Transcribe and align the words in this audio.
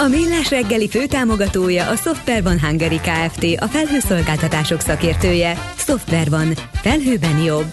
A 0.00 0.08
Millás 0.08 0.50
reggeli 0.50 0.88
főtámogatója 0.88 1.88
a 1.88 1.96
Software 1.96 2.42
van 2.42 2.60
Hungary 2.60 3.00
Kft. 3.00 3.44
A 3.60 3.66
felhőszolgáltatások 3.66 4.80
szakértője. 4.80 5.72
Software 5.76 6.30
van. 6.30 6.52
Felhőben 6.72 7.38
jobb. 7.38 7.72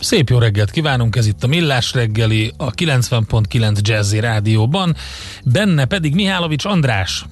Szép 0.00 0.28
jó 0.28 0.38
reggelt 0.38 0.70
kívánunk, 0.70 1.16
ez 1.16 1.26
itt 1.26 1.42
a 1.42 1.46
Millás 1.46 1.92
reggeli, 1.94 2.52
a 2.56 2.70
90.9 2.70 3.80
Jazzy 3.80 4.20
Rádióban, 4.20 4.96
benne 5.44 5.84
pedig 5.84 6.14
Mihálovics 6.14 6.64
András. 6.64 7.24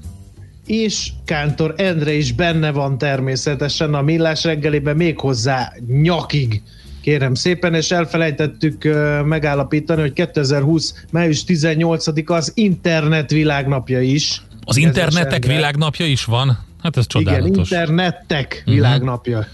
És 0.66 1.10
Kántor 1.24 1.74
Endre 1.77 2.12
is 2.12 2.32
benne 2.32 2.70
van 2.70 2.98
természetesen 2.98 3.94
a 3.94 4.02
Millás 4.02 4.44
reggeliben 4.44 4.96
méghozzá 4.96 5.72
nyakig 5.86 6.62
kérem 7.08 7.34
szépen, 7.34 7.74
és 7.74 7.90
elfelejtettük 7.90 8.84
megállapítani, 9.24 10.00
hogy 10.00 10.12
2020. 10.12 11.04
május 11.10 11.44
18-a 11.46 12.32
az 12.32 12.52
internet 12.54 13.30
világnapja 13.30 14.00
is. 14.00 14.42
Az 14.64 14.76
internetek 14.76 15.46
világnapja 15.46 16.06
is 16.06 16.24
van? 16.24 16.58
Hát 16.82 16.96
ez 16.96 17.06
csodálatos. 17.06 17.48
Igen, 17.48 17.58
internetek 17.58 18.56
uh-huh. 18.58 18.74
világnapja. 18.74 19.46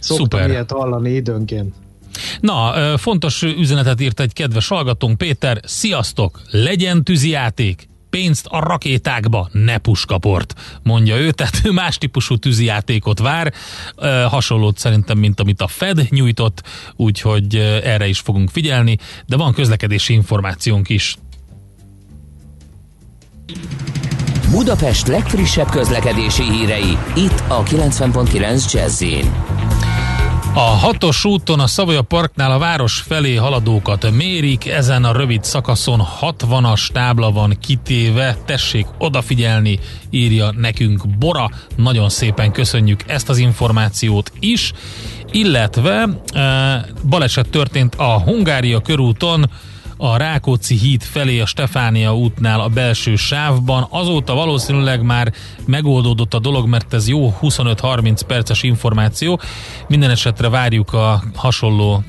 Szoktam 0.00 0.16
Szuper. 0.16 0.50
ilyet 0.50 0.70
hallani 0.70 1.10
időnként. 1.10 1.74
Na, 2.40 2.72
fontos 2.96 3.42
üzenetet 3.42 4.00
írt 4.00 4.20
egy 4.20 4.32
kedves 4.32 4.68
hallgatónk, 4.68 5.18
Péter. 5.18 5.60
Sziasztok! 5.64 6.40
Legyen 6.50 7.04
tűzijáték! 7.04 7.88
Pénzt 8.12 8.46
a 8.50 8.58
rakétákba, 8.60 9.48
ne 9.52 9.78
puskaport, 9.78 10.54
mondja 10.82 11.16
ő, 11.16 11.30
tehát 11.30 11.60
ő 11.64 11.70
más 11.70 11.98
típusú 11.98 12.36
tűzijátékot 12.36 13.18
vár, 13.18 13.52
hasonlót 14.28 14.78
szerintem, 14.78 15.18
mint 15.18 15.40
amit 15.40 15.60
a 15.60 15.66
Fed 15.66 16.06
nyújtott, 16.10 16.62
úgyhogy 16.96 17.56
erre 17.84 18.06
is 18.06 18.18
fogunk 18.18 18.50
figyelni, 18.50 18.98
de 19.26 19.36
van 19.36 19.52
közlekedési 19.52 20.12
információnk 20.12 20.88
is. 20.88 21.16
Budapest 24.50 25.06
legfrissebb 25.06 25.70
közlekedési 25.70 26.42
hírei, 26.42 26.98
itt 27.16 27.42
a 27.48 27.62
90.9 27.62 28.72
jazz 28.72 29.02
a 30.54 30.60
hatos 30.60 31.24
úton 31.24 31.60
a 31.60 31.66
Szavoya 31.66 32.02
Parknál 32.02 32.52
a 32.52 32.58
város 32.58 33.00
felé 33.00 33.34
haladókat 33.34 34.10
mérik, 34.10 34.66
ezen 34.66 35.04
a 35.04 35.12
rövid 35.12 35.44
szakaszon 35.44 36.02
60-as 36.20 36.88
tábla 36.88 37.30
van 37.30 37.56
kitéve, 37.60 38.36
tessék 38.44 38.86
odafigyelni, 38.98 39.78
írja 40.10 40.52
nekünk 40.56 41.08
Bora. 41.18 41.50
Nagyon 41.76 42.08
szépen 42.08 42.52
köszönjük 42.52 43.00
ezt 43.06 43.28
az 43.28 43.38
információt 43.38 44.32
is, 44.40 44.72
illetve 45.30 46.08
e, 46.32 46.86
baleset 47.08 47.48
történt 47.48 47.94
a 47.94 48.20
Hungária 48.20 48.80
körúton, 48.80 49.50
a 50.04 50.16
Rákóczi 50.16 50.74
híd 50.74 51.02
felé 51.02 51.40
a 51.40 51.46
Stefánia 51.46 52.16
útnál 52.16 52.60
a 52.60 52.68
belső 52.68 53.16
sávban. 53.16 53.86
Azóta 53.90 54.34
valószínűleg 54.34 55.02
már 55.02 55.32
megoldódott 55.66 56.34
a 56.34 56.38
dolog, 56.38 56.68
mert 56.68 56.94
ez 56.94 57.08
jó 57.08 57.34
25-30 57.42 58.20
perces 58.26 58.62
információ. 58.62 59.40
Minden 59.88 60.10
esetre 60.10 60.48
várjuk 60.48 60.92
a 60.92 61.22
hasonló 61.34 62.02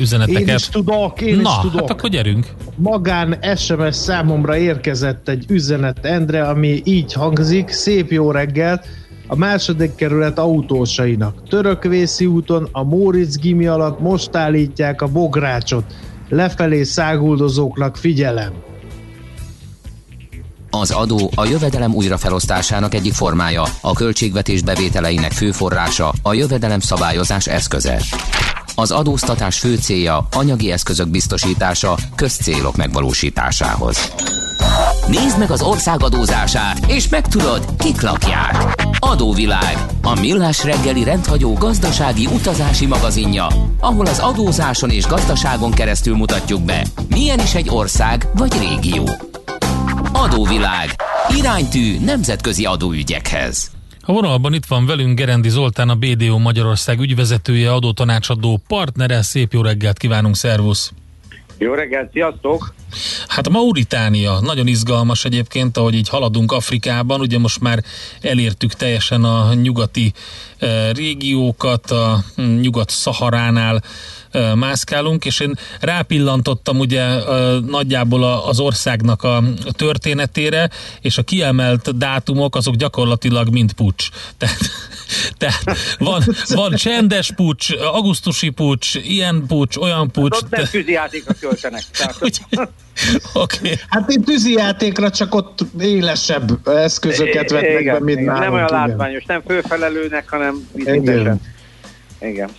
üzeneteket. 0.00 0.48
Én 0.48 0.54
is 0.54 0.68
tudok, 0.68 1.20
én 1.20 1.36
Na, 1.36 1.50
is 1.50 1.56
tudok. 1.60 1.80
hát 1.80 1.90
akkor 1.90 2.10
gyerünk. 2.10 2.46
Magán 2.76 3.38
SMS 3.56 3.96
számomra 3.96 4.56
érkezett 4.56 5.28
egy 5.28 5.44
üzenet 5.48 6.04
Endre, 6.04 6.42
ami 6.42 6.80
így 6.84 7.12
hangzik. 7.12 7.68
Szép 7.68 8.10
jó 8.10 8.30
reggelt! 8.30 8.86
a 9.28 9.36
második 9.36 9.94
kerület 9.94 10.38
autósainak. 10.38 11.48
Törökvészi 11.48 12.26
úton 12.26 12.68
a 12.72 12.82
Móricz 12.82 13.38
gimi 13.38 13.66
alatt 13.66 14.00
most 14.00 14.36
állítják 14.36 15.02
a 15.02 15.06
bográcsot 15.06 15.84
lefelé 16.28 16.82
száguldozóknak 16.82 17.96
figyelem. 17.96 18.52
Az 20.70 20.90
adó 20.90 21.30
a 21.34 21.44
jövedelem 21.44 21.94
újrafelosztásának 21.94 22.94
egyik 22.94 23.12
formája, 23.12 23.62
a 23.80 23.92
költségvetés 23.92 24.62
bevételeinek 24.62 25.32
fő 25.32 25.50
forrása, 25.50 26.12
a 26.22 26.32
jövedelem 26.32 26.80
szabályozás 26.80 27.46
eszköze. 27.46 28.00
Az 28.74 28.90
adóztatás 28.90 29.58
fő 29.58 29.76
célja 29.76 30.28
anyagi 30.32 30.70
eszközök 30.70 31.08
biztosítása 31.08 31.96
közcélok 32.14 32.76
megvalósításához. 32.76 34.12
Nézd 35.08 35.38
meg 35.38 35.50
az 35.50 35.62
ország 35.62 36.02
adózását, 36.02 36.90
és 36.90 37.08
megtudod, 37.08 37.64
kik 37.78 38.00
lakják. 38.00 38.86
Adóvilág, 38.98 39.86
a 40.02 40.20
millás 40.20 40.64
reggeli 40.64 41.04
rendhagyó 41.04 41.52
gazdasági 41.52 42.26
utazási 42.26 42.86
magazinja, 42.86 43.46
ahol 43.80 44.06
az 44.06 44.18
adózáson 44.18 44.90
és 44.90 45.06
gazdaságon 45.06 45.70
keresztül 45.70 46.16
mutatjuk 46.16 46.62
be, 46.62 46.86
milyen 47.08 47.38
is 47.38 47.54
egy 47.54 47.68
ország 47.68 48.28
vagy 48.34 48.52
régió. 48.58 49.08
Adóvilág, 50.12 50.90
iránytű 51.36 51.98
nemzetközi 52.04 52.64
adóügyekhez. 52.64 53.70
A 54.00 54.12
vonalban 54.12 54.54
itt 54.54 54.66
van 54.66 54.86
velünk 54.86 55.18
Gerendi 55.18 55.48
Zoltán, 55.48 55.88
a 55.88 55.94
BDO 55.94 56.38
Magyarország 56.38 57.00
ügyvezetője, 57.00 57.72
adótanácsadó 57.72 58.60
partnere. 58.68 59.22
Szép 59.22 59.52
jó 59.52 59.62
reggelt 59.62 59.98
kívánunk, 59.98 60.36
szervusz! 60.36 60.92
Jó 61.58 61.74
reggelt, 61.74 62.12
sziasztok! 62.12 62.74
Hát 63.28 63.48
Mauritánia 63.48 64.40
nagyon 64.40 64.66
izgalmas 64.66 65.24
egyébként, 65.24 65.76
ahogy 65.76 65.94
így 65.94 66.08
haladunk 66.08 66.52
Afrikában, 66.52 67.20
ugye 67.20 67.38
most 67.38 67.60
már 67.60 67.82
elértük 68.20 68.72
teljesen 68.72 69.24
a 69.24 69.54
nyugati 69.54 70.12
e, 70.58 70.92
régiókat, 70.92 71.90
a 71.90 72.24
nyugat-szaharánál 72.60 73.76
e, 73.76 73.82
mászkálunk, 74.54 75.24
és 75.24 75.40
én 75.40 75.54
rápillantottam 75.80 76.78
ugye 76.78 77.04
nagyjából 77.66 78.24
az 78.24 78.60
országnak 78.60 79.22
a 79.22 79.42
történetére, 79.70 80.70
és 81.00 81.18
a 81.18 81.22
kiemelt 81.22 81.98
dátumok 81.98 82.56
azok 82.56 82.74
gyakorlatilag 82.74 83.48
mind 83.48 83.72
pucs. 83.72 84.08
Tehát 84.38 84.58
tehát 85.38 85.64
van, 85.98 86.22
van 86.48 86.74
csendes 86.74 87.32
pucs, 87.32 87.70
augusztusi 87.70 88.50
pucs, 88.50 88.94
ilyen 88.94 89.44
pucs, 89.46 89.76
olyan 89.76 90.10
pucs. 90.10 90.34
Hát 90.34 90.42
ott 90.42 90.50
nem 90.50 90.64
tűzijátékra 90.64 91.34
költenek. 91.40 91.82
okay. 93.32 93.78
Hát 93.88 94.10
én 94.10 94.22
tűzijátékra 94.22 95.10
csak 95.10 95.34
ott 95.34 95.58
élesebb 95.80 96.68
eszközöket 96.68 97.50
vetnek 97.50 97.84
be, 97.84 98.00
mint 98.00 98.20
igen. 98.20 98.38
Nem 98.38 98.52
olyan 98.52 98.68
látványos, 98.70 99.24
nem 99.24 99.42
főfelelőnek, 99.46 100.28
hanem 100.28 100.68
igen. 100.74 101.40
igen. 102.20 102.50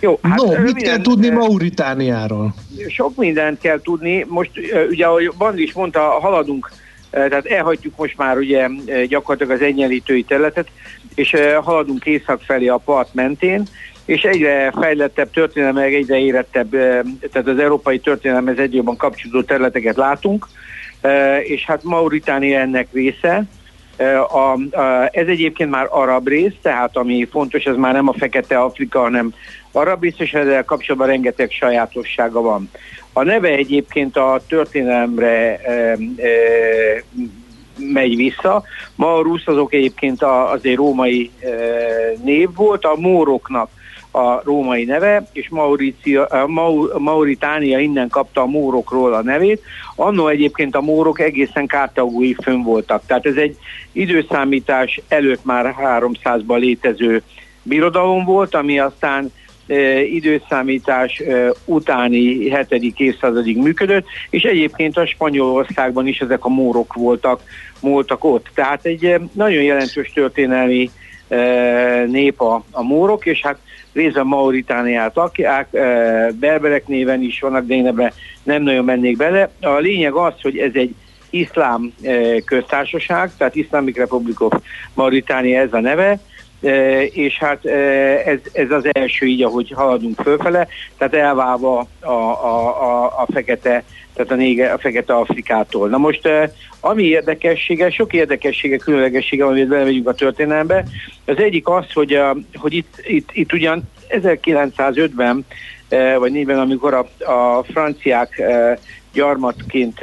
Jó, 0.00 0.18
hát 0.22 0.36
no, 0.36 0.60
mit 0.62 0.82
kell 0.82 1.00
tudni 1.00 1.28
Mauritániáról? 1.28 2.54
Sok 2.88 3.16
mindent 3.16 3.60
kell 3.60 3.80
tudni. 3.80 4.24
Most 4.28 4.50
ugye, 4.88 5.06
ahogy 5.06 5.32
Bandi 5.38 5.62
is 5.62 5.72
mondta, 5.72 6.00
haladunk 6.00 6.70
tehát 7.10 7.46
elhagyjuk 7.46 7.96
most 7.96 8.16
már 8.16 8.36
ugye 8.36 8.68
gyakorlatilag 9.08 9.60
az 9.60 9.66
egyenlítői 9.66 10.22
területet, 10.22 10.68
és 11.14 11.36
haladunk 11.62 12.04
észak 12.04 12.40
felé 12.42 12.66
a 12.66 12.76
part 12.76 13.14
mentén, 13.14 13.62
és 14.04 14.22
egyre 14.22 14.72
fejlettebb 14.80 15.30
történelme, 15.30 15.82
egyre 15.82 16.18
érettebb, 16.18 16.70
tehát 17.32 17.48
az 17.48 17.58
európai 17.58 17.98
történelemhez 17.98 18.58
egyre 18.58 18.76
jobban 18.76 18.96
kapcsolódó 18.96 19.42
területeket 19.42 19.96
látunk, 19.96 20.46
és 21.42 21.64
hát 21.64 21.82
Mauritánia 21.82 22.58
ennek 22.58 22.88
része, 22.92 23.44
a, 24.28 24.52
a, 24.52 25.08
ez 25.12 25.26
egyébként 25.26 25.70
már 25.70 25.86
arab 25.90 26.28
rész, 26.28 26.54
tehát 26.62 26.96
ami 26.96 27.28
fontos, 27.30 27.64
ez 27.64 27.76
már 27.76 27.92
nem 27.92 28.08
a 28.08 28.12
fekete 28.12 28.58
Afrika, 28.58 29.00
hanem 29.00 29.34
arab 29.72 30.02
rész, 30.02 30.18
és 30.18 30.32
ezzel 30.32 30.64
kapcsolatban 30.64 31.08
rengeteg 31.08 31.50
sajátossága 31.50 32.40
van. 32.40 32.70
A 33.12 33.22
neve 33.22 33.48
egyébként 33.48 34.16
a 34.16 34.40
történelemre 34.48 35.56
e, 35.56 35.72
e, 35.72 35.96
megy 37.78 38.16
vissza. 38.16 38.62
Ma 38.94 39.14
a 39.14 39.22
rusz 39.22 39.46
azok 39.46 39.74
egyébként 39.74 40.22
a, 40.22 40.50
azért 40.50 40.76
római 40.76 41.30
e, 41.40 41.48
név 42.22 42.48
volt, 42.54 42.84
a 42.84 42.96
móroknak 42.96 43.70
a 44.16 44.42
római 44.44 44.84
neve, 44.84 45.28
és 45.32 45.48
Mauricia, 45.48 46.44
Maur, 46.46 46.98
Mauritánia 46.98 47.78
innen 47.78 48.08
kapta 48.08 48.40
a 48.40 48.46
mórokról 48.46 49.14
a 49.14 49.22
nevét. 49.22 49.62
Annó 49.96 50.28
egyébként 50.28 50.74
a 50.74 50.80
mórok 50.80 51.20
egészen 51.20 51.66
kártagúi 51.66 52.36
fönn 52.42 52.62
voltak. 52.62 53.02
Tehát 53.06 53.26
ez 53.26 53.36
egy 53.36 53.56
időszámítás 53.92 55.00
előtt 55.08 55.44
már 55.44 55.74
300-ban 55.80 56.58
létező 56.58 57.22
birodalom 57.62 58.24
volt, 58.24 58.54
ami 58.54 58.78
aztán 58.78 59.32
időszámítás 60.12 61.22
utáni 61.64 62.18
7. 62.68 62.94
évszázadig 62.96 63.56
működött, 63.56 64.06
és 64.30 64.42
egyébként 64.42 64.96
a 64.96 65.06
Spanyolországban 65.06 66.06
is 66.06 66.18
ezek 66.18 66.44
a 66.44 66.48
mórok 66.48 66.94
voltak, 66.94 67.42
voltak 67.80 68.24
ott. 68.24 68.50
Tehát 68.54 68.84
egy 68.84 69.20
nagyon 69.32 69.62
jelentős 69.62 70.12
történelmi 70.12 70.90
nép 72.06 72.40
a, 72.40 72.64
a 72.70 72.82
mórok, 72.82 73.26
és 73.26 73.40
hát 73.42 73.58
részben 73.96 74.26
Mauritániát 74.26 75.14
lakják, 75.14 75.68
berberek 76.40 76.86
néven 76.86 77.22
is 77.22 77.40
vannak, 77.40 77.66
de 77.66 77.74
én 77.74 77.86
ebben 77.86 78.12
nem 78.42 78.62
nagyon 78.62 78.84
mennék 78.84 79.16
bele. 79.16 79.50
A 79.60 79.76
lényeg 79.78 80.12
az, 80.12 80.32
hogy 80.42 80.58
ez 80.58 80.70
egy 80.74 80.94
iszlám 81.30 81.92
köztársaság, 82.44 83.30
tehát 83.36 83.54
Islamic 83.54 83.96
Republic 83.96 84.40
of 84.40 84.52
Mauritania 84.94 85.60
ez 85.60 85.72
a 85.72 85.80
neve, 85.80 86.18
és 87.10 87.38
hát 87.38 87.64
ez, 88.24 88.38
ez 88.52 88.70
az 88.70 88.88
első 88.92 89.26
így, 89.26 89.42
ahogy 89.42 89.72
haladunk 89.76 90.20
fölfele, 90.22 90.68
tehát 90.98 91.14
elválva 91.14 91.86
a, 92.00 92.10
a, 92.10 92.82
a, 92.82 93.04
a 93.04 93.26
fekete 93.32 93.84
tehát 94.16 94.32
a, 94.32 94.34
nége, 94.34 94.72
a 94.72 94.78
fekete 94.78 95.14
Afrikától. 95.14 95.88
Na 95.88 95.98
most 95.98 96.28
ami 96.80 97.02
érdekessége, 97.02 97.90
sok 97.90 98.12
érdekessége, 98.12 98.76
különlegessége, 98.76 99.44
amit 99.44 99.68
belemegyünk 99.68 100.08
a 100.08 100.14
történelembe, 100.14 100.84
az 101.24 101.38
egyik 101.38 101.68
az, 101.68 101.92
hogy, 101.92 102.12
a, 102.12 102.36
hogy 102.54 102.74
itt, 102.74 102.94
itt, 103.06 103.28
itt 103.32 103.52
ugyan 103.52 103.82
1905-ben 104.08 105.46
vagy 106.18 106.32
4-ben, 106.34 106.58
amikor 106.58 106.94
a, 106.94 107.32
a 107.32 107.62
franciák 107.62 108.42
gyarmatként 109.12 110.00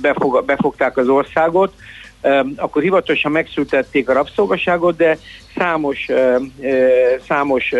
befog, 0.00 0.44
befogták 0.44 0.96
az 0.96 1.08
országot, 1.08 1.74
akkor 2.56 2.82
hivatalosan 2.82 3.32
megszültették 3.32 4.08
a 4.08 4.12
rabszolgaságot, 4.12 4.96
de 4.96 5.18
számos, 5.56 6.08
számos 7.28 7.72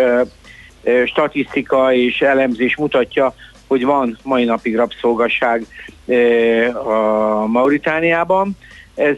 statisztika 1.07 1.93
és 1.93 2.21
elemzés 2.21 2.77
mutatja, 2.77 3.35
hogy 3.73 3.85
van 3.85 4.19
mai 4.23 4.45
napig 4.45 4.77
rabszolgaság 4.77 5.67
a 6.85 7.47
Mauritániában. 7.47 8.57
Ez 8.95 9.17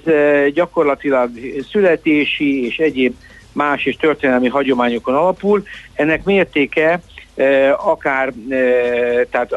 gyakorlatilag 0.52 1.30
születési 1.70 2.66
és 2.66 2.78
egyéb 2.78 3.14
más 3.52 3.84
és 3.84 3.96
történelmi 3.96 4.48
hagyományokon 4.48 5.14
alapul. 5.14 5.62
Ennek 5.94 6.24
mértéke 6.24 7.00
akár 7.76 8.32
tehát 9.30 9.52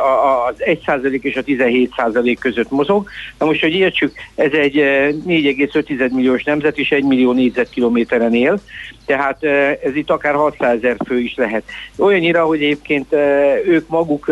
az 0.49 0.55
1% 0.57 1.21
és 1.21 1.35
a 1.35 1.43
17% 1.43 2.37
között 2.39 2.71
mozog. 2.71 3.09
Na 3.39 3.45
most, 3.45 3.61
hogy 3.61 3.73
értsük, 3.73 4.13
ez 4.35 4.51
egy 4.51 4.75
4,5 4.75 6.11
milliós 6.11 6.43
nemzet 6.43 6.77
és 6.77 6.91
1 6.91 7.03
millió 7.03 7.31
négyzetkilométeren 7.31 8.33
él, 8.33 8.59
tehát 9.05 9.43
ez 9.83 9.95
itt 9.95 10.09
akár 10.09 10.33
600 10.33 10.77
ezer 10.77 10.95
fő 11.05 11.19
is 11.19 11.35
lehet. 11.35 11.63
Olyannyira, 11.97 12.45
hogy 12.45 12.63
egyébként 12.63 13.13
ők 13.65 13.87
maguk 13.87 14.31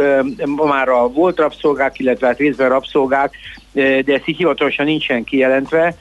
már 0.55 0.89
a 0.89 1.07
volt 1.07 1.37
rabszolgák, 1.37 1.99
illetve 1.99 2.27
hát 2.27 2.37
részben 2.37 2.69
rabszolgák, 2.69 3.35
de 3.73 4.03
ez 4.05 4.21
így 4.25 4.37
hivatalosan 4.37 4.85
nincsen 4.85 5.23
kijelentve, 5.23 5.95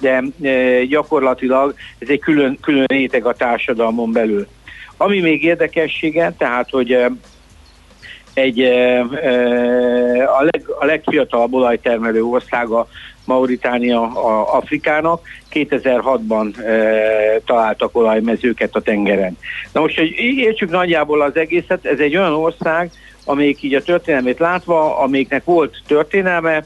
de 0.00 0.24
gyakorlatilag 0.88 1.74
ez 1.98 2.08
egy 2.08 2.20
külön, 2.20 2.58
külön 2.60 2.86
réteg 2.86 3.26
a 3.26 3.34
társadalmon 3.34 4.12
belül. 4.12 4.46
Ami 4.96 5.20
még 5.20 5.44
érdekessége, 5.44 6.34
tehát, 6.38 6.70
hogy 6.70 6.98
egy 8.34 8.60
a, 10.38 10.42
leg, 10.42 10.62
a 10.78 10.84
legfiatalabb 10.84 11.54
olajtermelő 11.54 12.22
országa 12.24 12.88
Mauritánia 13.24 14.00
a 14.02 14.56
Afrikának, 14.56 15.26
2006-ban 15.52 16.58
e, 16.58 17.40
találtak 17.44 17.96
olajmezőket 17.96 18.74
a 18.74 18.80
tengeren. 18.80 19.38
Na 19.72 19.80
most, 19.80 19.98
hogy 19.98 20.12
értsük 20.18 20.70
nagyjából 20.70 21.22
az 21.22 21.36
egészet, 21.36 21.86
ez 21.86 21.98
egy 21.98 22.16
olyan 22.16 22.32
ország, 22.32 22.90
amelyik 23.24 23.62
így 23.62 23.74
a 23.74 23.82
történelmét 23.82 24.38
látva, 24.38 24.98
amelyiknek 24.98 25.44
volt 25.44 25.82
történelme, 25.86 26.64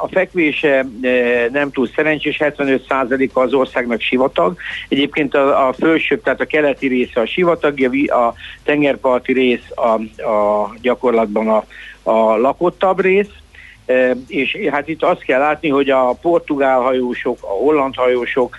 a 0.00 0.08
fekvése 0.10 0.86
nem 1.52 1.70
túl 1.70 1.88
szerencsés, 1.94 2.36
75%-a 2.40 3.40
az 3.40 3.52
országnak 3.52 4.00
sivatag. 4.00 4.56
Egyébként 4.88 5.34
a, 5.34 5.68
a 5.68 5.72
felső, 5.72 6.18
tehát 6.18 6.40
a 6.40 6.44
keleti 6.44 6.86
része 6.86 7.20
a 7.20 7.26
sivatag, 7.26 7.78
a 8.06 8.34
tengerparti 8.64 9.32
rész 9.32 9.64
a, 9.74 10.22
a 10.30 10.74
gyakorlatban 10.80 11.48
a, 11.48 11.64
a 12.02 12.36
lakottabb 12.36 13.00
rész, 13.00 13.39
és 14.26 14.58
hát 14.70 14.88
itt 14.88 15.02
azt 15.02 15.22
kell 15.22 15.38
látni, 15.38 15.68
hogy 15.68 15.90
a 15.90 16.12
portugál 16.12 16.80
hajósok, 16.80 17.38
a 17.40 17.46
holland 17.46 17.94
hajósok 17.94 18.56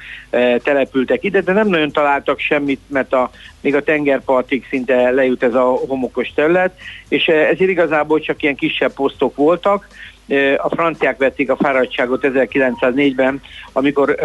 települtek 0.64 1.24
ide, 1.24 1.42
de 1.42 1.54
nem 1.54 1.68
nagyon 1.68 1.92
találtak 1.92 2.40
semmit, 2.40 2.80
mert 2.88 3.14
a, 3.14 3.30
még 3.62 3.76
a 3.76 3.84
tengerpartig 3.84 4.66
szinte 4.70 5.10
lejut 5.10 5.44
ez 5.44 5.54
a 5.54 5.64
homokos 5.88 6.34
terület, 6.36 6.78
és 7.10 7.28
ezért 7.28 7.70
igazából 7.70 8.20
csak 8.20 8.44
ilyen 8.44 8.56
kisebb 8.56 8.94
posztok 8.94 9.36
voltak, 9.36 9.88
a 10.58 10.70
franciák 10.70 11.18
vették 11.18 11.50
a 11.50 11.56
fáradtságot 11.56 12.28
1904-ben, 12.28 13.42
amikor, 13.72 14.16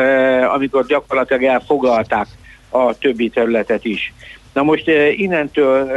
amikor 0.54 0.86
gyakorlatilag 0.86 1.42
elfoglalták 1.42 2.26
a 2.68 2.98
többi 2.98 3.28
területet 3.28 3.84
is. 3.84 4.12
Na 4.52 4.62
most 4.62 4.88
innentől 5.16 5.88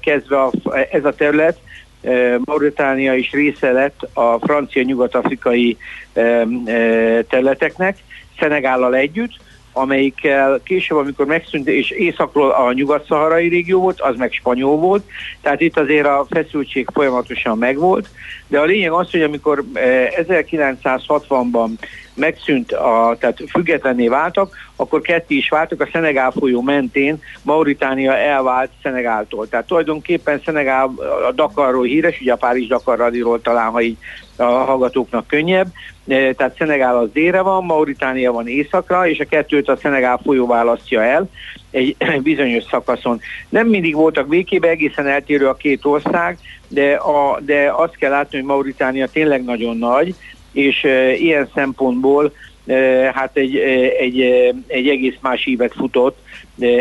kezdve 0.00 0.50
ez 0.90 1.04
a 1.04 1.14
terület 1.14 1.58
Mauritánia 2.44 3.14
is 3.14 3.32
része 3.32 3.72
lett 3.72 4.08
a 4.12 4.38
francia 4.38 4.82
nyugat-afrikai 4.82 5.76
területeknek, 7.28 7.96
Szenegállal 8.38 8.94
együtt, 8.94 9.36
amelyikkel 9.78 10.60
később, 10.64 10.98
amikor 10.98 11.26
megszűnt, 11.26 11.68
és 11.68 11.90
északról 11.90 12.50
a 12.50 12.72
nyugat-szaharai 12.72 13.48
régió 13.48 13.80
volt, 13.80 14.00
az 14.00 14.16
meg 14.16 14.32
spanyol 14.32 14.76
volt, 14.76 15.04
tehát 15.42 15.60
itt 15.60 15.78
azért 15.78 16.06
a 16.06 16.26
feszültség 16.30 16.88
folyamatosan 16.92 17.58
megvolt, 17.58 18.08
de 18.46 18.58
a 18.58 18.64
lényeg 18.64 18.90
az, 18.90 19.10
hogy 19.10 19.22
amikor 19.22 19.64
1960-ban 19.74 21.68
megszűnt, 22.14 22.72
a, 22.72 23.16
tehát 23.20 23.42
függetlenné 23.50 24.08
váltak, 24.08 24.56
akkor 24.76 25.00
ketté 25.00 25.34
is 25.34 25.48
váltak, 25.48 25.80
a 25.80 25.88
Szenegál 25.92 26.30
folyó 26.30 26.62
mentén 26.62 27.22
Mauritánia 27.42 28.16
elvált 28.16 28.70
Szenegáltól. 28.82 29.48
Tehát 29.48 29.66
tulajdonképpen 29.66 30.40
Szenegál 30.44 30.92
a 31.28 31.32
Dakarról 31.32 31.84
híres, 31.84 32.20
ugye 32.20 32.32
a 32.32 32.36
Párizs 32.36 32.66
Dakar 32.66 32.98
radiról 32.98 33.40
talán, 33.40 33.70
ha 33.70 33.80
így 33.80 33.96
a 34.40 34.64
hallgatóknak 34.64 35.26
könnyebb, 35.26 35.66
e, 36.08 36.32
tehát 36.32 36.56
Szenegál 36.58 36.96
az 36.96 37.08
délre 37.12 37.40
van, 37.40 37.64
Mauritánia 37.64 38.32
van 38.32 38.48
északra, 38.48 39.08
és 39.08 39.18
a 39.18 39.24
kettőt 39.24 39.68
a 39.68 39.76
Szenegál 39.76 40.20
folyó 40.24 40.46
választja 40.46 41.02
el 41.02 41.30
egy 41.70 41.96
bizonyos 42.22 42.64
szakaszon. 42.70 43.20
Nem 43.48 43.66
mindig 43.66 43.94
voltak 43.94 44.28
békében, 44.28 44.70
egészen 44.70 45.06
eltérő 45.06 45.48
a 45.48 45.54
két 45.54 45.84
ország, 45.84 46.38
de, 46.68 46.94
a, 46.94 47.40
de 47.40 47.72
azt 47.76 47.96
kell 47.96 48.10
látni, 48.10 48.38
hogy 48.38 48.46
Mauritánia 48.46 49.06
tényleg 49.06 49.44
nagyon 49.44 49.76
nagy, 49.76 50.14
és 50.52 50.84
e, 50.84 51.12
ilyen 51.12 51.50
szempontból 51.54 52.32
hát 53.12 53.30
egy, 53.36 53.56
egy, 53.98 54.20
egy 54.66 54.88
egész 54.88 55.16
más 55.20 55.46
ívet 55.46 55.72
futott, 55.72 56.18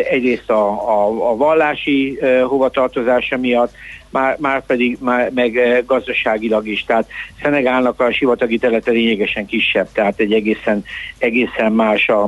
egyrészt 0.10 0.50
a, 0.50 0.68
a, 0.68 1.30
a 1.30 1.36
vallási 1.36 2.20
hovatartozása 2.44 3.38
miatt, 3.38 3.74
már, 4.10 4.38
már 4.40 4.66
pedig 4.66 4.98
már, 5.02 5.32
meg 5.34 5.84
gazdaságilag 5.86 6.68
is. 6.68 6.84
Tehát 6.84 7.08
Szenegálnak 7.42 8.00
a 8.00 8.12
sivatagi 8.12 8.58
területe 8.58 8.92
lényegesen 8.92 9.46
kisebb, 9.46 9.88
tehát 9.92 10.20
egy 10.20 10.34
egészen, 10.34 10.84
egészen 11.18 11.72
más 11.72 12.10
a, 12.10 12.24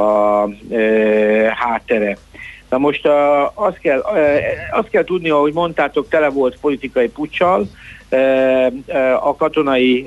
a 0.00 0.48
e, 0.74 1.54
háttere. 1.56 2.16
Na 2.70 2.78
most 2.78 3.06
a, 3.06 3.52
azt, 3.54 3.78
kell, 3.78 4.04
azt 4.70 4.88
kell 4.88 5.04
tudni, 5.04 5.30
ahogy 5.30 5.52
mondtátok, 5.52 6.08
tele 6.08 6.28
volt 6.28 6.58
politikai 6.60 7.08
puccsal, 7.08 7.68
a 9.20 9.36
katonai, 9.36 10.02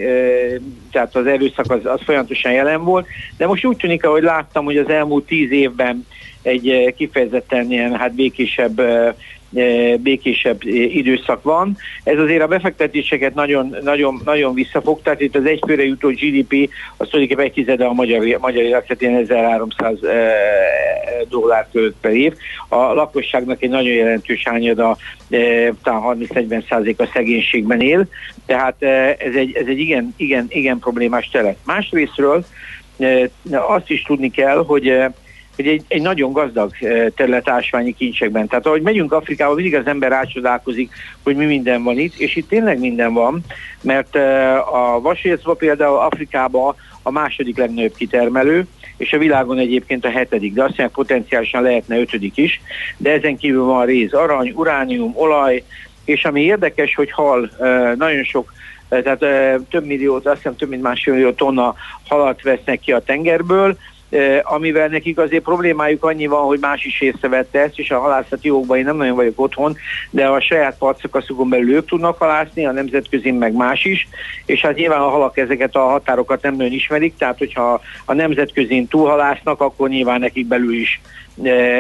tehát 0.92 1.16
az 1.16 1.26
erőszak 1.26 1.72
az, 1.72 1.80
az 1.84 2.02
folyamatosan 2.04 2.52
jelen 2.52 2.84
volt, 2.84 3.08
de 3.38 3.48
most 3.48 3.66
úgy 3.66 3.78
tűnik, 3.78 4.04
ahogy 4.06 4.24
láttam, 4.24 4.66
hogy 4.66 4.78
az 4.78 4.90
elmúlt 4.90 5.26
tíz 5.26 5.52
évben 5.52 6.08
egy 6.42 6.94
kifejezetten 6.98 7.72
ilyen 7.72 7.96
hát 7.96 8.16
békésebb 8.16 8.82
békésebb 9.98 10.64
időszak 10.66 11.44
van. 11.44 11.78
Ez 12.04 12.20
azért 12.20 12.42
a 12.42 12.48
befektetéseket 12.48 13.34
nagyon, 13.34 13.76
nagyon, 13.84 14.22
nagyon 14.26 14.54
visszafog, 14.54 15.02
tehát 15.02 15.22
itt 15.22 15.36
az 15.36 15.46
egyfőre 15.46 15.86
jutó 15.86 16.10
GDP 16.10 16.70
az 16.98 17.08
tulajdonképpen 17.08 17.46
egy 17.46 17.54
tizede 17.54 17.86
a 17.86 17.94
magyar, 17.94 18.38
magyar 18.40 18.64
életetén 18.64 19.16
1300 19.16 19.98
dollár 21.30 21.68
költ 21.72 21.96
per 22.02 22.12
év. 22.12 22.34
A 22.68 22.76
lakosságnak 22.76 23.62
egy 23.62 23.70
nagyon 23.70 23.94
jelentős 23.94 24.44
hányada, 24.46 24.98
talán 25.84 26.18
30-40 26.30 26.68
százalék 26.70 27.00
a 27.00 27.10
szegénységben 27.14 27.82
él, 27.82 28.06
tehát 28.46 28.84
ez 29.18 29.36
egy, 29.36 29.56
ez 29.56 29.66
egy 29.68 29.80
igen, 29.80 30.14
igen, 30.18 30.46
igen 30.50 30.80
problémás 30.80 31.30
terület. 31.30 31.58
Másrésztről 31.66 32.46
azt 33.52 33.90
is 33.90 34.04
tudni 34.04 34.32
kell, 34.32 34.64
hogy 34.66 35.04
hogy 35.56 35.68
egy, 35.68 35.84
egy 35.88 36.02
nagyon 36.02 36.32
gazdag 36.32 36.72
terület 37.16 37.50
ásványi 37.50 37.94
kincsekben. 37.94 38.48
Tehát 38.48 38.66
ahogy 38.66 38.82
megyünk 38.82 39.12
Afrikába, 39.14 39.54
mindig 39.54 39.76
az 39.76 39.88
ember 39.88 40.10
rácsodálkozik, 40.10 40.92
hogy 41.24 41.36
mi 41.36 41.46
minden 41.46 41.84
van 41.84 41.98
itt, 41.98 42.16
és 42.16 42.36
itt 42.36 42.50
tényleg 42.50 42.80
minden 42.80 43.14
van, 43.14 43.42
mert 43.82 44.16
a 44.72 45.00
vasércva 45.02 45.54
például 45.54 45.98
Afrikában 45.98 46.76
a 47.02 47.12
második 47.12 47.58
legnagyobb 47.58 47.96
kitermelő, 47.96 48.66
és 48.98 49.14
a 49.14 49.18
világon 49.18 49.58
egyébként 49.58 50.06
a 50.06 50.10
hetedik, 50.10 50.54
de 50.54 50.62
azt 50.62 50.78
mondják, 50.78 50.92
potenciálisan 50.92 51.62
lehetne 51.62 52.00
ötödik 52.00 52.38
is, 52.38 52.62
de 52.98 53.12
ezen 53.12 53.38
kívül 53.38 53.64
van 53.64 53.86
réz, 53.86 54.14
arany, 54.14 54.52
uránium, 54.56 55.12
olaj, 55.16 55.64
és 56.06 56.26
ami 56.26 56.42
érdekes, 56.42 56.96
hogy 56.96 57.12
hal, 57.12 57.52
nagyon 57.98 58.24
sok 58.24 58.54
tehát 58.90 59.20
több 59.70 59.86
millió, 59.86 60.16
azt 60.16 60.36
hiszem 60.36 60.56
több 60.56 60.70
mint 60.70 60.82
másfél 60.82 61.14
millió 61.14 61.32
tonna 61.32 61.76
halat 62.08 62.42
vesznek 62.42 62.80
ki 62.80 62.92
a 62.92 63.00
tengerből, 63.00 63.78
amivel 64.44 64.88
nekik 64.88 65.18
azért 65.18 65.44
problémájuk 65.44 66.04
annyi 66.06 66.28
van, 66.28 66.46
hogy 66.46 66.60
más 66.60 66.86
is 66.86 67.02
észrevette 67.02 67.60
ezt, 67.60 67.80
és 67.80 67.92
a 67.92 68.00
halászati 68.00 68.48
jogban 68.48 68.78
én 68.78 68.84
nem 68.84 68.96
nagyon 68.96 69.16
vagyok 69.16 69.40
otthon, 69.40 69.78
de 70.10 70.28
a 70.28 70.42
saját 70.42 70.78
partszakaszukon 70.78 71.50
belül 71.50 71.74
ők 71.74 71.86
tudnak 71.86 72.18
halászni, 72.18 72.66
a 72.66 72.72
nemzetközi 72.72 73.32
meg 73.32 73.54
más 73.54 73.86
is, 73.86 74.08
és 74.46 74.62
hát 74.62 74.76
nyilván 74.76 75.02
a 75.02 75.10
halak 75.10 75.38
ezeket 75.38 75.76
a 75.76 75.80
határokat 75.80 76.42
nem 76.42 76.56
nagyon 76.56 76.72
ismerik, 76.72 77.18
tehát 77.18 77.38
hogyha 77.38 77.82
a 78.06 78.14
nemzetközén 78.14 78.88
túlhalásznak, 78.88 79.62
akkor 79.62 79.90
nyilván 79.90 80.20
nekik 80.20 80.48
belül 80.48 80.74
is 80.74 81.02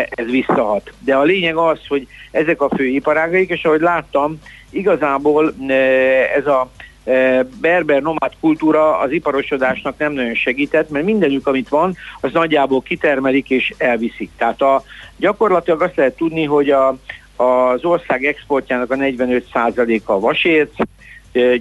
ez 0.09 0.25
visszahat. 0.25 0.93
De 0.99 1.15
a 1.15 1.23
lényeg 1.23 1.55
az, 1.55 1.79
hogy 1.87 2.07
ezek 2.31 2.61
a 2.61 2.69
fő 2.75 2.85
iparágaik, 2.85 3.49
és 3.49 3.63
ahogy 3.63 3.81
láttam, 3.81 4.39
igazából 4.69 5.53
ez 6.35 6.47
a 6.47 6.69
berber 7.61 8.01
nomád 8.01 8.31
kultúra 8.39 8.99
az 8.99 9.11
iparosodásnak 9.11 9.97
nem 9.97 10.13
nagyon 10.13 10.33
segített, 10.33 10.89
mert 10.89 11.05
mindenük, 11.05 11.47
amit 11.47 11.69
van, 11.69 11.95
az 12.21 12.31
nagyjából 12.31 12.81
kitermelik 12.81 13.49
és 13.49 13.73
elviszik. 13.77 14.29
Tehát 14.37 14.61
a, 14.61 14.83
gyakorlatilag 15.17 15.81
azt 15.81 15.95
lehet 15.95 16.15
tudni, 16.15 16.43
hogy 16.43 16.69
a, 16.69 16.97
az 17.35 17.85
ország 17.85 18.25
exportjának 18.25 18.91
a 18.91 18.95
45%-a 18.95 20.11
a 20.11 20.19
vasérc, 20.19 20.71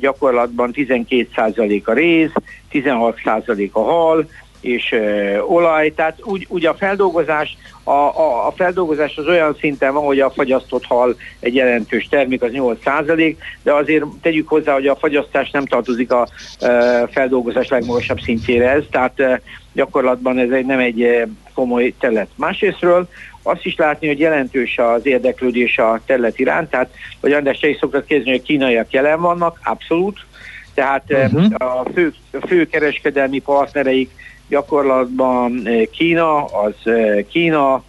gyakorlatban 0.00 0.70
12% 0.74 1.84
a 1.84 1.92
réz, 1.92 2.30
16% 2.72 3.72
a 3.72 3.80
hal, 3.80 4.28
és 4.62 4.92
ö, 4.92 5.38
olaj, 5.38 5.94
tehát 5.94 6.18
úgy, 6.24 6.46
úgy 6.48 6.66
a 6.66 6.74
feldolgozás 6.74 7.56
a, 7.84 7.90
a, 7.90 8.46
a 8.46 8.52
feldolgozás 8.56 9.16
az 9.16 9.26
olyan 9.26 9.56
szinten 9.60 9.92
van, 9.94 10.04
hogy 10.04 10.20
a 10.20 10.30
fagyasztott 10.30 10.84
hal 10.84 11.16
egy 11.40 11.54
jelentős 11.54 12.08
termék, 12.08 12.42
az 12.42 12.50
8%, 12.54 13.36
de 13.62 13.72
azért 13.72 14.04
tegyük 14.22 14.48
hozzá, 14.48 14.72
hogy 14.72 14.86
a 14.86 14.96
fagyasztás 14.96 15.50
nem 15.50 15.64
tartozik 15.64 16.12
a 16.12 16.28
e, 16.60 17.06
feldolgozás 17.06 17.68
legmagasabb 17.68 18.20
szintjére 18.20 18.70
ez, 18.70 18.82
tehát 18.90 19.20
e, 19.20 19.40
gyakorlatban 19.72 20.38
ez 20.38 20.50
egy, 20.50 20.66
nem 20.66 20.78
egy 20.78 21.02
e, 21.02 21.26
komoly 21.54 21.94
terület. 21.98 22.28
Másrésztről 22.34 23.08
azt 23.42 23.64
is 23.64 23.76
látni, 23.76 24.06
hogy 24.06 24.18
jelentős 24.18 24.78
az 24.78 25.06
érdeklődés 25.06 25.78
a 25.78 26.00
terület 26.06 26.38
iránt, 26.38 26.70
tehát, 26.70 26.90
hogy 27.20 27.32
András 27.32 27.58
te 27.58 27.68
is 27.68 27.76
szoktad 27.80 28.04
kérdezni, 28.04 28.30
hogy 28.32 28.42
kínaiak 28.42 28.92
jelen 28.92 29.20
vannak, 29.20 29.60
abszolút, 29.64 30.26
tehát 30.74 31.04
uh-huh. 31.08 31.44
a, 31.56 31.84
fő, 31.94 32.12
a 32.40 32.46
fő 32.46 32.66
kereskedelmi 32.66 33.38
partnereik 33.38 34.10
gyakorlatban 34.52 35.62
eh, 35.64 35.82
Kína, 35.90 36.44
az 36.44 36.74
eh, 36.84 37.24
Kína, 37.30 37.82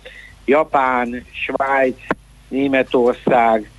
Japán, 0.46 1.26
Svájc, 1.32 1.98
Németország, 2.48 3.70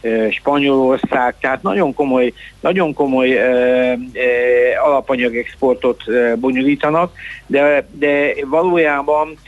eh, 0.00 0.30
Spanyolország, 0.30 1.34
tehát 1.40 1.62
nagyon 1.62 1.94
komoly, 1.94 2.32
nagyon 2.60 2.94
komoly 2.94 3.38
alapanyagexportot 4.84 6.02
bonyolítanak, 6.36 7.12
de, 7.46 7.86
de 7.90 8.34
valójában 8.44 9.38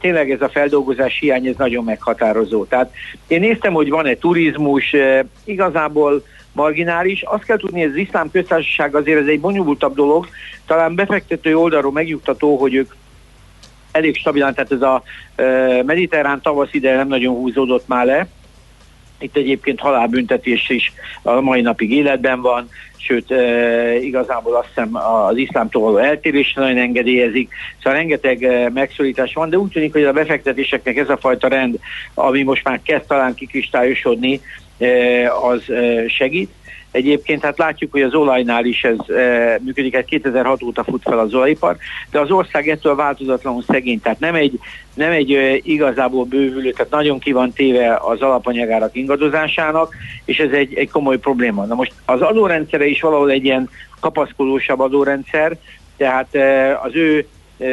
tényleg 0.00 0.30
ez 0.30 0.40
a 0.42 0.48
feldolgozás 0.48 1.18
hiány, 1.20 1.46
ez 1.46 1.56
nagyon 1.56 1.84
meghatározó. 1.84 2.64
Tehát 2.64 2.92
én 3.26 3.40
néztem, 3.40 3.72
hogy 3.72 3.90
van-e 3.90 4.14
turizmus, 4.14 4.94
igazából 5.44 6.22
marginális. 6.52 7.22
Azt 7.22 7.44
kell 7.44 7.56
tudni, 7.56 7.80
hogy 7.80 7.90
az 7.90 7.96
iszlám 7.96 8.30
köztársaság 8.30 8.94
azért 8.94 9.20
ez 9.20 9.26
egy 9.26 9.40
bonyolultabb 9.40 9.94
dolog, 9.94 10.28
talán 10.66 10.94
befektető 10.94 11.56
oldalról 11.56 11.92
megnyugtató, 11.92 12.56
hogy 12.56 12.74
ők 12.74 12.92
elég 13.92 14.16
stabilan, 14.16 14.54
tehát 14.54 14.72
ez 14.72 14.82
a 14.82 15.02
e, 15.36 15.44
mediterrán 15.82 16.40
tavasz 16.40 16.72
ide 16.72 16.96
nem 16.96 17.08
nagyon 17.08 17.34
húzódott 17.34 17.88
már 17.88 18.06
le. 18.06 18.26
Itt 19.18 19.36
egyébként 19.36 19.80
halálbüntetés 19.80 20.68
is 20.68 20.92
a 21.22 21.40
mai 21.40 21.60
napig 21.60 21.92
életben 21.92 22.40
van, 22.40 22.68
sőt 22.96 23.30
e, 23.30 23.96
igazából 23.96 24.56
azt 24.56 24.66
hiszem 24.66 24.96
az 24.96 25.36
iszlámtól 25.36 25.82
való 25.82 25.96
eltérés 25.96 26.52
nagyon 26.52 26.78
engedélyezik, 26.78 27.52
szóval 27.82 27.98
rengeteg 27.98 28.42
e, 28.42 28.70
megszorítás 28.70 29.34
van, 29.34 29.50
de 29.50 29.58
úgy 29.58 29.70
tűnik, 29.70 29.92
hogy 29.92 30.04
a 30.04 30.12
befektetéseknek 30.12 30.96
ez 30.96 31.08
a 31.08 31.16
fajta 31.16 31.48
rend, 31.48 31.78
ami 32.14 32.42
most 32.42 32.64
már 32.64 32.80
kezd 32.82 33.06
talán 33.06 33.34
kikristályosodni, 33.34 34.40
az 35.42 35.62
segít. 36.08 36.50
Egyébként 36.90 37.42
hát 37.42 37.58
látjuk, 37.58 37.92
hogy 37.92 38.02
az 38.02 38.14
olajnál 38.14 38.64
is 38.64 38.84
ez 38.84 39.08
e, 39.16 39.58
működik, 39.64 39.94
hát 39.94 40.04
2006 40.04 40.62
óta 40.62 40.84
fut 40.84 41.02
fel 41.02 41.18
az 41.18 41.34
olajipar, 41.34 41.76
de 42.10 42.20
az 42.20 42.30
ország 42.30 42.68
ettől 42.68 42.94
változatlanul 42.94 43.62
szegény, 43.62 44.00
tehát 44.00 44.20
nem 44.20 44.34
egy, 44.34 44.58
nem 44.94 45.10
egy 45.10 45.32
e, 45.32 45.56
igazából 45.56 46.24
bővülő, 46.24 46.70
tehát 46.70 46.92
nagyon 46.92 47.18
ki 47.18 47.32
van 47.32 47.52
téve 47.52 47.96
az 48.02 48.20
alapanyagárak 48.20 48.96
ingadozásának, 48.96 49.94
és 50.24 50.38
ez 50.38 50.50
egy, 50.50 50.74
egy 50.74 50.90
komoly 50.90 51.18
probléma. 51.18 51.64
Na 51.64 51.74
most 51.74 51.92
az 52.04 52.20
adórendszere 52.20 52.86
is 52.86 53.00
valahol 53.00 53.30
egy 53.30 53.44
ilyen 53.44 53.68
kapaszkodósabb 54.00 54.80
adórendszer, 54.80 55.56
tehát 55.96 56.34
e, 56.34 56.78
az 56.78 56.94
ő 56.94 57.26
e, 57.58 57.66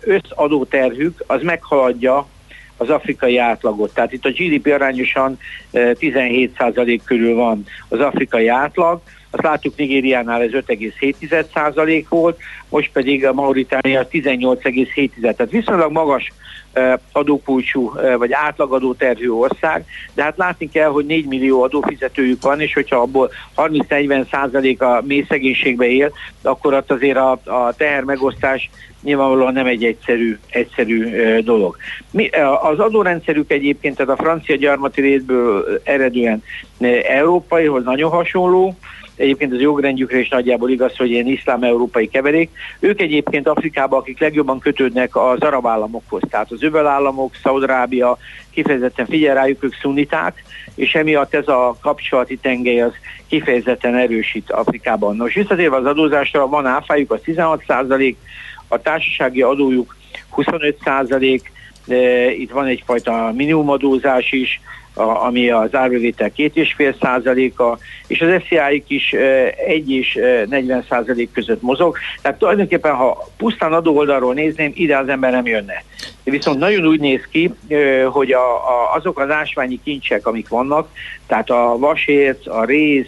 összadóterhük 0.00 1.24
az 1.26 1.42
meghaladja 1.42 2.26
az 2.76 2.90
afrikai 2.90 3.38
átlagot. 3.38 3.94
Tehát 3.94 4.12
itt 4.12 4.24
a 4.24 4.30
GDP 4.30 4.66
arányosan 4.72 5.38
17% 5.72 7.00
körül 7.04 7.34
van 7.34 7.64
az 7.88 8.00
afrikai 8.00 8.48
átlag, 8.48 9.00
azt 9.30 9.42
látjuk 9.42 9.76
Nigériánál 9.76 10.42
ez 10.42 10.50
5,7% 10.52 12.04
volt, 12.08 12.38
most 12.68 12.90
pedig 12.92 13.26
a 13.26 13.32
Mauritánia 13.32 14.08
18,7%. 14.10 15.10
Tehát 15.20 15.50
viszonylag 15.50 15.92
magas 15.92 16.32
adókulcsú 17.12 17.92
vagy 18.18 18.32
átlagadó 18.32 18.94
terhű 18.94 19.30
ország, 19.30 19.84
de 20.14 20.22
hát 20.22 20.36
látni 20.36 20.70
kell, 20.70 20.88
hogy 20.88 21.06
4 21.06 21.26
millió 21.26 21.62
adófizetőjük 21.62 22.42
van, 22.42 22.60
és 22.60 22.74
hogyha 22.74 22.96
abból 22.96 23.30
30-40 23.56 24.30
százalék 24.30 24.82
a 24.82 25.02
mély 25.06 25.24
szegénységbe 25.28 25.86
él, 25.86 26.12
akkor 26.42 26.74
ott 26.74 26.90
azért 26.90 27.16
a, 27.16 27.30
a 27.44 27.74
teher 27.76 28.02
megosztás 28.02 28.70
nyilvánvalóan 29.02 29.52
nem 29.52 29.66
egy 29.66 29.84
egyszerű, 29.84 30.38
egyszerű 30.50 31.08
dolog. 31.40 31.76
Mi, 32.10 32.28
az 32.62 32.78
adórendszerük 32.78 33.50
egyébként, 33.52 33.96
tehát 33.96 34.18
a 34.18 34.22
francia 34.22 34.56
gyarmati 34.56 35.00
részből 35.00 35.80
eredően 35.82 36.42
európaihoz 37.02 37.84
nagyon 37.84 38.10
hasonló, 38.10 38.76
Egyébként 39.16 39.52
az 39.52 39.60
jogrendjükre 39.60 40.18
is 40.18 40.28
nagyjából 40.28 40.70
igaz, 40.70 40.96
hogy 40.96 41.10
ilyen 41.10 41.26
iszlám-európai 41.26 42.08
keverék. 42.08 42.50
Ők 42.80 43.00
egyébként 43.00 43.48
Afrikában, 43.48 43.98
akik 43.98 44.20
legjobban 44.20 44.58
kötődnek 44.58 45.16
az 45.16 45.40
arab 45.40 45.66
államokhoz, 45.66 46.22
tehát 46.30 46.50
az 46.50 46.62
öböl 46.62 46.86
államok, 46.86 47.34
Szaudarábia, 47.42 48.18
kifejezetten 48.50 49.06
figyel 49.06 49.34
rájuk, 49.34 49.64
ők 49.64 49.74
szuniták, 49.74 50.42
és 50.74 50.94
emiatt 50.94 51.34
ez 51.34 51.48
a 51.48 51.76
kapcsolati 51.80 52.36
tengely 52.36 52.80
az 52.80 52.92
kifejezetten 53.28 53.94
erősít 53.94 54.50
Afrikában. 54.50 55.16
Nos, 55.16 55.34
visszatérve 55.34 55.76
az 55.76 55.86
adózásra, 55.86 56.48
van 56.48 56.66
áfájuk, 56.66 57.12
az 57.12 57.20
16 57.24 57.64
százalék, 57.66 58.16
a 58.68 58.78
társasági 58.78 59.42
adójuk 59.42 59.96
25 60.30 60.78
százalék, 60.84 61.52
itt 62.38 62.50
van 62.50 62.66
egyfajta 62.66 63.32
minimumadózás 63.34 64.32
is, 64.32 64.60
a, 64.94 65.02
ami 65.02 65.50
az 65.50 65.74
árbevétel 65.74 66.32
két 66.32 66.56
és 66.56 66.72
fél 66.72 66.96
százaléka, 67.00 67.78
és 68.06 68.20
az 68.20 68.42
SZIA-ik 68.46 68.84
is 68.90 69.12
egy 69.66 69.90
és 69.90 70.18
40 70.48 70.84
százalék 70.88 71.32
között 71.32 71.62
mozog. 71.62 71.96
Tehát 72.22 72.38
tulajdonképpen, 72.38 72.94
ha 72.94 73.28
pusztán 73.36 73.72
adó 73.72 73.96
oldalról 73.96 74.34
nézném, 74.34 74.72
ide 74.74 74.96
az 74.96 75.08
ember 75.08 75.30
nem 75.30 75.46
jönne. 75.46 75.84
Viszont 76.24 76.58
nagyon 76.58 76.86
úgy 76.86 77.00
néz 77.00 77.22
ki, 77.30 77.50
hogy 78.10 78.32
a, 78.32 78.54
a, 78.54 78.94
azok 78.94 79.18
az 79.18 79.30
ásványi 79.30 79.80
kincsek, 79.84 80.26
amik 80.26 80.48
vannak, 80.48 80.88
tehát 81.26 81.50
a 81.50 81.78
vasérc, 81.78 82.46
a 82.46 82.64
réz, 82.64 83.06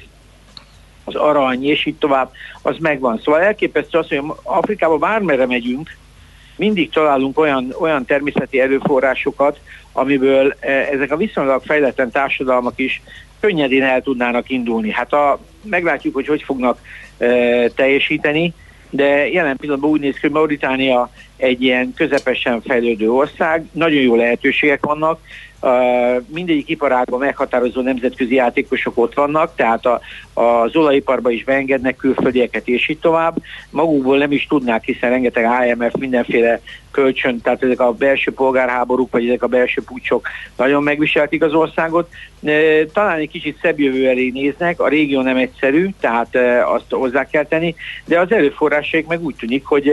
az 1.04 1.14
arany, 1.14 1.68
és 1.68 1.86
így 1.86 1.94
tovább, 1.94 2.30
az 2.62 2.76
megvan. 2.78 3.20
Szóval 3.24 3.40
elképesztő 3.40 3.98
az, 3.98 4.08
hogy 4.08 4.22
Afrikába 4.42 4.98
bármere 4.98 5.46
megyünk, 5.46 5.96
mindig 6.56 6.90
találunk 6.90 7.38
olyan, 7.38 7.74
olyan 7.80 8.04
természeti 8.04 8.60
erőforrásokat, 8.60 9.60
amiből 9.96 10.56
e, 10.60 10.70
ezek 10.70 11.12
a 11.12 11.16
viszonylag 11.16 11.62
fejletlen 11.64 12.10
társadalmak 12.10 12.72
is 12.76 13.02
könnyedén 13.40 13.82
el 13.82 14.02
tudnának 14.02 14.50
indulni. 14.50 14.90
Hát 14.90 15.12
a, 15.12 15.40
meglátjuk, 15.62 16.14
hogy 16.14 16.26
hogy 16.26 16.42
fognak 16.42 16.80
e, 17.18 17.28
teljesíteni, 17.68 18.52
de 18.90 19.28
jelen 19.28 19.56
pillanatban 19.56 19.90
úgy 19.90 20.00
néz 20.00 20.14
ki, 20.14 20.20
hogy 20.20 20.30
Mauritánia 20.30 21.10
egy 21.36 21.62
ilyen 21.62 21.92
közepesen 21.94 22.62
fejlődő 22.62 23.10
ország, 23.10 23.64
nagyon 23.72 24.02
jó 24.02 24.14
lehetőségek 24.14 24.84
vannak, 24.84 25.20
mindegyik 26.26 26.68
iparágban 26.68 27.18
meghatározó 27.18 27.80
nemzetközi 27.80 28.34
játékosok 28.34 28.98
ott 28.98 29.14
vannak, 29.14 29.54
tehát 29.54 29.86
a, 29.86 30.00
az 30.34 30.76
olajiparban 30.76 31.32
is 31.32 31.44
beengednek 31.44 31.96
külföldieket, 31.96 32.68
és 32.68 32.88
így 32.88 32.98
tovább. 32.98 33.36
Magukból 33.70 34.18
nem 34.18 34.32
is 34.32 34.46
tudnák, 34.46 34.84
hiszen 34.84 35.10
rengeteg 35.10 35.48
IMF 35.66 35.94
mindenféle 35.98 36.60
kölcsön, 36.90 37.40
tehát 37.40 37.62
ezek 37.62 37.80
a 37.80 37.92
belső 37.92 38.32
polgárháborúk, 38.32 39.12
vagy 39.12 39.26
ezek 39.26 39.42
a 39.42 39.46
belső 39.46 39.82
pucsok 39.82 40.28
nagyon 40.56 40.82
megviselték 40.82 41.42
az 41.42 41.54
országot. 41.54 42.08
Talán 42.92 43.18
egy 43.18 43.30
kicsit 43.30 43.58
szebb 43.62 43.80
jövő 43.80 44.08
elé 44.08 44.30
néznek, 44.34 44.80
a 44.80 44.88
régió 44.88 45.20
nem 45.20 45.36
egyszerű, 45.36 45.88
tehát 46.00 46.36
azt 46.74 46.90
hozzá 46.90 47.26
kell 47.26 47.44
tenni, 47.44 47.74
de 48.04 48.20
az 48.20 48.32
erőforrásaik 48.32 49.06
meg 49.06 49.24
úgy 49.24 49.34
tűnik, 49.34 49.64
hogy 49.64 49.92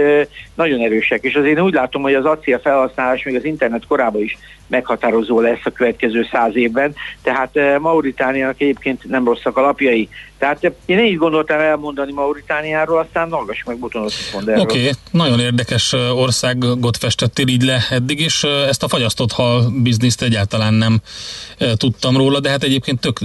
nagyon 0.55 0.79
erősek. 0.79 1.23
És 1.23 1.35
azért 1.35 1.61
úgy 1.61 1.73
látom, 1.73 2.01
hogy 2.01 2.13
az 2.13 2.25
acél 2.25 2.59
felhasználás 2.59 3.23
még 3.23 3.35
az 3.35 3.45
internet 3.45 3.87
korában 3.87 4.21
is 4.21 4.37
meghatározó 4.67 5.39
lesz 5.39 5.62
lesz 5.63 5.73
a 5.73 5.77
következő 5.77 6.27
száz 6.31 6.55
évben, 6.55 6.95
tehát 7.21 7.79
Mauritániának 7.79 8.61
egyébként 8.61 9.03
nem 9.03 9.25
rosszak 9.25 9.57
alapjai. 9.57 10.09
Tehát 10.37 10.71
én 10.85 10.99
így 10.99 11.17
gondoltam 11.17 11.59
elmondani 11.59 12.11
Mauritániáról, 12.11 12.99
aztán 12.99 13.31
hallgass 13.31 13.63
meg 13.65 13.77
Butonot 13.77 14.13
mond 14.33 14.47
erről. 14.47 14.61
Oké, 14.61 14.79
okay. 14.79 14.91
nagyon 15.11 15.39
érdekes 15.39 15.93
országot 15.93 16.97
festettél 16.97 17.47
így 17.47 17.63
le 17.63 17.79
eddig, 17.89 18.19
és 18.19 18.43
ezt 18.43 18.83
a 18.83 18.87
fagyasztott 18.87 19.31
hal 19.31 19.71
bizniszt 19.83 20.21
egyáltalán 20.21 20.73
nem 20.73 21.01
tudtam 21.77 22.17
róla, 22.17 22.39
de 22.39 22.49
hát 22.49 22.63
egyébként 22.63 22.99
tök 22.99 23.19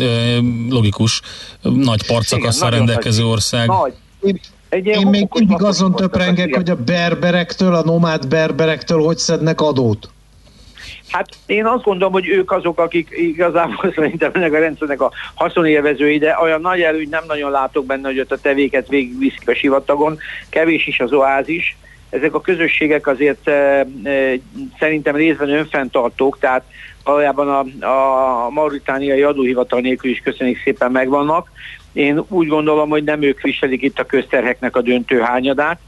logikus, 0.68 1.20
nagy 1.62 2.06
partszakasszal 2.06 2.70
rendelkező 2.70 3.22
nagy, 3.22 3.30
ország. 3.30 3.68
Nagy. 3.68 3.94
Egy 4.68 4.86
Én 4.86 5.06
még 5.06 5.28
mindig 5.34 5.62
azon 5.62 5.94
töprengek, 5.94 6.54
hogy 6.54 6.70
a 6.70 6.76
berberektől, 6.76 7.74
a 7.74 7.84
nomád 7.84 8.28
berberektől 8.28 9.02
hogy 9.02 9.18
szednek 9.18 9.60
adót. 9.60 10.10
Hát 11.08 11.28
én 11.46 11.66
azt 11.66 11.84
gondolom, 11.84 12.12
hogy 12.12 12.28
ők 12.28 12.50
azok, 12.50 12.78
akik 12.78 13.08
igazából 13.10 13.92
szerintem 13.96 14.30
ennek 14.34 14.52
a 14.52 14.58
rendszernek 14.58 15.00
a 15.00 15.12
haszonélvezői, 15.34 16.18
de 16.18 16.38
olyan 16.42 16.60
nagy 16.60 16.80
előny 16.80 17.08
nem 17.10 17.24
nagyon 17.26 17.50
látok 17.50 17.86
benne, 17.86 18.08
hogy 18.08 18.20
ott 18.20 18.32
a 18.32 18.40
tevéket 18.40 18.88
végigviszik 18.88 19.48
a 19.48 19.54
sivatagon, 19.54 20.18
kevés 20.48 20.86
is 20.86 21.00
az 21.00 21.12
oázis. 21.12 21.76
Ezek 22.10 22.34
a 22.34 22.40
közösségek 22.40 23.06
azért 23.06 23.48
e, 23.48 23.52
e, 23.52 23.86
szerintem 24.78 25.16
részben 25.16 25.48
önfenntartók, 25.48 26.38
tehát 26.38 26.64
valójában 27.04 27.48
a, 27.48 28.44
a 28.44 28.50
mauritániai 28.50 29.22
adóhivatal 29.22 29.80
nélkül 29.80 30.10
is 30.10 30.20
köszönjük 30.20 30.60
szépen 30.64 30.90
megvannak. 30.90 31.50
Én 31.92 32.24
úgy 32.28 32.46
gondolom, 32.46 32.88
hogy 32.88 33.04
nem 33.04 33.22
ők 33.22 33.40
viselik 33.40 33.82
itt 33.82 33.98
a 33.98 34.06
közterheknek 34.06 34.76
a 34.76 34.80
döntő 34.80 35.20
hányadát, 35.20 35.80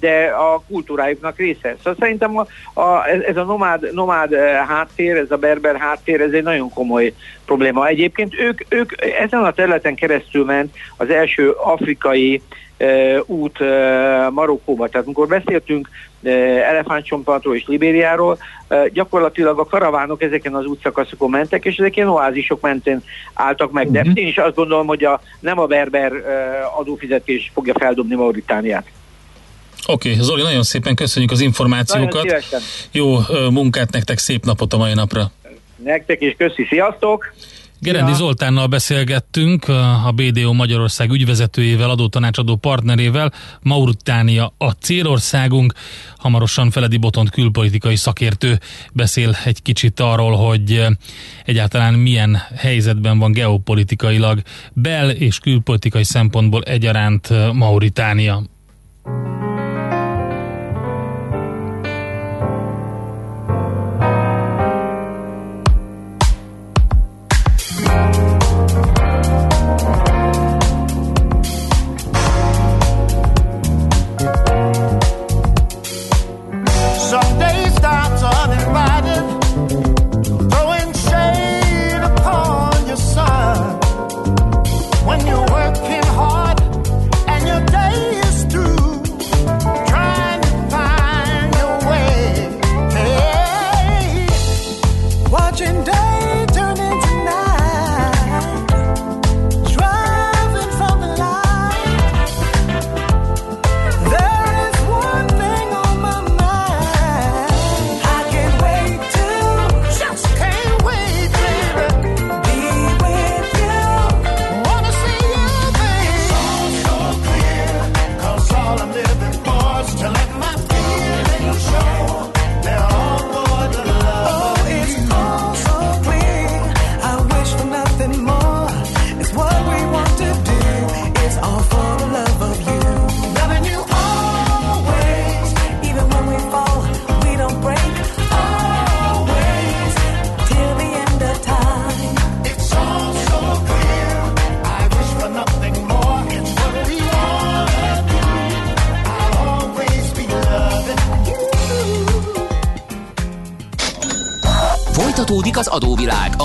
de 0.00 0.34
a 0.38 0.62
kultúrájuknak 0.68 1.36
része. 1.36 1.74
Szóval 1.78 1.96
szerintem 1.98 2.38
a, 2.38 2.46
a, 2.80 3.08
ez 3.08 3.36
a 3.36 3.44
nomád, 3.44 3.92
nomád 3.92 4.34
háttér, 4.68 5.16
ez 5.16 5.30
a 5.30 5.36
berber 5.36 5.76
háttér, 5.76 6.20
ez 6.20 6.32
egy 6.32 6.42
nagyon 6.42 6.70
komoly 6.70 7.12
probléma. 7.44 7.86
Egyébként 7.86 8.34
ők, 8.38 8.60
ők 8.68 8.92
ezen 9.02 9.44
a 9.44 9.52
területen 9.52 9.94
keresztül 9.94 10.44
ment 10.44 10.74
az 10.96 11.10
első 11.10 11.50
afrikai 11.50 12.42
út 13.26 13.58
Marokkóba. 14.30 14.88
Tehát 14.88 15.06
amikor 15.06 15.26
beszéltünk 15.26 15.88
Elefántcsontpartról 16.68 17.56
és 17.56 17.64
Libériáról, 17.66 18.38
gyakorlatilag 18.92 19.58
a 19.58 19.64
karavánok 19.64 20.22
ezeken 20.22 20.54
az 20.54 20.64
útszakaszokon 20.64 21.30
mentek, 21.30 21.64
és 21.64 21.76
ezek 21.76 21.96
ilyen 21.96 22.08
oázisok 22.08 22.60
mentén 22.60 23.02
álltak 23.34 23.72
meg. 23.72 23.90
De 23.90 24.00
uh-huh. 24.00 24.18
én 24.18 24.26
is 24.26 24.36
azt 24.36 24.54
gondolom, 24.54 24.86
hogy 24.86 25.04
a, 25.04 25.20
nem 25.40 25.58
a 25.58 25.66
berber 25.66 26.12
adófizetés 26.78 27.50
fogja 27.54 27.74
feldobni 27.78 28.14
Mauritániát. 28.14 28.86
Oké, 29.86 30.10
okay, 30.10 30.22
Zoli, 30.22 30.42
nagyon 30.42 30.62
szépen 30.62 30.94
köszönjük 30.94 31.30
az 31.30 31.40
információkat. 31.40 32.44
Jó 32.92 33.18
munkát 33.50 33.92
nektek, 33.92 34.18
szép 34.18 34.44
napot 34.44 34.72
a 34.72 34.76
mai 34.76 34.94
napra. 34.94 35.30
Nektek 35.76 36.20
is 36.20 36.34
köszi, 36.38 36.66
sziasztok! 36.68 37.34
Gerendi 37.84 38.10
ja. 38.10 38.16
Zoltánnal 38.16 38.66
beszélgettünk, 38.66 39.68
a 40.06 40.12
BDO 40.14 40.52
Magyarország 40.52 41.10
ügyvezetőjével, 41.10 41.90
adótanácsadó 41.90 42.56
partnerével. 42.56 43.32
Mauritánia 43.62 44.52
a 44.58 44.70
célországunk. 44.70 45.72
Hamarosan 46.16 46.70
Feledi 46.70 46.96
Botont 46.96 47.30
külpolitikai 47.30 47.96
szakértő 47.96 48.60
beszél 48.92 49.36
egy 49.44 49.62
kicsit 49.62 50.00
arról, 50.00 50.36
hogy 50.36 50.86
egyáltalán 51.44 51.94
milyen 51.94 52.42
helyzetben 52.56 53.18
van 53.18 53.32
geopolitikailag 53.32 54.42
bel- 54.72 55.16
és 55.16 55.38
külpolitikai 55.38 56.04
szempontból 56.04 56.62
egyaránt 56.62 57.52
Mauritánia. 57.52 58.42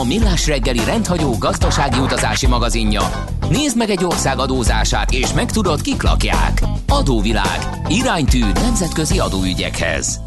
Millás 0.09 0.47
reggeli 0.47 0.83
rendhagyó 0.85 1.37
gazdasági 1.37 1.99
utazási 1.99 2.47
magazinja. 2.47 3.01
Nézd 3.49 3.77
meg 3.77 3.89
egy 3.89 4.03
ország 4.03 4.39
adózását, 4.39 5.11
és 5.11 5.33
megtudod, 5.33 5.81
kik 5.81 6.01
lakják. 6.01 6.61
Adóvilág. 6.87 7.81
Iránytű 7.87 8.39
nemzetközi 8.39 9.19
adóügyekhez. 9.19 10.19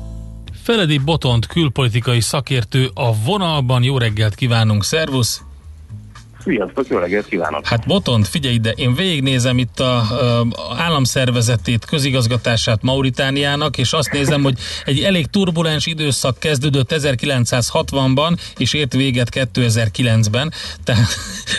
Feledi 0.62 0.98
Botont 0.98 1.46
külpolitikai 1.46 2.20
szakértő 2.20 2.90
a 2.94 3.14
vonalban. 3.24 3.82
Jó 3.82 3.98
reggelt 3.98 4.34
kívánunk, 4.34 4.84
szervusz! 4.84 5.42
Sziasztok, 6.44 6.86
jó 6.88 6.98
reggelt 6.98 7.26
kívánok! 7.26 7.66
Hát 7.66 7.86
Botont, 7.86 8.28
figyelj 8.28 8.54
ide, 8.54 8.70
én 8.70 8.94
végignézem 8.94 9.58
itt 9.58 9.80
a, 9.80 9.96
a 9.96 10.74
államszervezetét, 10.76 11.84
közigazgatását 11.84 12.82
Mauritániának, 12.82 13.78
és 13.78 13.92
azt 13.92 14.12
nézem, 14.12 14.42
hogy 14.42 14.58
egy 14.84 15.00
elég 15.00 15.26
turbulens 15.26 15.86
időszak 15.86 16.38
kezdődött 16.38 16.94
1960-ban, 16.94 18.38
és 18.56 18.72
ért 18.72 18.92
véget 18.92 19.28
2009-ben, 19.30 20.52
tehát, 20.84 21.06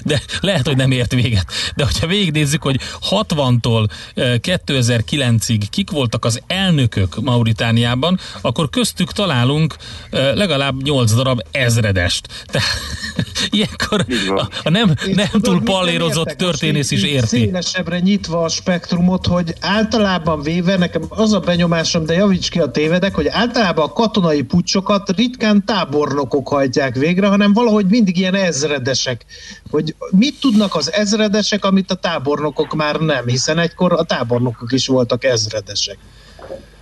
de 0.04 0.22
lehet, 0.42 0.68
hogy 0.68 0.78
nem 0.78 0.92
ért 0.92 1.14
véget. 1.14 1.46
De 1.76 1.84
hogyha 1.84 2.08
végignézzük, 2.08 2.62
hogy 2.62 2.80
60-tól 3.10 3.90
2009-ig 4.16 5.64
kik 5.70 5.92
voltak 5.92 6.26
az 6.26 6.42
elnökök 6.48 7.22
Mauritániában, 7.22 8.20
akkor 8.42 8.70
köztük 8.70 9.12
találunk 9.12 9.76
legalább 10.12 10.84
8 10.84 11.14
darab 11.14 11.42
ezredest. 11.52 12.28
Tehát 12.46 12.68
ilyenkor 13.50 14.06
a, 14.28 14.48
a 14.64 14.70
nem, 14.74 14.94
nem 15.14 15.42
túl 15.42 15.62
pallérozott 15.62 16.28
történész 16.28 16.92
is 16.92 17.04
érti. 17.04 17.28
Szélesebbre 17.28 18.00
nyitva 18.00 18.44
a 18.44 18.50
spektrumot, 18.50 19.28
hogy 19.28 19.54
általában 19.60 20.42
véve, 20.42 20.78
nekem 20.78 21.02
az 21.10 21.34
a 21.34 21.40
benyomásom, 21.40 22.06
de 22.06 22.14
javíts 22.14 22.50
ki 22.50 22.60
a 22.60 22.72
tévedek, 22.72 23.16
hogy 23.16 23.28
általában 23.28 23.86
a 23.86 23.94
katonai 23.94 24.42
pucsokat 24.42 25.10
ritkán 25.16 25.66
tábornokok 25.66 26.48
hajtják 26.48 26.96
végre, 26.96 27.28
hanem 27.28 27.54
valahogy 27.54 27.86
mindig 27.86 28.18
ilyen 28.18 28.36
ezredesek. 28.36 29.26
Hogy 29.70 29.96
mit 30.10 30.40
tudnak 30.40 30.76
az 30.76 30.92
ezredesek, 30.92 31.66
amit 31.66 31.92
a 31.92 31.96
tábornokok 31.96 32.74
már 32.74 32.96
nem, 32.96 33.28
hiszen 33.28 33.60
egykor 33.60 33.94
a 33.94 34.04
tábornokok 34.04 34.72
is 34.72 34.88
voltak 34.88 35.24
ezredesek. 35.24 35.98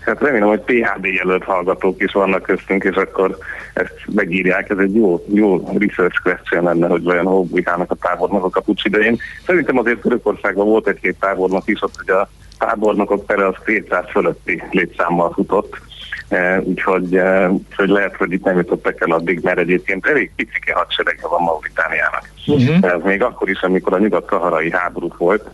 Hát 0.01 0.21
remélem, 0.21 0.47
hogy 0.47 0.59
PHD 0.59 1.05
jelölt 1.05 1.43
hallgatók 1.43 2.01
is 2.01 2.11
vannak 2.11 2.41
köztünk, 2.41 2.83
és 2.83 2.95
akkor 2.95 3.37
ezt 3.73 3.93
megírják. 4.13 4.69
Ez 4.69 4.77
egy 4.77 4.95
jó, 4.95 5.25
jó 5.33 5.71
research 5.77 6.21
question 6.21 6.63
lenne, 6.63 6.87
hogy 6.87 7.03
vajon 7.03 7.25
hol 7.25 7.43
bujkálnak 7.43 7.91
a 7.91 7.95
tábornokok 7.95 8.55
a 8.55 8.61
pucs 8.61 8.85
idején. 8.85 9.17
Szerintem 9.45 9.77
azért 9.77 10.01
Törökországban 10.01 10.65
volt 10.65 10.87
egy-két 10.87 11.19
tábornok 11.19 11.67
is, 11.67 11.81
ott 11.81 11.95
hogy 11.97 12.09
a 12.15 12.29
tábornokok 12.57 13.23
fele 13.27 13.47
az 13.47 13.55
200 13.65 14.05
fölötti 14.09 14.63
létszámmal 14.71 15.31
futott, 15.31 15.77
úgyhogy, 16.63 17.19
úgyhogy 17.49 17.89
lehet, 17.89 18.15
hogy 18.15 18.31
itt 18.31 18.43
nem 18.43 18.57
jutottak 18.57 19.01
el 19.01 19.11
addig, 19.11 19.39
mert 19.43 19.57
egyébként 19.57 20.05
elég 20.05 20.31
picike 20.35 20.73
hadserege 20.73 21.27
van 21.27 21.41
Mauritániának. 21.41 22.29
Uh-huh. 22.47 22.93
Ez 22.93 23.01
még 23.03 23.23
akkor 23.23 23.49
is, 23.49 23.61
amikor 23.61 23.93
a 23.93 23.99
nyugat-kaharai 23.99 24.71
háború 24.71 25.13
volt, 25.17 25.49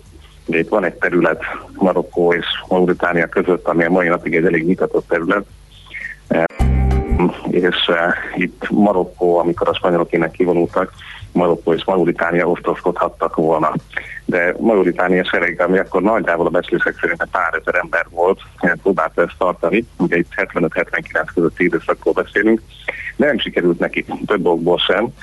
Ugye 0.47 0.59
itt 0.59 0.69
van 0.69 0.83
egy 0.83 0.93
terület 0.93 1.43
Marokkó 1.73 2.33
és 2.33 2.45
Mauritánia 2.67 3.27
között, 3.27 3.67
ami 3.67 3.83
a 3.83 3.89
mai 3.89 4.07
napig 4.07 4.35
egy 4.35 4.45
elég 4.45 4.65
nyitatott 4.65 5.07
terület, 5.07 5.45
és 7.49 7.91
itt 8.35 8.69
Marokkó, 8.69 9.37
amikor 9.37 9.67
a 9.67 9.73
spanyolok 9.73 10.13
innen 10.13 10.31
kivonultak, 10.31 10.91
Marokkó 11.31 11.73
és 11.73 11.85
Mauritánia 11.85 12.49
osztozkodhattak 12.49 13.35
volna. 13.35 13.73
De 14.25 14.55
Mauritánia 14.59 15.23
sereg, 15.23 15.61
ami 15.61 15.77
akkor 15.77 16.01
nagyjából 16.01 16.45
a 16.45 16.49
becslések 16.49 16.97
szerint 16.99 17.27
pár 17.31 17.53
ezer 17.53 17.75
ember 17.75 18.05
volt, 18.09 18.39
próbálta 18.81 19.21
ezt 19.21 19.37
tartani, 19.37 19.85
ugye 19.97 20.17
itt 20.17 20.31
75-79 20.35 21.27
közötti 21.33 21.63
időszakról 21.63 22.13
beszélünk, 22.13 22.61
de 23.15 23.25
nem 23.25 23.39
sikerült 23.39 23.79
neki 23.79 24.05
több 24.25 24.45
okból 24.45 24.77
sem. 24.77 25.13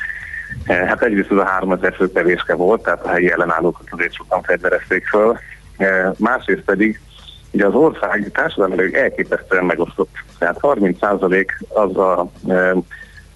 Hát 0.66 1.02
egyrészt 1.02 1.30
ez 1.30 1.36
a 1.36 1.44
3000 1.44 1.94
fő 1.94 2.12
kevéske 2.12 2.54
volt, 2.54 2.82
tehát 2.82 3.04
a 3.04 3.08
helyi 3.08 3.30
ellenállókat 3.30 3.86
azért 3.90 4.14
sokan 4.14 4.42
fegyverezték 4.42 5.06
föl, 5.06 5.38
másrészt 6.16 6.62
pedig 6.64 7.00
ugye 7.50 7.66
az 7.66 7.74
ország 7.74 8.30
társadalmilag 8.32 8.94
elképesztően 8.94 9.64
megosztott. 9.64 10.10
Tehát 10.38 10.58
30% 10.60 11.46
az 11.68 11.96
a 11.96 12.30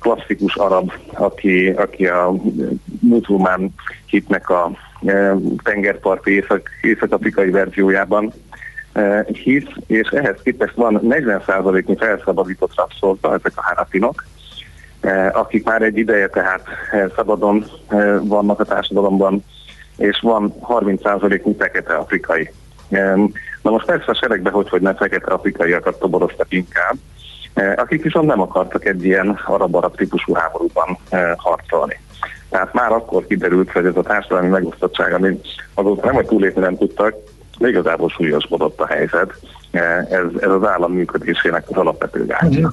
klasszikus 0.00 0.56
arab, 0.56 0.92
aki, 1.12 1.68
aki 1.68 2.06
a 2.06 2.34
muzulmán 3.00 3.74
hitnek 4.06 4.50
a 4.50 4.70
tengerparti 5.62 6.30
észak, 6.30 6.70
észak-afrikai 6.82 7.50
verziójában 7.50 8.32
hisz, 9.32 9.68
és 9.86 10.08
ehhez 10.08 10.36
képest 10.42 10.74
van 10.74 11.00
40%-nyi 11.02 11.96
felszabadított 11.96 12.74
rabszolga, 12.74 13.34
ezek 13.34 13.52
a 13.54 13.62
háratinok, 13.62 14.24
e, 14.24 14.37
akik 15.32 15.64
már 15.64 15.82
egy 15.82 15.98
ideje 15.98 16.28
tehát 16.28 16.62
szabadon 17.16 17.64
vannak 18.22 18.60
a 18.60 18.64
társadalomban, 18.64 19.44
és 19.96 20.20
van 20.20 20.54
30%-nyi 20.68 21.54
fekete 21.58 21.94
afrikai. 21.94 22.50
Na 23.62 23.70
most 23.70 23.86
persze 23.86 24.10
a 24.10 24.14
seregbe 24.14 24.50
hogy, 24.50 24.68
hogy 24.68 24.80
nem 24.80 24.96
fekete 24.96 25.32
afrikaiakat 25.32 25.98
toboroztak 25.98 26.52
inkább, 26.52 26.96
Eh, 27.58 27.72
akik 27.76 28.02
viszont 28.02 28.26
nem 28.26 28.40
akartak 28.40 28.84
egy 28.84 29.04
ilyen 29.04 29.40
arab-arab 29.46 29.96
típusú 29.96 30.34
háborúban 30.34 30.98
eh, 31.08 31.32
harcolni. 31.36 32.00
Tehát 32.50 32.72
már 32.72 32.92
akkor 32.92 33.26
kiderült, 33.26 33.70
hogy 33.70 33.86
ez 33.86 33.96
a 33.96 34.02
társadalmi 34.02 34.48
megosztottság, 34.48 35.12
ami 35.12 35.40
azóta 35.74 36.06
nem, 36.06 36.14
hogy 36.14 36.26
túlépni 36.26 36.60
nem 36.60 36.76
tudtak, 36.76 37.14
de 37.58 37.68
igazából 37.68 38.08
súlyosbodott 38.08 38.80
a 38.80 38.86
helyzet. 38.86 39.32
Eh, 39.70 39.98
ez, 39.98 40.24
ez 40.40 40.50
az 40.50 40.64
állam 40.64 40.92
működésének 40.92 41.64
az 41.68 41.76
alapvető 41.76 42.26
gágya. 42.26 42.72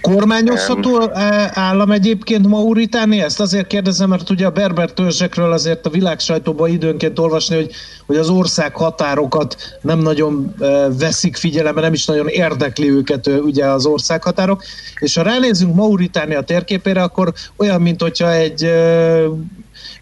Kormányozható 0.00 1.10
állam 1.52 1.90
egyébként 1.90 2.46
Mauritánia? 2.46 3.24
Ezt 3.24 3.40
azért 3.40 3.66
kérdezem, 3.66 4.08
mert 4.08 4.30
ugye 4.30 4.46
a 4.46 4.50
berber 4.50 4.90
törzsekről 4.92 5.52
azért 5.52 5.86
a 5.86 5.90
világ 5.90 6.20
sajtóban 6.20 6.70
időnként 6.70 7.18
olvasni, 7.18 7.54
hogy, 7.56 7.70
hogy 8.06 8.16
az 8.16 8.28
ország 8.28 8.76
határokat 8.76 9.56
nem 9.80 9.98
nagyon 9.98 10.54
veszik 10.98 11.36
figyelembe, 11.36 11.80
nem 11.80 11.92
is 11.92 12.04
nagyon 12.04 12.28
érdekli 12.28 12.90
őket 12.90 13.26
ugye 13.26 13.64
az 13.64 13.86
országhatárok. 13.86 14.62
És 14.98 15.14
ha 15.14 15.22
ránézünk 15.22 15.74
Mauritánia 15.74 16.40
térképére, 16.40 17.02
akkor 17.02 17.32
olyan, 17.56 17.80
mint 17.80 18.02
hogyha 18.02 18.32
egy 18.32 18.68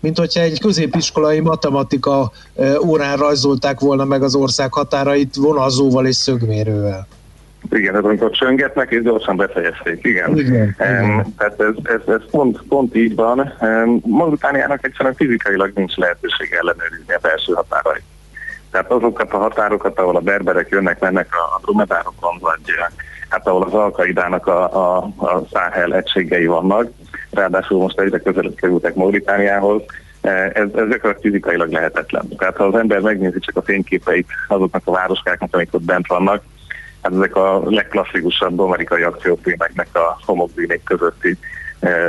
mint 0.01 0.19
hogyha 0.19 0.41
egy 0.41 0.61
középiskolai 0.61 1.41
matematika 1.41 2.33
órán 2.85 3.17
rajzolták 3.17 3.81
volna 3.81 4.05
meg 4.05 4.23
az 4.23 4.35
ország 4.35 4.73
határait 4.73 5.37
vonalzóval 5.37 6.07
és 6.07 6.17
szögmérővel. 6.17 7.07
Igen, 7.71 7.97
ez 7.97 8.05
amikor 8.05 8.31
csöngetnek, 8.31 8.91
és 8.91 9.03
gyorsan 9.03 9.37
befejezték, 9.37 10.05
igen. 10.05 10.39
igen, 10.39 10.77
um, 10.79 11.35
Tehát 11.39 11.61
ez, 11.61 11.75
ez, 11.83 12.15
ez 12.15 12.31
pont, 12.31 12.63
pont 12.69 12.97
így 12.97 13.15
van. 13.15 13.53
Um, 13.61 14.01
Mauritániának 14.07 14.87
egyszerűen 14.87 15.15
fizikailag 15.15 15.73
nincs 15.75 15.97
lehetőség 15.97 16.53
ellenőrizni 16.61 17.15
a 17.15 17.19
belső 17.23 17.53
határait. 17.53 18.03
Tehát 18.71 18.91
azokat 18.91 19.33
a 19.33 19.39
határokat, 19.39 19.99
ahol 19.99 20.17
a 20.17 20.21
berberek 20.21 20.69
jönnek, 20.69 21.01
mennek 21.01 21.29
a, 21.31 21.55
a 21.57 21.61
dromedárokon, 21.63 22.39
vagy 22.41 22.61
hát 23.29 23.47
ahol 23.47 23.63
az 23.63 23.73
alkaidának 23.73 24.47
a, 24.47 24.63
a, 24.63 24.97
a 25.17 25.43
száhel 25.53 25.95
egységei 25.95 26.47
vannak, 26.47 26.91
ráadásul 27.31 27.79
most 27.79 28.01
egyre 28.01 28.19
közelebb 28.19 28.55
kerültek 28.55 28.95
Mauritániához, 28.95 29.83
ez, 30.21 30.53
ez 30.53 30.71
gyakorlatilag 30.73 31.19
fizikailag 31.21 31.71
lehetetlen. 31.73 32.29
Tehát 32.37 32.57
ha 32.57 32.65
az 32.65 32.75
ember 32.75 33.01
megnézi 33.01 33.39
csak 33.39 33.57
a 33.57 33.63
fényképeit 33.63 34.27
azoknak 34.49 34.83
a 34.85 34.91
városkáknak, 34.91 35.55
amik 35.55 35.75
ott 35.75 35.83
bent 35.83 36.07
vannak, 36.07 36.43
hát 37.03 37.13
ezek 37.13 37.37
a 37.37 37.63
legklasszikusabb 37.65 38.59
amerikai 38.59 39.03
akciófilmeknek 39.03 39.89
a 39.93 40.19
homokbűnék 40.25 40.83
közötti 40.85 41.37
eh, 41.81 42.09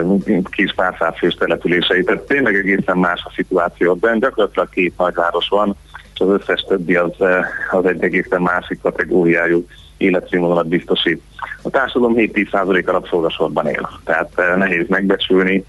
kis 0.52 0.74
párszázfős 0.74 1.34
települései. 1.34 2.04
Tehát 2.04 2.22
tényleg 2.22 2.56
egészen 2.56 2.98
más 2.98 3.22
a 3.24 3.32
szituáció. 3.36 3.94
De 3.94 4.18
gyakorlatilag 4.20 4.70
két 4.70 4.98
nagyváros 4.98 5.48
van, 5.48 5.76
és 6.14 6.20
az 6.20 6.30
összes 6.30 6.62
többi 6.68 6.96
az, 6.96 7.12
eh, 7.20 7.46
az 7.72 7.86
egy 7.86 8.04
egészen 8.04 8.42
másik 8.42 8.82
kategóriájú 8.82 9.66
életszínvonalat 9.98 10.68
biztosít. 10.68 11.22
A 11.62 11.70
társadalom 11.70 12.16
7-10% 12.16 12.86
rabszolgasorban 12.86 13.68
él, 13.68 13.90
tehát 14.04 14.32
eh, 14.36 14.56
nehéz 14.58 14.88
megbecsülni, 14.88 15.64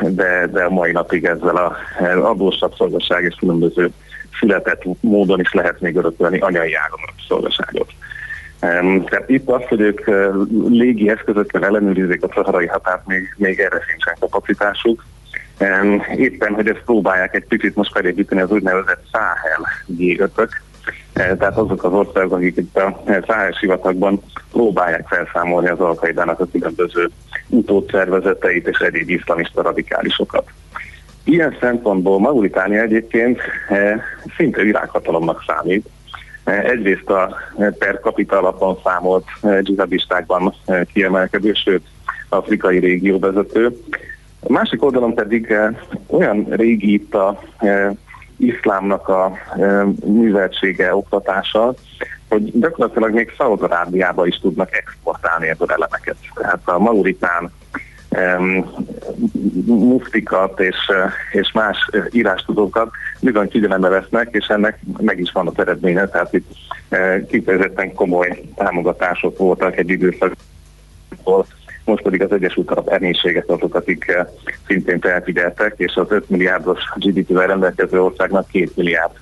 de, 0.00 0.46
de 0.52 0.64
a 0.64 0.70
mai 0.70 0.92
napig 0.92 1.24
ezzel 1.24 1.56
a 1.56 1.76
adós 2.22 2.60
rabszolgasság 2.60 3.24
és 3.24 3.34
különböző 3.38 3.92
született 4.38 4.82
módon 5.00 5.40
is 5.40 5.52
lehet 5.52 5.80
még 5.80 5.96
örökölni 5.96 6.38
anyai 6.38 6.74
ágon 6.74 7.00
rabszolgaságot. 7.06 7.90
Tehát 9.08 9.24
itt 9.26 9.48
az, 9.48 9.62
hogy 9.68 9.80
ők 9.80 10.06
légi 10.68 11.10
eszközökkel 11.10 11.64
ellenőrizik 11.64 12.22
a 12.22 12.30
szaharai 12.34 12.66
határt, 12.66 13.06
még, 13.06 13.34
még 13.36 13.60
erre 13.60 13.80
sincsen 13.88 14.16
kapacitásuk. 14.20 15.04
Éppen, 16.16 16.54
hogy 16.54 16.68
ezt 16.68 16.82
próbálják 16.84 17.34
egy 17.34 17.44
picit 17.44 17.74
most 17.74 17.92
felépíteni 17.92 18.40
az 18.40 18.50
úgynevezett 18.50 19.04
Száhel 19.12 19.68
g 19.86 20.20
e, 21.12 21.36
tehát 21.36 21.56
azok 21.56 21.84
az 21.84 21.92
országok, 21.92 22.32
akik 22.32 22.56
itt 22.56 22.76
a 22.76 23.02
Száhel 23.26 23.52
sivatagban 23.52 24.22
próbálják 24.52 25.08
felszámolni 25.08 25.68
az 25.68 25.80
alkaidának 25.80 26.40
a 26.40 26.46
különböző 26.52 27.10
utódszervezeteit 27.48 28.66
és 28.66 28.78
egyéb 28.78 29.08
iszlamista 29.08 29.62
radikálisokat. 29.62 30.50
Ilyen 31.24 31.56
szempontból 31.60 32.20
Mauritánia 32.20 32.82
egyébként 32.82 33.40
e, 33.68 34.02
szinte 34.36 34.62
világhatalomnak 34.62 35.44
számít, 35.46 35.88
Egyrészt 36.44 37.10
a 37.10 37.36
per 37.78 37.98
capita 38.02 38.38
alapon 38.38 38.78
számolt 38.84 39.24
dzsihadistákban 39.60 40.54
kiemelkedő, 40.92 41.52
sőt 41.52 41.86
afrikai 42.28 42.78
régió 42.78 43.18
vezető. 43.18 43.76
A 44.40 44.52
másik 44.52 44.82
oldalon 44.82 45.14
pedig 45.14 45.54
olyan 46.06 46.46
régi 46.50 46.92
itt 46.92 47.14
a 47.14 47.42
iszlámnak 48.36 49.08
a 49.08 49.32
műveltsége, 50.04 50.94
oktatása, 50.94 51.74
hogy 52.28 52.60
gyakorlatilag 52.60 53.12
még 53.12 53.32
Szaud-Arábiába 53.36 54.26
is 54.26 54.38
tudnak 54.38 54.76
exportálni 54.76 55.48
ebből 55.48 55.70
elemeket. 55.70 56.16
Tehát 56.34 56.60
a 56.64 56.78
mauritán 56.78 57.52
muftikat 59.66 60.60
és, 60.60 60.76
és 61.32 61.52
más 61.52 61.88
írástudókat 62.10 62.90
bizony 63.20 63.48
figyelembe 63.50 63.88
vesznek, 63.88 64.28
és 64.30 64.46
ennek 64.46 64.78
meg 64.98 65.20
is 65.20 65.32
van 65.32 65.46
az 65.46 65.58
eredménye, 65.58 66.08
tehát 66.08 66.32
itt 66.32 66.50
kifejezetten 67.28 67.94
komoly 67.94 68.42
támogatások 68.54 69.38
voltak 69.38 69.76
egy 69.76 69.88
időszakból, 69.90 71.46
most 71.84 72.02
pedig 72.02 72.22
az 72.22 72.32
Egyesült 72.32 72.70
Arab 72.70 72.88
Emírséget 72.88 73.50
azok, 73.50 73.74
akik 73.74 74.16
szintén 74.66 75.00
felfigyeltek, 75.00 75.74
és 75.76 75.94
az 75.94 76.06
5 76.08 76.30
milliárdos 76.30 76.80
GDP-vel 76.96 77.46
rendelkező 77.46 78.02
országnak 78.02 78.46
2 78.46 78.70
milliárd 78.74 79.12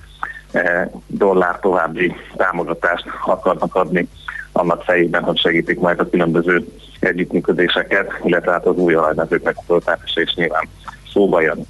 dollár 1.07 1.59
további 1.59 2.15
támogatást 2.35 3.05
akarnak 3.25 3.75
adni 3.75 4.07
annak 4.51 4.83
fejében, 4.83 5.23
hogy 5.23 5.37
segítik 5.37 5.79
majd 5.79 5.99
a 5.99 6.09
különböző 6.09 6.65
együttműködéseket, 7.03 8.11
illetve 8.23 8.51
hát 8.51 8.65
az 8.65 8.75
új 8.75 8.93
alajmezőknek 8.93 9.55
a 9.57 9.63
töltása 9.67 10.21
is 10.21 10.33
nyilván 10.33 10.67
szóba 11.13 11.41
jön. 11.41 11.65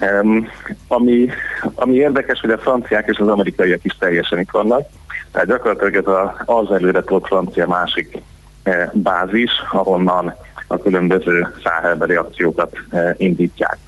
Um, 0.00 0.48
ami, 0.88 1.28
ami 1.74 1.94
érdekes, 1.94 2.40
hogy 2.40 2.50
a 2.50 2.58
franciák 2.58 3.08
és 3.08 3.18
az 3.18 3.28
amerikaiak 3.28 3.84
is 3.84 3.96
teljesen 3.98 4.38
itt 4.38 4.50
vannak, 4.50 4.88
tehát 5.32 5.48
gyakorlatilag 5.48 5.94
ez 5.94 6.06
a, 6.06 6.42
az 6.44 6.70
előre 6.70 7.02
tolt 7.02 7.26
francia 7.26 7.66
másik 7.66 8.22
e, 8.62 8.90
bázis, 8.94 9.50
ahonnan 9.72 10.34
a 10.66 10.78
különböző 10.78 11.54
száhelbeli 11.64 12.14
akciókat 12.14 12.76
e, 12.90 13.14
indítják. 13.16 13.78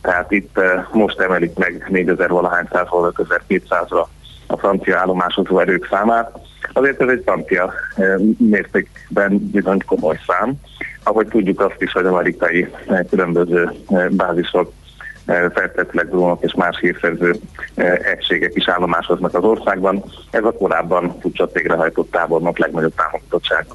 Tehát 0.00 0.30
itt 0.30 0.58
e, 0.58 0.88
most 0.92 1.20
emelik 1.20 1.56
meg 1.58 1.86
4000 1.88 2.28
valahány 2.28 2.68
százról 2.72 3.12
5200-ra 3.16 4.06
a 4.48 4.56
francia 4.56 4.98
állomásozó 4.98 5.58
erők 5.58 5.86
számát, 5.90 6.38
Azért 6.72 7.02
ez 7.02 7.08
egy 7.08 7.22
francia 7.24 7.72
eh, 7.96 8.14
mértékben 8.38 9.50
bizony 9.52 9.78
komoly 9.86 10.18
szám. 10.26 10.52
Ahogy 11.02 11.26
tudjuk 11.26 11.60
azt 11.60 11.82
is, 11.82 11.92
hogy 11.92 12.06
amerikai 12.06 12.68
eh, 12.86 12.98
különböző 13.10 13.70
eh, 13.88 14.08
bázisok 14.08 14.72
feltetőleg 15.54 16.08
drónok 16.08 16.42
és 16.42 16.54
más 16.54 16.78
hírszerző 16.80 17.34
egységek 18.14 18.54
is 18.54 18.68
állomásoznak 18.68 19.34
az 19.34 19.44
országban. 19.44 20.04
Ez 20.30 20.44
a 20.44 20.52
korábban 20.52 21.18
pucsot 21.18 21.52
végrehajtott 21.52 22.10
tábornok 22.10 22.58
legnagyobb 22.58 22.94
támogatottság 22.94 23.66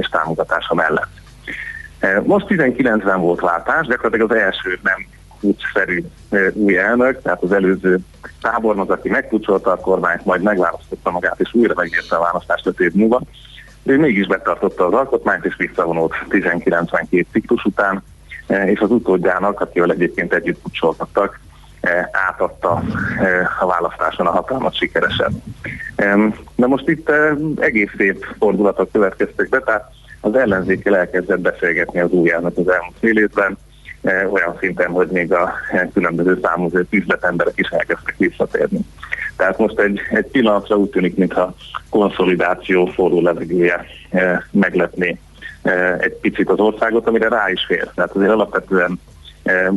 és 0.00 0.08
támogatása 0.08 0.74
mellett. 0.74 1.08
Most 2.22 2.46
19-ben 2.48 3.20
volt 3.20 3.40
váltás, 3.40 3.86
gyakorlatilag 3.86 4.30
az 4.30 4.36
első 4.36 4.78
nem 4.82 5.06
pucsszerű 5.44 6.04
új 6.52 6.78
elnök, 6.78 7.22
tehát 7.22 7.42
az 7.42 7.52
előző 7.52 7.98
tábornok, 8.40 8.90
aki 8.90 9.08
megpucsolta 9.08 9.70
a 9.70 9.76
kormányt, 9.76 10.24
majd 10.24 10.42
megválasztotta 10.42 11.10
magát, 11.10 11.40
és 11.40 11.54
újra 11.54 11.74
megérte 11.76 12.16
a 12.16 12.22
választást 12.22 12.66
5 12.66 12.80
év 12.80 12.92
múlva. 12.92 13.20
Ő 13.82 13.98
mégis 13.98 14.26
betartotta 14.26 14.86
az 14.86 14.92
alkotmányt, 14.92 15.44
és 15.44 15.54
visszavonult 15.56 16.12
1992 16.28 17.26
ciklus 17.32 17.64
után, 17.64 18.02
és 18.64 18.80
az 18.80 18.90
utódjának, 18.90 19.60
akivel 19.60 19.90
egyébként 19.90 20.32
együtt 20.32 20.62
pucsoltattak, 20.62 21.40
átadta 22.28 22.82
a 23.60 23.66
választáson 23.66 24.26
a 24.26 24.30
hatalmat 24.30 24.76
sikeresen. 24.76 25.42
De 26.54 26.66
most 26.66 26.88
itt 26.88 27.10
egész 27.56 27.90
szép 27.96 28.24
fordulatok 28.38 28.92
következtek 28.92 29.48
be, 29.48 29.58
tehát 29.58 29.90
az 30.20 30.34
ellenzékkel 30.34 30.96
elkezdett 30.96 31.40
beszélgetni 31.40 32.00
az 32.00 32.10
új 32.10 32.32
elnök 32.32 32.58
az 32.58 32.68
elmúlt 32.68 32.96
fél 33.00 33.18
évben, 33.18 33.58
olyan 34.04 34.56
szinten, 34.60 34.90
hogy 34.90 35.08
még 35.08 35.32
a 35.32 35.52
különböző 35.92 36.38
számozó 36.42 36.78
üzletemberek 36.90 37.58
is 37.58 37.68
elkezdtek 37.68 38.14
visszatérni. 38.18 38.78
Tehát 39.36 39.58
most 39.58 39.78
egy, 39.78 40.00
egy 40.10 40.26
pillanatra 40.26 40.76
úgy 40.76 40.90
tűnik, 40.90 41.16
mintha 41.16 41.54
konszolidáció 41.90 42.86
forró 42.86 43.20
levegője 43.20 43.86
meglepné 44.50 45.18
egy 45.98 46.14
picit 46.20 46.48
az 46.48 46.58
országot, 46.58 47.06
amire 47.06 47.28
rá 47.28 47.50
is 47.50 47.64
fér. 47.64 47.90
Tehát 47.94 48.14
azért 48.14 48.30
alapvetően 48.30 49.00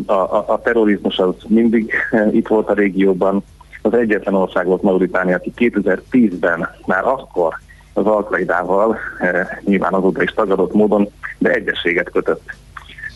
a, 0.05 0.11
a, 0.13 0.45
a 0.47 0.61
terrorizmus 0.63 1.17
az 1.17 1.35
mindig 1.47 1.93
itt 2.31 2.47
volt 2.47 2.69
a 2.69 2.73
régióban. 2.73 3.43
Az 3.81 3.93
egyetlen 3.93 4.33
ország 4.33 4.65
volt 4.65 4.81
Mauritánia, 4.81 5.35
aki 5.35 5.53
2010-ben 5.57 6.69
már 6.85 7.05
akkor 7.05 7.53
az 7.93 8.05
Alkaidával, 8.05 8.97
nyilván 9.63 9.93
azóta 9.93 10.23
is 10.23 10.31
tagadott 10.31 10.73
módon, 10.73 11.09
de 11.37 11.51
egyességet 11.51 12.09
kötött. 12.09 12.53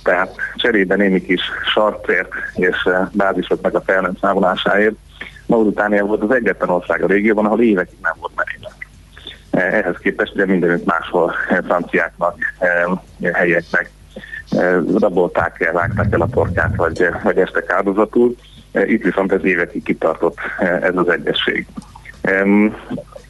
Tehát 0.04 0.36
cserébe 0.56 0.96
némi 0.96 1.22
kis 1.22 1.42
sartért 1.74 2.30
és 2.56 2.84
eh, 2.84 3.08
bázisok 3.12 3.76
a 3.76 3.82
fel 3.82 4.02
nem 4.02 4.18
számolásáért 4.22 4.96
Mauritánia 5.46 6.06
volt 6.06 6.22
az 6.22 6.32
egyetlen 6.32 6.70
ország 6.70 7.04
a 7.04 7.08
régióban, 7.08 7.46
ahol 7.46 7.62
évekig 7.62 7.98
nem 8.02 8.14
volt 8.20 8.34
merénylet. 8.36 8.76
Eh, 9.52 9.74
ehhez 9.80 9.98
képest 9.98 10.34
ugye 10.34 10.46
mindenütt 10.46 10.86
máshol 10.86 11.34
franciáknak, 11.66 12.36
helyeknek 13.34 13.90
rabolták 15.00 15.62
el, 15.62 15.74
vágták 15.74 16.14
el 16.14 16.22
a 16.22 16.28
torkát, 16.28 16.76
vagy, 16.76 17.08
vagy 17.24 17.38
estek 17.38 17.70
áldozatul. 17.70 18.36
Itt 18.74 19.04
viszont 19.04 19.32
ez 19.32 19.44
évekig 19.44 19.84
kitartott 19.84 20.38
ez 20.82 20.96
az 20.96 21.10
egyesség. 21.10 21.68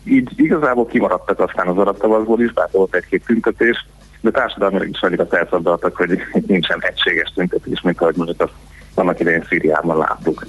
Így 0.04 0.32
igazából 0.36 0.86
kimaradtak 0.86 1.40
aztán 1.40 1.68
az 1.68 1.78
arab 1.78 1.98
tavaszból 1.98 2.42
is, 2.42 2.54
bár 2.54 2.68
volt 2.72 2.96
egy-két 2.96 3.26
tüntetés, 3.26 3.86
de 4.22 4.32
társadalmilag 4.32 4.90
is 4.90 5.02
annyira 5.02 5.26
felszabdaltak, 5.26 5.96
hogy 5.96 6.22
nincsen 6.48 6.80
egységes 6.82 7.32
tüntetés, 7.36 7.82
mint 7.82 8.02
ahogy 8.02 8.16
mondjuk 8.16 8.42
azt 8.42 8.54
annak 8.96 9.20
idején 9.20 9.46
Szíriában 9.50 9.98
láttuk. 9.98 10.46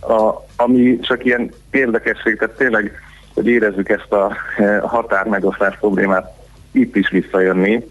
A, 0.00 0.32
ami 0.56 0.98
csak 1.00 1.24
ilyen 1.24 1.50
érdekesség, 1.70 2.36
tehát 2.38 2.56
tényleg, 2.56 2.92
hogy 3.34 3.46
érezzük 3.46 3.88
ezt 3.88 4.12
a 4.12 4.36
e, 4.56 4.78
határmegosztás 4.78 5.76
problémát 5.78 6.32
itt 6.72 6.96
is 6.96 7.10
visszajönni. 7.10 7.86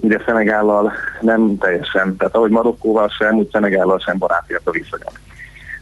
Ugye 0.00 0.18
Szenegállal 0.26 0.92
nem 1.20 1.58
teljesen, 1.58 2.16
tehát 2.16 2.34
ahogy 2.34 2.50
Marokkóval 2.50 3.08
sem, 3.08 3.36
úgy 3.36 3.48
Szenegállal 3.52 3.98
sem 3.98 4.18
barátiak 4.18 4.60
a 4.64 4.70
viszonyok. 4.70 5.12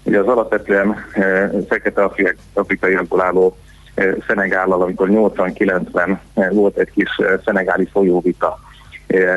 Ugye 0.03 0.19
az 0.19 0.27
alapvetően 0.27 1.05
e, 1.13 1.51
fekete 1.69 2.11
afrikaiakból 2.53 3.23
álló 3.23 3.57
Szenegállal, 4.27 4.83
amikor 4.83 5.09
80-90-ben 5.11 6.21
e, 6.35 6.51
volt 6.51 6.79
egy 6.79 6.91
kis 6.91 7.21
szenegáli 7.45 7.89
folyóvita, 7.93 8.59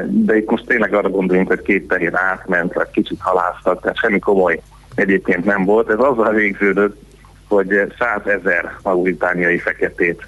de 0.08 0.38
itt 0.38 0.50
most 0.50 0.65
tényleg 0.65 0.93
arra 0.93 1.10
gondoljunk, 1.10 1.48
hogy 1.48 1.62
két 1.62 1.88
tehén 1.88 2.15
átment, 2.15 2.74
vagy 2.74 2.89
kicsit 2.91 3.19
haláztak, 3.22 3.82
tehát 3.82 3.98
semmi 3.98 4.19
komoly 4.19 4.62
egyébként 4.95 5.45
nem 5.45 5.65
volt. 5.65 5.89
Ez 5.89 6.00
azzal 6.00 6.34
végződött, 6.34 7.02
hogy 7.48 7.93
100 8.00 8.28
ezer 8.28 8.76
mauritániai 8.84 9.58
feketét 9.58 10.28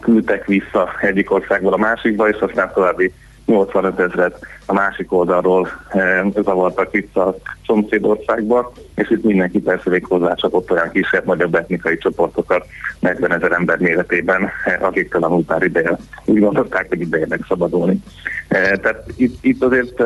küldtek 0.00 0.46
vissza 0.46 0.90
egyik 1.00 1.30
országból 1.30 1.72
a 1.72 1.76
másikba, 1.76 2.28
és 2.28 2.38
aztán 2.40 2.70
további 2.74 3.12
85 3.50 3.98
ezeret 3.98 4.38
a 4.66 4.72
másik 4.72 5.12
oldalról 5.12 5.68
eh, 5.88 6.24
zavartak 6.42 6.90
vissza 6.90 7.26
a 7.26 7.36
szomszédországba, 7.66 8.72
és 8.94 9.10
itt 9.10 9.24
mindenki 9.24 9.60
persze 9.60 9.90
még 9.90 10.04
hozzácsapott 10.04 10.70
olyan 10.70 10.90
kisebb, 10.90 11.24
nagyobb 11.24 11.54
etnikai 11.54 11.98
csoportokat, 11.98 12.66
40 12.98 13.32
ezer 13.32 13.52
ember 13.52 13.78
méretében, 13.78 14.50
eh, 14.64 14.82
akik 14.82 15.10
talán 15.10 15.44
pár 15.44 15.62
ideje 15.62 15.96
úgy 16.24 16.40
gondolták, 16.40 16.88
hogy 16.88 17.00
ideje 17.00 17.26
megszabadulni. 17.28 18.02
Eh, 18.48 18.70
tehát 18.70 19.04
itt, 19.16 19.44
itt 19.44 19.62
azért, 19.62 20.02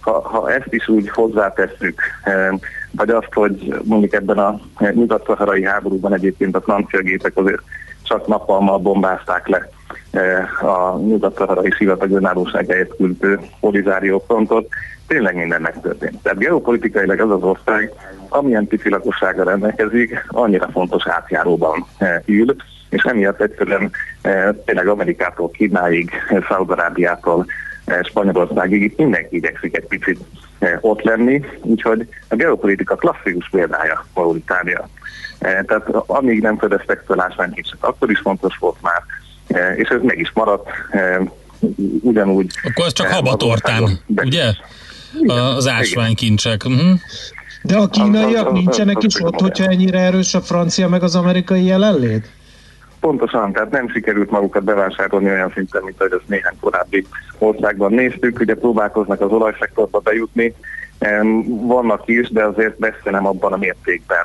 ha, 0.00 0.20
ha 0.20 0.52
ezt 0.52 0.72
is 0.74 0.88
úgy 0.88 1.08
hozzátesszük, 1.08 2.00
vagy 2.90 3.10
azt, 3.10 3.32
hogy 3.32 3.74
mondjuk 3.84 4.12
ebben 4.12 4.38
a 4.38 4.60
nyugat-szaharai 4.92 5.64
háborúban 5.64 6.14
egyébként 6.14 6.56
a 6.56 6.60
francia 6.60 7.00
gépek 7.00 7.36
azért 7.36 7.62
csak 8.02 8.26
napalmal 8.26 8.78
bombázták 8.78 9.48
le 9.48 9.68
a 10.60 10.98
nyugat-szaharai 10.98 11.70
sivatag 11.70 12.10
önállóság 12.10 12.66
helyett 12.68 12.96
küldő 12.96 13.40
Polizárió 13.60 14.24
frontot, 14.26 14.68
tényleg 15.06 15.36
minden 15.36 15.60
megtörtént. 15.60 16.22
Tehát 16.22 16.38
geopolitikailag 16.38 17.20
az 17.20 17.30
az 17.30 17.42
ország, 17.42 17.92
amilyen 18.28 18.66
pici 18.66 18.88
lakossága 18.88 19.44
rendelkezik, 19.44 20.24
annyira 20.28 20.68
fontos 20.72 21.06
átjáróban 21.06 21.86
eh, 21.98 22.20
ül, 22.26 22.56
és 22.88 23.02
emiatt 23.02 23.40
egyszerűen 23.40 23.90
eh, 24.22 24.48
tényleg 24.64 24.88
Amerikától, 24.88 25.50
Kínáig, 25.50 26.10
Szaudarábiától, 26.48 27.46
Spanyolországig 28.02 28.82
itt 28.82 28.98
mindenki 28.98 29.36
igyekszik 29.36 29.76
egy 29.76 29.86
picit 29.86 30.18
ott 30.80 31.02
lenni, 31.02 31.44
úgyhogy 31.62 32.08
a 32.28 32.34
geopolitika 32.34 32.94
klasszikus 32.94 33.48
példája 33.50 34.04
Mauritánia. 34.14 34.88
Eh, 35.40 35.62
tehát 35.66 35.88
amíg 36.06 36.42
nem 36.42 36.58
fedeztek 36.58 37.02
fel 37.06 37.20
ásványkicsit, 37.20 37.76
akkor 37.80 38.10
is 38.10 38.18
fontos 38.18 38.56
volt 38.58 38.76
már, 38.80 39.02
eh, 39.02 39.04
és 39.76 39.88
ez 39.88 40.00
meg 40.02 40.18
is 40.18 40.30
maradt 40.34 40.68
eh, 40.90 41.18
ugyanúgy. 42.00 42.50
Akkor 42.62 42.86
ez 42.86 42.92
csak 42.92 43.06
habatortán, 43.06 44.00
ugye? 44.16 44.44
Az 45.26 45.68
ásványkincsek. 45.68 46.64
Uh-huh. 46.64 46.98
De 47.62 47.76
a 47.76 47.88
kínaiak 47.88 48.52
nincsenek 48.52 49.02
is 49.02 49.20
ott, 49.22 49.40
hogyha 49.40 49.64
ennyire 49.64 49.98
erős 49.98 50.34
a 50.34 50.40
francia 50.40 50.88
meg 50.88 51.02
az 51.02 51.14
amerikai 51.14 51.64
jelenlét? 51.64 52.28
Pontosan, 53.00 53.52
tehát 53.52 53.70
nem 53.70 53.88
sikerült 53.88 54.30
magukat 54.30 54.64
bevásárolni 54.64 55.30
olyan 55.30 55.52
szinten, 55.54 55.82
mint 55.84 56.00
ahogy 56.00 56.12
azt 56.12 56.28
néhány 56.28 56.56
korábbi 56.60 57.06
országban 57.38 57.92
néztük. 57.92 58.40
Ugye 58.40 58.54
próbálkoznak 58.54 59.20
az 59.20 59.30
olajszektorba 59.30 59.98
bejutni, 59.98 60.54
vannak 61.46 62.02
is, 62.04 62.30
de 62.30 62.44
azért 62.44 62.78
messze 62.78 63.10
abban 63.10 63.52
a 63.52 63.56
mértékben, 63.56 64.24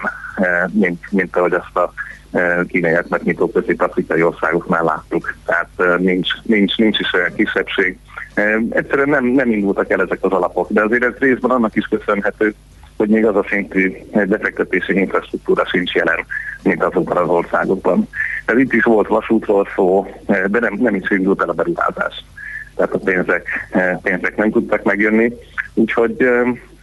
mint, 0.71 1.11
mint 1.11 1.35
ahogy 1.35 1.53
azt 1.53 1.75
a 1.75 1.93
kínaiak 2.67 3.07
megnyitó 3.07 3.51
közép-afrikai 3.51 4.23
országoknál 4.23 4.83
láttuk. 4.83 5.35
Tehát 5.45 5.99
nincs, 5.99 6.29
nincs, 6.43 6.77
nincs 6.77 6.99
is 6.99 7.13
olyan 7.13 7.33
kisebbség. 7.35 7.97
Egyszerűen 8.69 9.09
nem, 9.09 9.25
nem 9.25 9.51
indultak 9.51 9.89
el 9.89 10.01
ezek 10.01 10.17
az 10.21 10.31
alapok, 10.31 10.71
de 10.71 10.81
azért 10.81 11.03
ez 11.03 11.13
részben 11.19 11.51
annak 11.51 11.75
is 11.75 11.85
köszönhető, 11.85 12.53
hogy 12.97 13.09
még 13.09 13.25
az 13.25 13.35
a 13.35 13.45
szintű 13.49 13.93
befektetési 14.11 14.93
infrastruktúra 14.93 15.65
sincs 15.65 15.93
jelen, 15.93 16.25
mint 16.63 16.83
azokban 16.83 17.17
az 17.17 17.29
országokban. 17.29 18.07
Tehát 18.45 18.61
itt 18.61 18.73
is 18.73 18.83
volt 18.83 19.07
vasútról 19.07 19.67
szó, 19.75 20.07
de 20.25 20.59
nem, 20.59 20.73
nem 20.73 20.95
is 20.95 21.09
indult 21.09 21.41
el 21.41 21.49
a 21.49 21.53
beruházás. 21.53 22.23
Tehát 22.75 22.93
a 22.93 22.97
pénzek, 22.97 23.47
pénzek 24.01 24.35
nem 24.35 24.51
tudtak 24.51 24.83
megjönni. 24.83 25.33
Úgyhogy 25.73 26.17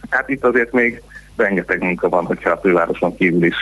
hát 0.09 0.29
itt 0.29 0.43
azért 0.43 0.71
még 0.71 1.01
rengeteg 1.35 1.81
munka 1.81 2.09
van, 2.09 2.25
hogyha 2.25 2.49
a 2.49 2.59
fővároson 2.61 3.17
kívül 3.17 3.45
is 3.45 3.55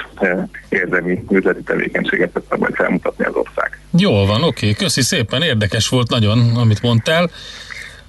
érdemi 0.69 1.23
üzleti 1.29 1.61
tevékenységet 1.61 2.29
tudnak 2.33 2.59
majd 2.59 2.75
felmutatni 2.75 3.25
az 3.25 3.33
ország. 3.33 3.79
Jól 3.97 4.25
van, 4.25 4.43
oké, 4.43 4.73
köszi 4.73 5.01
szépen, 5.01 5.41
érdekes 5.41 5.89
volt 5.89 6.09
nagyon, 6.09 6.55
amit 6.55 6.81
mondtál. 6.81 7.29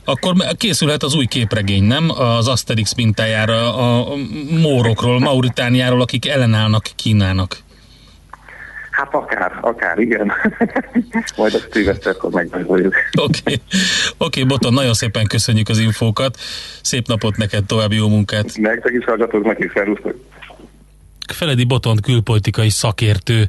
Akkor 0.05 0.35
készülhet 0.57 1.03
az 1.03 1.15
új 1.15 1.27
képregény, 1.27 1.85
nem? 1.85 2.11
Az 2.11 2.49
Asterix 2.49 2.95
mintájára 2.95 3.77
a 3.77 4.15
mórokról, 4.61 5.19
Mauritániáról, 5.19 6.01
akik 6.01 6.29
ellenállnak 6.29 6.85
Kínának. 6.97 7.57
Hát 8.93 9.15
akár, 9.15 9.59
akár, 9.61 9.99
igen. 9.99 10.33
Majd 11.37 11.55
azt 11.55 11.69
szilveszterkor 11.71 12.31
megbajoljuk. 12.31 12.95
Oké, 13.21 13.39
okay. 13.45 13.61
okay, 14.17 14.45
Boton, 14.45 14.73
nagyon 14.73 14.95
szépen 14.95 15.27
köszönjük 15.27 15.69
az 15.69 15.79
infókat. 15.79 16.37
Szép 16.83 17.07
napot 17.07 17.37
neked, 17.37 17.65
további 17.65 17.97
jó 17.97 18.09
munkát. 18.09 18.57
Nektek 18.57 18.93
is 18.93 19.05
hallgatok, 19.05 19.45
meg 19.45 19.59
is 19.59 19.73
Feledi 21.33 21.65
Botont 21.65 22.01
külpolitikai 22.01 22.69
szakértő 22.69 23.49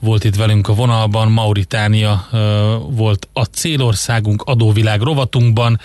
volt 0.00 0.24
itt 0.24 0.36
velünk 0.36 0.68
a 0.68 0.74
vonalban, 0.74 1.32
Mauritánia 1.32 2.26
uh, 2.32 2.38
volt 2.96 3.28
a 3.32 3.44
célországunk 3.44 4.42
adóvilág 4.42 5.00
rovatunkban. 5.00 5.80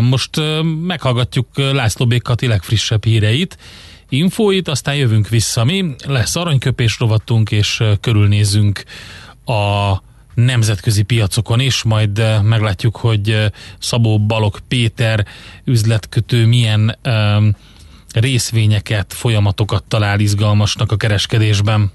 Most 0.00 0.30
meghallgatjuk 0.86 1.46
László 1.54 2.06
B. 2.06 2.22
Kati 2.22 2.46
legfrissebb 2.46 3.04
híreit, 3.04 3.58
infóit, 4.08 4.68
aztán 4.68 4.94
jövünk 4.94 5.28
vissza 5.28 5.64
mi. 5.64 5.94
Lesz 6.06 6.36
aranyköpés 6.36 6.98
rovatunk, 6.98 7.50
és 7.50 7.82
körülnézünk 8.00 8.84
a 9.44 9.94
nemzetközi 10.34 11.02
piacokon 11.02 11.60
is, 11.60 11.82
majd 11.82 12.42
meglátjuk, 12.42 12.96
hogy 12.96 13.52
Szabó 13.78 14.18
Balog 14.26 14.58
Péter 14.68 15.26
üzletkötő 15.64 16.46
milyen 16.46 16.98
részvényeket, 18.14 19.12
folyamatokat 19.12 19.84
talál 19.88 20.20
izgalmasnak 20.20 20.92
a 20.92 20.96
kereskedésben. 20.96 21.92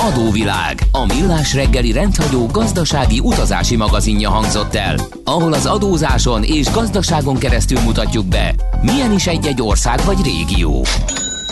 Adóvilág, 0.00 0.82
a 0.92 1.04
millás 1.06 1.54
reggeli 1.54 1.92
rendhagyó 1.92 2.46
gazdasági 2.46 3.18
utazási 3.18 3.76
magazinja 3.76 4.30
hangzott 4.30 4.74
el, 4.74 4.96
ahol 5.24 5.52
az 5.52 5.66
adózáson 5.66 6.42
és 6.42 6.70
gazdaságon 6.70 7.38
keresztül 7.38 7.80
mutatjuk 7.80 8.26
be, 8.26 8.54
milyen 8.82 9.12
is 9.12 9.26
egy-egy 9.26 9.62
ország 9.62 10.04
vagy 10.04 10.22
régió. 10.22 10.84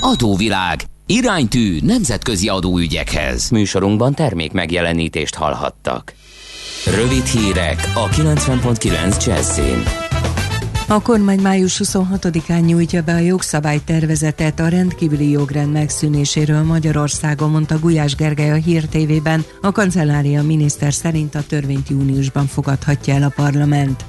Adóvilág, 0.01 0.81
iránytű 1.07 1.79
nemzetközi 1.83 2.49
adóügyekhez. 2.49 3.51
Műsorunkban 3.51 4.15
termék 4.15 4.53
megjelenítést 4.53 5.35
hallhattak. 5.35 6.15
Rövid 6.87 7.25
hírek 7.25 7.91
a 7.95 8.09
90.9 8.09 9.27
Jazzin. 9.27 10.08
A 10.91 11.03
kormány 11.03 11.41
május 11.41 11.81
26-án 11.85 12.65
nyújtja 12.65 13.03
be 13.03 13.15
a 13.15 13.19
jogszabálytervezetet 13.19 14.61
a 14.61 14.69
rendkívüli 14.69 15.31
jogrend 15.31 15.73
megszűnéséről 15.73 16.63
Magyarországon, 16.63 17.51
mondta 17.51 17.79
Gulyás 17.79 18.15
Gergely 18.15 18.51
a 18.51 18.55
Hír 18.55 18.87
TV-ben. 18.87 19.45
A 19.61 19.73
kancellária 19.73 20.43
miniszter 20.43 20.95
szerint 20.95 21.35
a 21.35 21.43
törvényt 21.49 21.89
júniusban 21.89 22.47
fogadhatja 22.47 23.15
el 23.15 23.23
a 23.23 23.33
parlament. 23.37 24.05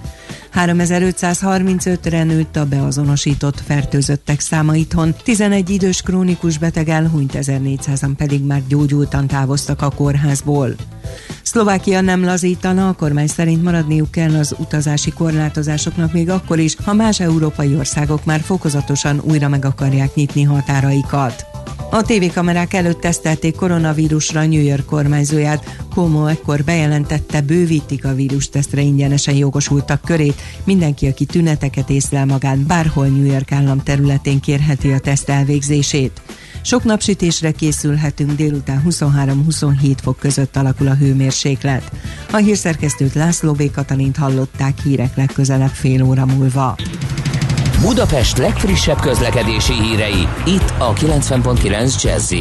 3535-re 0.54 2.24
nőtt 2.24 2.56
a 2.56 2.65
beazonosított 2.65 3.62
fertőzöttek 3.62 4.39
száma 4.39 4.76
itthon, 4.76 5.15
11 5.24 5.70
idős 5.70 6.02
krónikus 6.02 6.58
beteg 6.58 6.89
elhunyt, 6.89 7.34
1400-an 7.36 8.12
pedig 8.18 8.44
már 8.44 8.62
gyógyultan 8.68 9.28
távoztak 9.28 9.82
a 9.82 9.89
kórházból. 9.89 10.76
Szlovákia 11.50 12.02
nem 12.02 12.24
lazítana, 12.24 12.88
a 12.88 12.94
kormány 12.94 13.28
szerint 13.28 13.64
maradniuk 13.64 14.12
kell 14.12 14.36
az 14.36 14.56
utazási 14.58 15.12
korlátozásoknak 15.12 16.14
még 16.14 16.30
akkor 16.30 16.60
is, 16.60 16.76
ha 16.84 16.94
más 16.94 17.20
európai 17.20 17.76
országok 17.76 18.26
már 18.26 18.40
fokozatosan 18.40 19.22
újra 19.24 19.48
meg 19.48 19.66
akarják 19.66 20.16
nyitni 20.16 20.44
határaikat. 20.44 21.46
A 21.92 22.02
tévékamerák 22.02 22.74
előtt 22.74 23.00
tesztelték 23.00 23.56
koronavírusra 23.56 24.46
New 24.46 24.62
York 24.62 24.86
kormányzóját. 24.86 25.78
Cuomo 25.94 26.26
ekkor 26.26 26.64
bejelentette, 26.64 27.42
bővítik 27.42 28.06
a 28.06 28.14
vírustesztre 28.14 28.82
ingyenesen 28.82 29.36
jogosultak 29.36 30.02
körét. 30.02 30.42
Mindenki, 30.64 31.08
aki 31.08 31.26
tüneteket 31.26 31.90
észlel 31.90 32.26
magán, 32.26 32.66
bárhol 32.68 33.08
New 33.08 33.32
York 33.32 33.52
állam 33.52 33.84
területén 33.84 34.40
kérheti 34.40 34.92
a 34.92 35.00
teszt 35.00 35.30
elvégzését. 35.30 36.22
Sok 36.62 36.84
napsütésre 36.84 37.52
készülhetünk, 37.52 38.32
délután 38.32 38.84
23-27 38.89 39.95
fok 40.02 40.17
között 40.19 40.56
alakul 40.56 40.88
a 40.88 40.95
hőmérséklet. 40.95 41.91
A 42.32 42.38
hírszerkesztőt 42.38 43.13
László 43.13 43.54
B. 43.54 43.72
Katalint 43.72 44.17
hallották 44.17 44.80
hírek 44.84 45.15
legközelebb 45.15 45.69
fél 45.69 46.04
óra 46.04 46.26
múlva. 46.26 46.76
Budapest 47.82 48.38
legfrissebb 48.38 49.00
közlekedési 49.00 49.74
hírei, 49.74 50.28
itt 50.45 50.74
a 50.78 50.93
90.9 50.93 52.04
jazz 52.04 52.34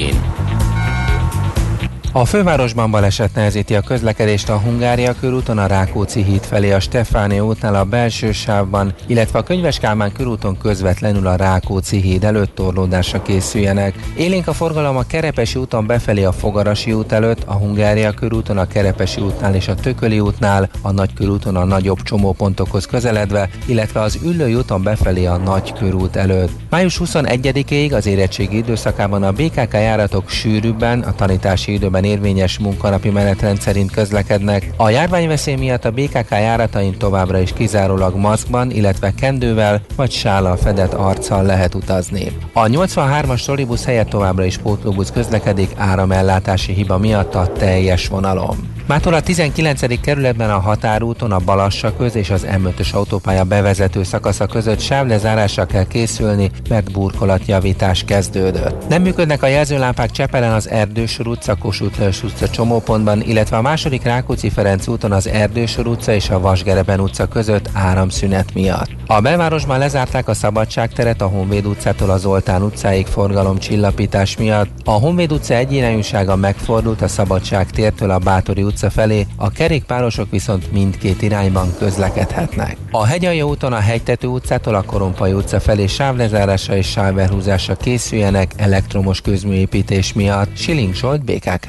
a 2.12 2.24
fővárosban 2.24 2.90
baleset 2.90 3.34
nehezíti 3.34 3.74
a 3.74 3.80
közlekedést 3.80 4.48
a 4.48 4.58
Hungária 4.58 5.14
körúton, 5.20 5.58
a 5.58 5.66
Rákóczi 5.66 6.22
híd 6.22 6.42
felé 6.42 6.72
a 6.72 6.80
Stefáni 6.80 7.40
útnál 7.40 7.74
a 7.74 7.84
belső 7.84 8.32
sávban, 8.32 8.94
illetve 9.06 9.38
a 9.38 9.42
Könyves 9.42 9.78
Kálmán 9.78 10.12
körúton 10.12 10.58
közvetlenül 10.58 11.26
a 11.26 11.36
Rákóczi 11.36 12.00
híd 12.00 12.24
előtt 12.24 12.54
torlódásra 12.54 13.22
készüljenek. 13.22 13.94
Élénk 14.16 14.46
a 14.46 14.52
forgalom 14.52 14.96
a 14.96 15.02
Kerepesi 15.02 15.58
úton 15.58 15.86
befelé 15.86 16.24
a 16.24 16.32
Fogarasi 16.32 16.92
út 16.92 17.12
előtt, 17.12 17.42
a 17.46 17.54
Hungária 17.54 18.12
körúton, 18.12 18.58
a 18.58 18.66
Kerepesi 18.66 19.20
útnál 19.20 19.54
és 19.54 19.68
a 19.68 19.74
Tököli 19.74 20.20
útnál, 20.20 20.68
a 20.82 20.90
Nagy 20.90 21.12
körúton 21.14 21.56
a 21.56 21.64
nagyobb 21.64 22.02
csomópontokhoz 22.02 22.86
közeledve, 22.86 23.48
illetve 23.66 24.00
az 24.00 24.18
Üllői 24.24 24.54
úton 24.54 24.82
befelé 24.82 25.24
a 25.24 25.36
Nagy 25.36 25.72
körút 25.72 26.16
előtt. 26.16 26.50
Május 26.70 27.00
21-ig 27.04 27.94
az 27.94 28.06
érettségi 28.06 28.56
időszakában 28.56 29.22
a 29.22 29.32
BKK 29.32 29.72
járatok 29.72 30.28
sűrűbben, 30.28 31.00
a 31.00 31.14
tanítási 31.14 31.72
időben 31.72 31.97
érvényes 32.04 32.58
munkanapi 32.58 33.10
menetrend 33.10 33.60
szerint 33.60 33.90
közlekednek. 33.90 34.70
A 34.76 34.90
járványveszély 34.90 35.54
miatt 35.54 35.84
a 35.84 35.90
BKK 35.90 36.30
járatain 36.30 36.98
továbbra 36.98 37.38
is 37.38 37.52
kizárólag 37.52 38.16
maszkban, 38.16 38.70
illetve 38.70 39.12
kendővel 39.14 39.80
vagy 39.96 40.10
sállal 40.10 40.56
fedett 40.56 40.92
arccal 40.92 41.42
lehet 41.42 41.74
utazni. 41.74 42.36
A 42.52 42.64
83-as 42.64 43.42
trollibusz 43.44 43.84
helyett 43.84 44.08
továbbra 44.08 44.44
is 44.44 44.58
pótlóbusz 44.58 45.10
közlekedik 45.10 45.70
áramellátási 45.76 46.72
hiba 46.72 46.98
miatt 46.98 47.34
a 47.34 47.52
teljes 47.52 48.08
vonalon. 48.08 48.76
Mától 48.88 49.14
a 49.14 49.20
19. 49.20 50.00
kerületben 50.00 50.50
a 50.50 50.58
határúton 50.58 51.32
a 51.32 51.38
Balassa 51.38 51.96
köz 51.96 52.14
és 52.14 52.30
az 52.30 52.46
M5-ös 52.50 52.92
autópálya 52.92 53.44
bevezető 53.44 54.02
szakasza 54.02 54.46
között 54.46 54.80
sávlezárásra 54.80 55.66
kell 55.66 55.86
készülni, 55.86 56.50
mert 56.68 56.92
burkolatjavítás 56.92 58.04
kezdődött. 58.04 58.88
Nem 58.88 59.02
működnek 59.02 59.42
a 59.42 59.46
jelzőlámpák 59.46 60.10
Csepelen 60.10 60.52
az 60.52 60.68
Erdősor 60.68 61.26
utca, 61.26 61.54
Kossuth 61.56 61.87
utca 62.24 62.48
csomópontban, 62.48 63.22
illetve 63.22 63.56
a 63.56 63.62
második 63.62 64.02
Rákóczi 64.02 64.50
Ferenc 64.50 64.86
úton 64.86 65.12
az 65.12 65.28
Erdősor 65.28 65.86
utca 65.86 66.12
és 66.12 66.30
a 66.30 66.40
Vasgereben 66.40 67.00
utca 67.00 67.26
között 67.26 67.68
áramszünet 67.72 68.54
miatt. 68.54 68.90
A 69.06 69.20
belvárosban 69.20 69.78
lezárták 69.78 70.28
a 70.28 70.34
Szabadságteret 70.34 71.20
a 71.20 71.26
Honvéd 71.26 71.66
utcától 71.66 72.10
az 72.10 72.20
Zoltán 72.20 72.62
utcáig 72.62 73.06
forgalom 73.06 73.58
csillapítás 73.58 74.36
miatt. 74.36 74.68
A 74.84 74.90
Honvéd 74.90 75.32
utca 75.32 75.54
egyirányúsága 75.54 76.36
megfordult 76.36 77.02
a 77.02 77.08
Szabadság 77.08 77.70
tértől 77.70 78.10
a 78.10 78.18
Bátori 78.18 78.62
utca 78.62 78.90
felé, 78.90 79.26
a 79.36 79.50
kerékpárosok 79.50 80.30
viszont 80.30 80.72
mindkét 80.72 81.22
irányban 81.22 81.74
közlekedhetnek. 81.78 82.76
A 82.90 83.04
Hegyalja 83.04 83.46
úton 83.46 83.72
a 83.72 83.78
Hegytető 83.80 84.26
utcától 84.26 84.74
a 84.74 84.82
Korompai 84.82 85.32
utca 85.32 85.60
felé 85.60 85.86
sávlezárásra 85.86 86.76
és 86.76 86.86
sávverhúzásra 86.86 87.76
készüljenek 87.76 88.52
elektromos 88.56 89.20
közműépítés 89.20 90.12
miatt. 90.12 90.56
Siling 90.56 90.94
Zsolt, 90.94 91.24
BKK 91.24 91.66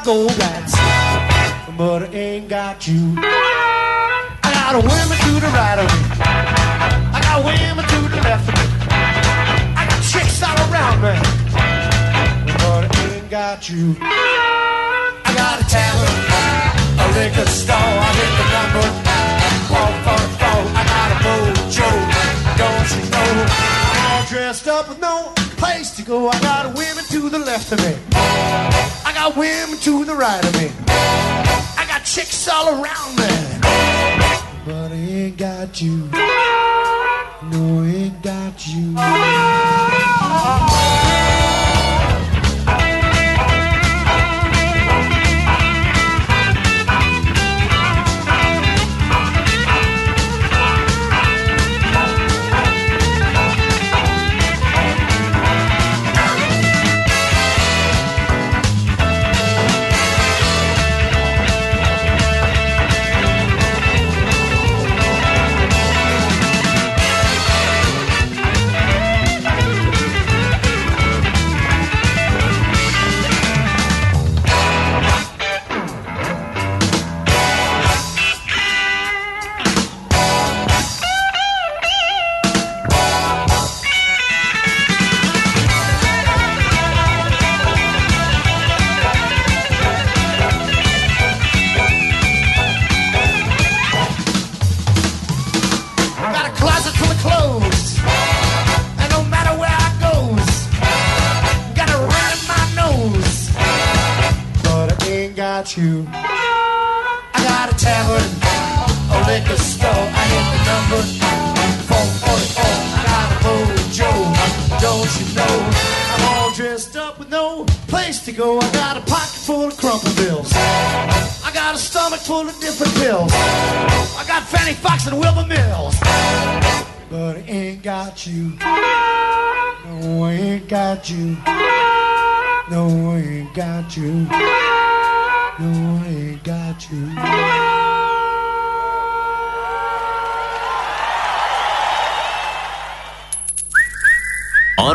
Card 0.00 0.06
gold 0.06 0.38
rats. 0.38 0.72
But 1.76 2.02
I 2.02 2.14
ain't 2.14 2.48
got 2.48 2.86
you. 2.86 3.14
I 3.18 4.50
got 4.52 4.74
women 4.76 5.18
to 5.26 5.32
the 5.40 5.50
right 5.52 5.78
of 5.78 5.88
me. 5.92 6.00
I 7.12 7.20
got 7.20 7.44
women 7.44 7.84
to 7.84 7.98
the 8.08 8.20
left 8.22 8.48
of 8.48 8.54
me. 8.54 8.66
I 9.76 9.86
got 9.88 10.00
chicks 10.02 10.42
all 10.42 10.56
around 10.70 11.02
me. 11.02 11.14
But 12.60 12.96
I 12.96 13.14
ain't 13.14 13.30
got 13.30 13.68
you. 13.68 13.96
I 14.00 15.32
got 15.36 15.60
a 15.60 15.66
tavern, 15.68 16.16
a 16.96 17.06
liquor 17.16 17.48
store. 17.50 17.76
I 17.76 18.10
hit 18.16 18.32
the 18.40 18.46
number. 18.56 18.86
Four, 19.68 19.90
four, 20.04 20.22
four. 20.40 20.60
I 20.76 20.82
got 20.92 21.08
a 21.12 21.18
mojo. 21.24 21.90
Don't 22.60 22.88
you 22.96 23.02
know? 23.10 23.32
All 24.08 24.24
dressed 24.26 24.68
up 24.68 24.88
with 24.88 25.00
no 25.00 25.29
place 25.60 25.90
to 25.90 26.02
go. 26.02 26.28
I 26.28 26.40
got 26.40 26.74
women 26.74 27.04
to 27.04 27.28
the 27.28 27.38
left 27.38 27.70
of 27.72 27.78
me. 27.80 27.94
I 29.04 29.12
got 29.14 29.36
women 29.36 29.78
to 29.80 30.04
the 30.06 30.14
right 30.14 30.42
of 30.42 30.54
me. 30.54 30.72
I 31.76 31.84
got 31.86 32.02
chicks 32.04 32.48
all 32.48 32.68
around 32.68 33.16
me. 33.20 33.28
But 34.64 34.90
I 34.90 34.94
ain't 34.94 35.36
got 35.36 35.82
you. 35.82 36.08
No, 37.52 37.82
I 37.82 37.86
ain't 37.86 38.22
got 38.22 38.66
you. 38.66 38.94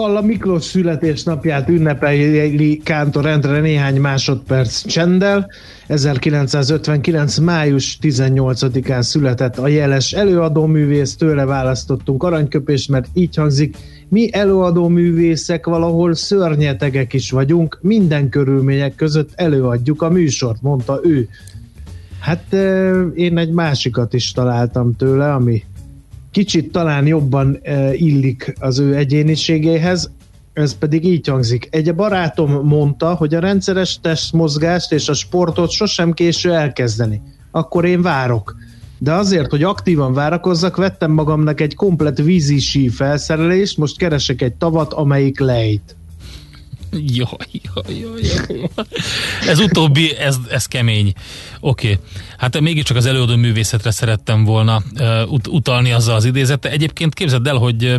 Galla 0.00 0.20
Miklós 0.20 0.64
születésnapját 0.64 1.68
ünnepeli 1.68 2.80
Kántor 2.84 3.26
Endre 3.26 3.60
néhány 3.60 4.00
másodperc 4.00 4.86
csendel. 4.86 5.50
1959. 5.86 7.38
május 7.38 7.98
18-án 8.02 9.02
született 9.02 9.58
a 9.58 9.68
jeles 9.68 10.12
előadóművész, 10.12 11.16
tőle 11.16 11.44
választottunk 11.44 12.22
aranyköpést, 12.22 12.88
mert 12.88 13.06
így 13.14 13.36
hangzik, 13.36 13.76
mi 14.08 14.28
előadóművészek 14.32 15.66
valahol 15.66 16.14
szörnyetegek 16.14 17.12
is 17.12 17.30
vagyunk, 17.30 17.78
minden 17.82 18.28
körülmények 18.28 18.94
között 18.94 19.30
előadjuk 19.34 20.02
a 20.02 20.10
műsort, 20.10 20.62
mondta 20.62 21.00
ő. 21.02 21.28
Hát 22.20 22.52
én 23.14 23.38
egy 23.38 23.52
másikat 23.52 24.14
is 24.14 24.32
találtam 24.32 24.96
tőle, 24.96 25.32
ami 25.32 25.62
kicsit 26.30 26.72
talán 26.72 27.06
jobban 27.06 27.58
illik 27.92 28.54
az 28.60 28.78
ő 28.78 28.96
egyéniségéhez, 28.96 30.10
ez 30.52 30.78
pedig 30.78 31.04
így 31.04 31.28
hangzik. 31.28 31.68
Egy 31.70 31.94
barátom 31.94 32.66
mondta, 32.66 33.14
hogy 33.14 33.34
a 33.34 33.40
rendszeres 33.40 33.98
testmozgást 34.00 34.92
és 34.92 35.08
a 35.08 35.14
sportot 35.14 35.70
sosem 35.70 36.12
késő 36.12 36.52
elkezdeni. 36.52 37.22
Akkor 37.50 37.84
én 37.84 38.02
várok. 38.02 38.56
De 38.98 39.12
azért, 39.12 39.50
hogy 39.50 39.62
aktívan 39.62 40.12
várakozzak, 40.12 40.76
vettem 40.76 41.10
magamnak 41.10 41.60
egy 41.60 41.74
komplet 41.74 42.18
vízisi 42.18 42.88
felszerelést, 42.88 43.76
most 43.78 43.96
keresek 43.96 44.42
egy 44.42 44.54
tavat, 44.54 44.92
amelyik 44.92 45.38
lejt. 45.38 45.96
Jaj, 46.92 47.28
jaj, 47.52 47.98
jaj, 48.00 48.20
jaj. 48.48 48.86
Ez 49.46 49.58
utóbbi, 49.58 50.16
ez, 50.16 50.36
ez 50.50 50.66
kemény. 50.66 51.12
Oké. 51.60 51.92
Okay. 51.92 52.04
Hát 52.36 52.60
mégiscsak 52.60 52.96
az 52.96 53.06
előadó 53.06 53.36
művészetre 53.36 53.90
szerettem 53.90 54.44
volna 54.44 54.82
ut- 55.28 55.46
utalni 55.46 55.92
azzal 55.92 56.14
az 56.14 56.24
idézettel. 56.24 56.70
Egyébként 56.70 57.14
képzeld 57.14 57.46
el, 57.46 57.56
hogy 57.56 57.96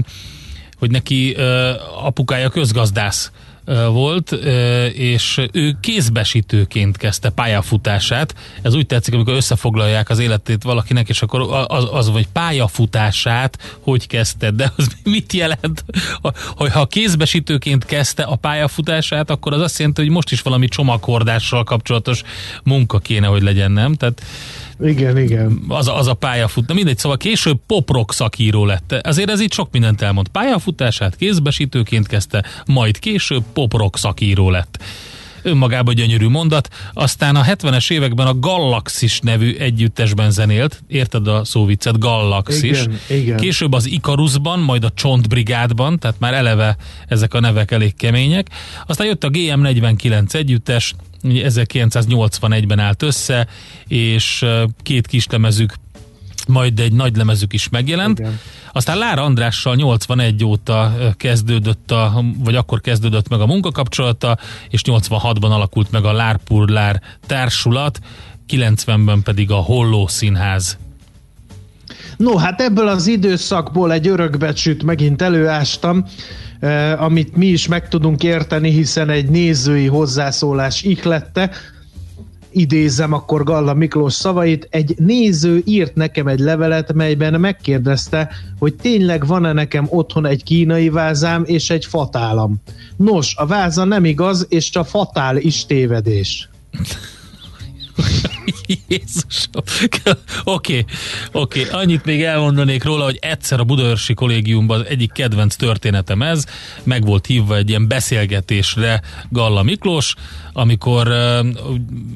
hogy 0.80 0.92
neki 0.92 1.36
apukája 2.04 2.50
közgazdász 2.50 3.32
volt, 3.92 4.32
és 4.94 5.42
ő 5.52 5.78
kézbesítőként 5.80 6.98
kezdte 6.98 7.30
pályafutását. 7.30 8.36
Ez 8.62 8.76
úgy 8.76 8.86
tetszik, 8.86 9.14
amikor 9.14 9.34
összefoglalják 9.34 10.10
az 10.10 10.20
életét 10.20 10.64
valakinek, 10.64 11.10
és 11.10 11.22
akkor 11.22 11.66
az, 11.68 11.88
az 11.92 12.10
vagy 12.10 12.28
pályafutását 12.28 13.78
hogy 13.80 14.08
kezdte, 14.08 14.52
de 14.52 14.72
az 14.76 14.96
mit 15.04 15.34
jelent? 15.34 15.86
Hogy 16.56 16.72
ha 16.72 16.86
kézbesítőként 16.86 17.86
kezdte 17.86 18.24
a 18.24 18.36
pályafutását, 18.36 19.30
akkor 19.30 19.54
az 19.54 19.62
azt 19.62 19.78
jelenti, 19.78 20.02
hogy 20.02 20.12
most 20.12 20.32
is 20.32 20.42
valami 20.42 20.68
csomaghordással 20.68 21.64
kapcsolatos 21.64 22.24
munka 22.64 23.00
kéne, 23.00 23.28
hogy 23.28 23.42
legyen, 23.42 23.72
nem? 23.72 23.94
Tehát 23.94 24.22
igen, 24.84 25.18
igen. 25.18 25.64
Az, 25.68 25.88
az 25.88 26.08
a 26.08 26.14
pályafut. 26.14 26.68
Na 26.68 26.74
mindegy, 26.74 26.98
szóval 26.98 27.18
később 27.18 27.60
poprock 27.68 28.14
szakíró 28.14 28.66
lett. 28.66 28.92
Ezért 28.92 29.30
ez 29.30 29.40
itt 29.40 29.54
sok 29.54 29.72
mindent 29.72 30.02
elmond. 30.02 30.28
Pályafutását 30.28 31.16
kézbesítőként 31.16 32.08
kezdte, 32.08 32.46
majd 32.66 33.00
később 33.00 33.44
poprock 33.54 33.98
szakíró 33.98 34.50
lett 34.50 34.80
önmagában 35.44 35.96
gyönyörű 35.96 36.28
mondat. 36.28 36.70
Aztán 36.94 37.36
a 37.36 37.44
70-es 37.44 37.92
években 37.92 38.28
a 38.28 38.40
Galaxis 38.40 39.20
nevű 39.20 39.56
együttesben 39.56 40.32
zenélt, 40.32 40.84
érted 40.88 41.28
a 41.28 41.46
szóviccet, 41.46 42.00
Galaxis. 42.00 42.82
Igen, 42.82 43.00
igen. 43.10 43.38
Később 43.38 43.74
az 43.74 43.86
Ikarusban, 43.86 44.60
majd 44.60 44.84
a 44.84 44.92
Csontbrigádban, 44.96 46.00
tehát 46.00 46.20
már 46.20 46.34
eleve 46.34 46.76
ezek 47.08 47.34
a 47.34 47.40
nevek 47.40 47.72
elég 47.72 47.96
kemények. 47.96 48.48
Aztán 48.88 49.08
jött 49.08 49.24
a 49.24 49.30
GM49 49.30 50.34
együttes, 50.34 50.96
1981-ben 51.24 52.80
állt 52.80 53.04
össze, 53.04 53.48
és 53.88 54.46
két 54.84 55.08
kislemezük, 55.08 55.74
majd 56.48 56.80
egy 56.80 56.94
nagy 56.94 57.16
lemezük 57.16 57.54
is 57.54 57.70
megjelent. 57.70 58.20
Igen. 58.20 58.40
Aztán 58.72 58.98
Lára 58.98 59.24
Andrással 59.24 59.76
81 59.76 60.44
óta 60.44 60.94
kezdődött, 61.18 61.92
a, 61.92 62.24
vagy 62.38 62.56
akkor 62.56 62.82
kezdődött 62.82 63.30
meg 63.30 63.40
a 63.40 63.46
munkakapcsolata, 63.46 64.38
és 64.70 64.82
86-ban 64.86 65.50
alakult 65.50 65.92
meg 65.92 66.06
a 66.06 66.12
Lárpur 66.12 66.70
Lár 66.70 67.02
társulat, 67.28 68.00
90-ben 68.50 69.22
pedig 69.24 69.52
a 69.52 69.56
Holló 69.56 70.08
Színház 70.08 70.78
No, 72.18 72.38
hát 72.38 72.62
ebből 72.62 72.88
az 72.88 73.08
időszakból 73.08 73.92
egy 73.92 74.08
örökbecsüt 74.08 74.84
megint 74.84 75.22
előástam, 75.22 76.06
amit 76.98 77.36
mi 77.36 77.46
is 77.46 77.68
meg 77.68 77.88
tudunk 77.88 78.24
érteni, 78.24 78.70
hiszen 78.70 79.10
egy 79.10 79.30
nézői 79.30 79.88
hozzászólás 79.88 80.84
ihlette. 80.84 81.52
Idézem 82.54 83.14
akkor 83.14 83.44
Galla 83.44 83.74
Miklós 83.74 84.14
szavait. 84.14 84.68
Egy 84.70 84.96
néző 84.98 85.62
írt 85.66 85.96
nekem 85.96 86.28
egy 86.28 86.40
levelet, 86.40 86.94
melyben 86.94 87.40
megkérdezte, 87.40 88.30
hogy 88.60 88.76
tényleg 88.76 89.26
van-e 89.26 89.54
nekem 89.54 89.86
otthon 89.90 90.26
egy 90.26 90.44
kínai 90.44 90.90
vázám 90.90 91.44
és 91.46 91.70
egy 91.70 91.86
fatálam. 91.86 92.56
Nos, 92.96 93.36
a 93.36 93.46
váza 93.46 93.84
nem 93.84 94.06
igaz, 94.06 94.46
és 94.50 94.70
csak 94.70 94.88
fatál 94.88 95.38
is 95.38 95.66
tévedés. 95.66 96.50
Jézusom. 98.88 99.52
Oké, 100.44 100.78
okay, 100.78 100.86
oké. 101.32 101.66
Okay. 101.66 101.82
Annyit 101.82 102.06
még 102.06 102.24
elmondanék 102.24 102.84
róla, 102.84 103.04
hogy 103.04 103.18
egyszer 103.22 103.60
a 103.60 103.64
Budaörsi 103.64 104.14
kollégiumban 104.14 104.86
egyik 104.86 105.12
kedvenc 105.12 105.56
történetem 105.56 106.22
ez, 106.22 106.46
meg 106.84 107.06
volt 107.06 107.26
hívva 107.26 107.56
egy 107.56 107.70
ilyen 107.70 107.88
beszélgetésre 107.88 109.02
Galla 109.30 109.64
Miklós, 109.64 110.16
amikor 110.54 111.08
uh, 111.08 111.46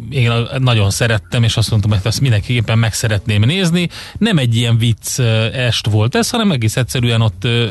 én 0.09 0.31
nagyon 0.57 0.89
szerettem, 0.89 1.43
és 1.43 1.57
azt 1.57 1.69
mondtam, 1.69 1.91
hogy 1.91 1.99
ezt 2.03 2.21
mindenképpen 2.21 2.77
meg 2.77 2.93
szeretném 2.93 3.41
nézni. 3.41 3.89
Nem 4.17 4.37
egy 4.37 4.55
ilyen 4.55 4.77
vicc 4.77 5.19
uh, 5.19 5.25
est 5.53 5.87
volt 5.87 6.15
ez, 6.15 6.29
hanem 6.29 6.51
egész 6.51 6.77
egyszerűen 6.77 7.21
ott 7.21 7.43
uh, 7.43 7.69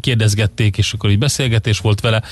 kérdezgették, 0.00 0.78
és 0.78 0.92
akkor 0.92 1.10
így 1.10 1.18
beszélgetés 1.18 1.78
volt 1.78 2.00
vele. 2.00 2.22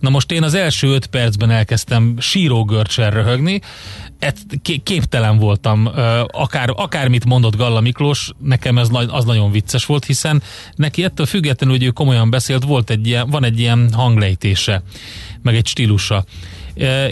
Na 0.00 0.10
most 0.10 0.32
én 0.32 0.42
az 0.42 0.54
első 0.54 0.88
öt 0.88 1.06
percben 1.06 1.50
elkezdtem 1.50 2.16
sírógörcsel 2.18 3.10
röhögni, 3.10 3.60
képtelen 5.06 5.38
voltam, 5.38 5.90
akár, 6.26 6.72
akármit 6.76 7.24
mondott 7.24 7.56
Galla 7.56 7.80
Miklós, 7.80 8.30
nekem 8.38 8.78
ez 8.78 8.88
az 9.08 9.24
nagyon 9.24 9.50
vicces 9.50 9.86
volt, 9.86 10.04
hiszen 10.04 10.42
neki 10.74 11.04
ettől 11.04 11.26
függetlenül, 11.26 11.76
hogy 11.76 11.86
ő 11.86 11.90
komolyan 11.90 12.30
beszélt, 12.30 12.64
volt 12.64 12.90
egy 12.90 13.06
ilyen, 13.06 13.30
van 13.30 13.44
egy 13.44 13.58
ilyen 13.58 13.92
hanglejtése, 13.92 14.82
meg 15.42 15.54
egy 15.54 15.66
stílusa. 15.66 16.24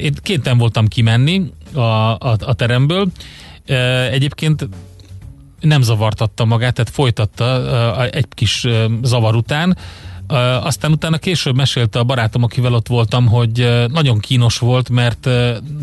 Én 0.03 0.15
kéten 0.23 0.59
voltam 0.59 0.87
kimenni 0.89 1.43
a, 1.73 1.81
a, 1.81 2.37
a 2.39 2.55
teremből, 2.55 3.07
egyébként 4.11 4.69
nem 5.61 5.83
zavartatta 5.83 6.45
magát, 6.45 6.75
tehát 6.75 6.91
folytatta 6.91 8.07
egy 8.11 8.27
kis 8.29 8.67
zavar 9.03 9.35
után, 9.35 9.77
aztán 10.63 10.93
utána 10.93 11.19
később 11.19 11.57
mesélte 11.57 11.99
a 11.99 12.05
barátom, 12.05 12.43
akivel 12.43 12.75
ott 12.75 12.89
voltam, 12.89 13.27
hogy 13.27 13.85
nagyon 13.89 14.19
kínos 14.19 14.59
volt, 14.59 14.89
mert 14.91 15.29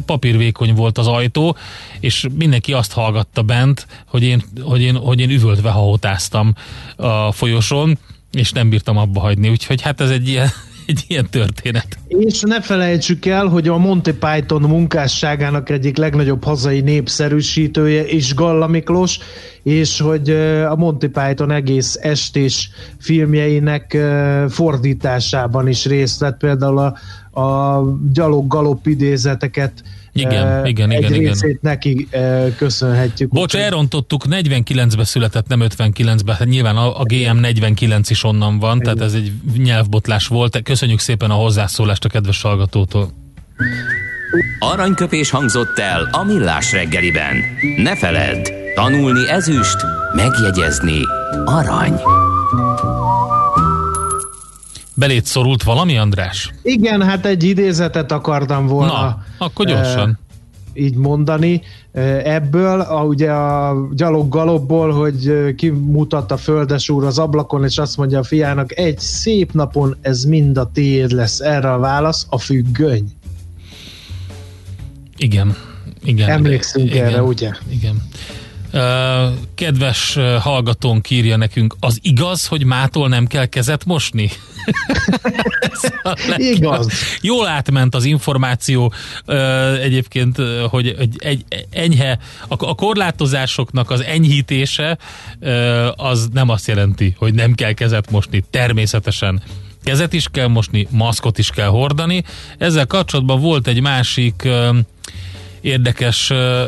papírvékony 0.05 0.73
volt 0.73 0.97
az 0.97 1.07
ajtó, 1.07 1.55
és 1.99 2.27
mindenki 2.37 2.73
azt 2.73 2.93
hallgatta 2.93 3.41
bent, 3.41 3.87
hogy 4.05 4.23
én, 4.23 4.43
hogy 4.61 4.81
én, 4.81 4.95
hogy 4.95 5.19
én 5.19 5.29
üvöltve 5.29 5.69
hahotáztam 5.69 6.53
a 6.95 7.31
folyosón, 7.31 7.97
és 8.31 8.51
nem 8.51 8.69
bírtam 8.69 8.97
abba 8.97 9.19
hagyni. 9.19 9.49
Úgyhogy 9.49 9.81
hát 9.81 10.01
ez 10.01 10.09
egy 10.09 10.27
ilyen, 10.27 10.49
egy 10.85 11.03
ilyen 11.07 11.27
történet. 11.29 11.97
És 12.07 12.41
ne 12.41 12.61
felejtsük 12.61 13.25
el, 13.25 13.45
hogy 13.45 13.67
a 13.67 13.77
Monty 13.77 14.11
Python 14.11 14.61
munkásságának 14.61 15.69
egyik 15.69 15.97
legnagyobb 15.97 16.43
hazai 16.43 16.81
népszerűsítője 16.81 18.07
is 18.07 18.33
Galla 18.33 18.67
Miklós, 18.67 19.19
és 19.63 19.99
hogy 19.99 20.29
a 20.69 20.75
Monty 20.75 21.05
Python 21.05 21.51
egész 21.51 21.97
estés 22.01 22.69
filmjeinek 22.99 23.97
fordításában 24.49 25.67
is 25.67 25.85
részt 25.85 26.19
vett, 26.19 26.37
például 26.37 26.77
a, 26.77 26.97
a 27.33 27.81
gyalog 28.13 28.47
galop 28.47 28.87
idézeteket 28.87 29.83
Igen, 30.13 30.47
eh, 30.47 30.69
igen, 30.69 30.89
egy 30.89 30.99
igen, 30.99 31.13
igen. 31.13 31.27
részét 31.27 31.61
neki 31.61 32.07
eh, 32.09 32.53
köszönhetjük. 32.57 33.29
Bocs, 33.29 33.43
Úgyhogy- 33.43 33.61
elrontottuk, 33.61 34.23
49-be 34.29 35.03
született, 35.03 35.47
nem 35.47 35.61
55-be. 35.63 36.35
Hát 36.35 36.47
nyilván 36.47 36.77
a, 36.77 36.99
a 36.99 37.03
GM 37.03 37.37
49 37.37 38.09
is 38.09 38.23
onnan 38.23 38.59
van, 38.59 38.79
tehát 38.79 39.01
ez 39.01 39.13
egy 39.13 39.31
nyelvbotlás 39.57 40.27
volt. 40.27 40.61
Köszönjük 40.63 40.99
szépen 40.99 41.29
a 41.31 41.33
hozzászólást 41.33 42.05
a 42.05 42.09
kedves 42.09 42.41
hallgatótól. 42.41 43.09
Aranyköpés 44.59 45.29
hangzott 45.29 45.79
el 45.79 46.09
a 46.11 46.23
millás 46.23 46.71
reggeliben. 46.71 47.35
Ne 47.77 47.95
feledd, 47.95 48.47
tanulni 48.75 49.29
ezüst, 49.29 49.77
megjegyezni 50.15 50.99
arany. 51.45 51.93
Belét 55.01 55.25
szorult 55.25 55.63
valami, 55.63 55.97
András? 55.97 56.53
Igen, 56.61 57.01
hát 57.03 57.25
egy 57.25 57.43
idézetet 57.43 58.11
akartam 58.11 58.67
volna 58.67 58.91
Na, 58.91 59.23
akkor 59.37 59.65
gyorsan. 59.65 60.19
eh, 60.73 60.83
így 60.83 60.95
mondani. 60.95 61.61
Eh, 61.91 62.35
Ebből, 62.35 62.79
a, 62.81 63.03
ugye 63.03 63.31
a 63.31 63.75
gyalog 63.93 64.29
galopból, 64.29 64.91
hogy 64.91 65.27
eh, 65.27 65.53
kimutat 65.53 66.31
a 66.31 66.37
földes 66.37 66.89
úr 66.89 67.03
az 67.05 67.17
ablakon, 67.19 67.63
és 67.63 67.77
azt 67.77 67.97
mondja 67.97 68.19
a 68.19 68.23
fiának, 68.23 68.77
egy 68.77 68.99
szép 68.99 69.51
napon 69.53 69.97
ez 70.01 70.23
mind 70.23 70.57
a 70.57 70.69
tiéd 70.73 71.11
lesz. 71.11 71.39
Erre 71.39 71.73
a 71.73 71.79
válasz 71.79 72.25
a 72.29 72.37
függöny. 72.37 73.11
Igen. 75.17 75.55
Igen. 76.03 76.29
Emlékszünk 76.29 76.89
igen, 76.89 77.05
erre, 77.05 77.23
ugye? 77.23 77.49
Igen. 77.69 78.01
Kedves 79.55 80.17
hallgatónk 80.39 81.09
írja 81.09 81.37
nekünk, 81.37 81.75
az 81.79 81.99
igaz, 82.01 82.47
hogy 82.47 82.63
mától 82.63 83.07
nem 83.07 83.27
kell 83.27 83.45
kezet 83.45 83.85
mosni? 83.85 84.29
Igaz. 86.37 86.87
Jól 87.21 87.47
átment 87.47 87.95
az 87.95 88.03
információ 88.03 88.93
egyébként, 89.81 90.37
hogy 90.69 90.95
egy 91.17 91.45
enyhe, 91.71 92.17
a 92.47 92.75
korlátozásoknak 92.75 93.89
az 93.89 94.01
enyhítése 94.01 94.97
az 95.95 96.27
nem 96.33 96.49
azt 96.49 96.67
jelenti, 96.67 97.15
hogy 97.17 97.33
nem 97.33 97.53
kell 97.53 97.73
kezet 97.73 98.11
mosni. 98.11 98.43
Természetesen 98.49 99.41
kezet 99.83 100.13
is 100.13 100.27
kell 100.31 100.47
mosni, 100.47 100.87
maszkot 100.89 101.37
is 101.37 101.49
kell 101.49 101.67
hordani. 101.67 102.23
Ezzel 102.57 102.85
kapcsolatban 102.85 103.39
volt 103.39 103.67
egy 103.67 103.81
másik 103.81 104.43
ö, 104.43 104.77
érdekes 105.61 106.29
ö, 106.29 106.67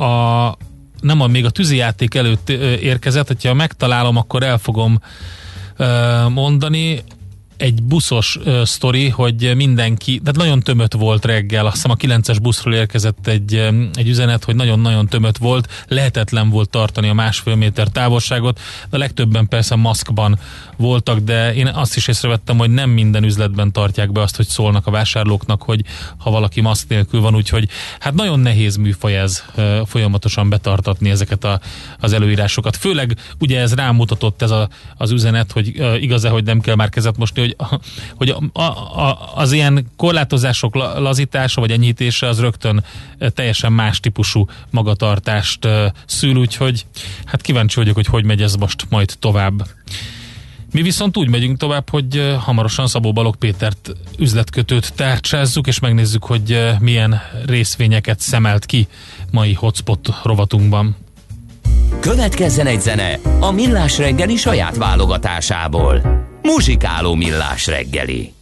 a 0.00 0.56
nem 1.00 1.20
a, 1.20 1.26
még 1.26 1.44
a 1.44 1.50
tűzijáték 1.50 2.14
előtt 2.14 2.48
érkezett, 2.80 3.26
hogyha 3.26 3.54
megtalálom, 3.54 4.16
akkor 4.16 4.42
el 4.42 4.58
fogom 4.58 5.00
mondani. 6.28 7.02
Egy 7.56 7.82
buszos 7.82 8.38
ö, 8.44 8.62
sztori, 8.64 9.08
hogy 9.08 9.52
mindenki, 9.56 10.18
tehát 10.18 10.36
nagyon 10.36 10.60
tömött 10.60 10.92
volt 10.92 11.24
reggel, 11.24 11.66
azt 11.66 11.74
hiszem 11.74 11.90
a 11.90 11.94
9-es 11.94 12.38
buszról 12.42 12.74
érkezett 12.74 13.26
egy, 13.26 13.54
ö, 13.54 13.82
egy 13.94 14.08
üzenet, 14.08 14.44
hogy 14.44 14.54
nagyon-nagyon 14.54 15.06
tömött 15.06 15.36
volt, 15.36 15.84
lehetetlen 15.88 16.50
volt 16.50 16.70
tartani 16.70 17.08
a 17.08 17.14
másfél 17.14 17.54
méter 17.54 17.88
távolságot, 17.88 18.60
de 18.90 18.98
legtöbben 18.98 19.48
persze 19.48 19.74
maszkban 19.74 20.38
voltak, 20.76 21.18
de 21.18 21.54
én 21.54 21.66
azt 21.66 21.96
is 21.96 22.08
észrevettem, 22.08 22.58
hogy 22.58 22.70
nem 22.70 22.90
minden 22.90 23.24
üzletben 23.24 23.72
tartják 23.72 24.12
be 24.12 24.20
azt, 24.20 24.36
hogy 24.36 24.46
szólnak 24.46 24.86
a 24.86 24.90
vásárlóknak, 24.90 25.62
hogy 25.62 25.80
ha 26.16 26.30
valaki 26.30 26.60
maszk 26.60 26.88
nélkül 26.88 27.20
van, 27.20 27.34
úgyhogy 27.34 27.68
hát 27.98 28.14
nagyon 28.14 28.40
nehéz 28.40 28.76
műfaj 28.76 29.16
ez 29.16 29.44
ö, 29.54 29.80
folyamatosan 29.86 30.48
betartatni 30.48 31.10
ezeket 31.10 31.44
a, 31.44 31.60
az 32.00 32.12
előírásokat. 32.12 32.76
Főleg 32.76 33.16
ugye 33.38 33.60
ez 33.60 33.74
rámutatott 33.74 34.42
ez 34.42 34.50
a, 34.50 34.68
az 34.96 35.10
üzenet, 35.10 35.52
hogy 35.52 35.82
igaz-e, 36.00 36.28
hogy 36.28 36.44
nem 36.44 36.60
kell 36.60 36.74
már 36.74 36.88
kezet 36.88 37.16
mosni, 37.16 37.45
hogy, 37.58 37.80
hogy 38.16 38.50
a, 38.52 38.60
a, 38.60 39.32
az 39.34 39.52
ilyen 39.52 39.86
korlátozások 39.96 40.74
la- 40.74 40.98
lazítása 40.98 41.60
vagy 41.60 41.70
enyhítése 41.70 42.26
az 42.26 42.40
rögtön 42.40 42.84
ö, 43.18 43.30
teljesen 43.30 43.72
más 43.72 44.00
típusú 44.00 44.46
magatartást 44.70 45.64
ö, 45.64 45.86
szül, 46.06 46.36
úgyhogy 46.36 46.86
hát 47.24 47.40
kíváncsi 47.40 47.76
vagyok, 47.76 47.94
hogy 47.94 48.06
hogy 48.06 48.24
megy 48.24 48.42
ez 48.42 48.54
most 48.54 48.86
majd 48.88 49.14
tovább. 49.18 49.66
Mi 50.72 50.82
viszont 50.82 51.16
úgy 51.16 51.28
megyünk 51.28 51.58
tovább, 51.58 51.90
hogy 51.90 52.16
ö, 52.16 52.34
hamarosan 52.38 52.86
Szabó 52.86 53.12
Balog 53.12 53.36
Pétert 53.36 53.92
üzletkötőt 54.18 54.92
tárcsázzuk, 54.94 55.66
és 55.66 55.78
megnézzük, 55.78 56.24
hogy 56.24 56.74
milyen 56.80 57.20
részvényeket 57.46 58.20
szemelt 58.20 58.66
ki 58.66 58.88
mai 59.30 59.52
hotspot 59.52 60.08
rovatunkban. 60.22 60.96
Következzen 62.00 62.66
egy 62.66 62.80
zene 62.80 63.18
a 63.40 63.50
millás 63.50 63.98
reggeli 63.98 64.36
saját 64.36 64.76
válogatásából. 64.76 66.02
Muzsikáló 66.46 67.14
millás 67.14 67.66
reggeli. 67.66 68.35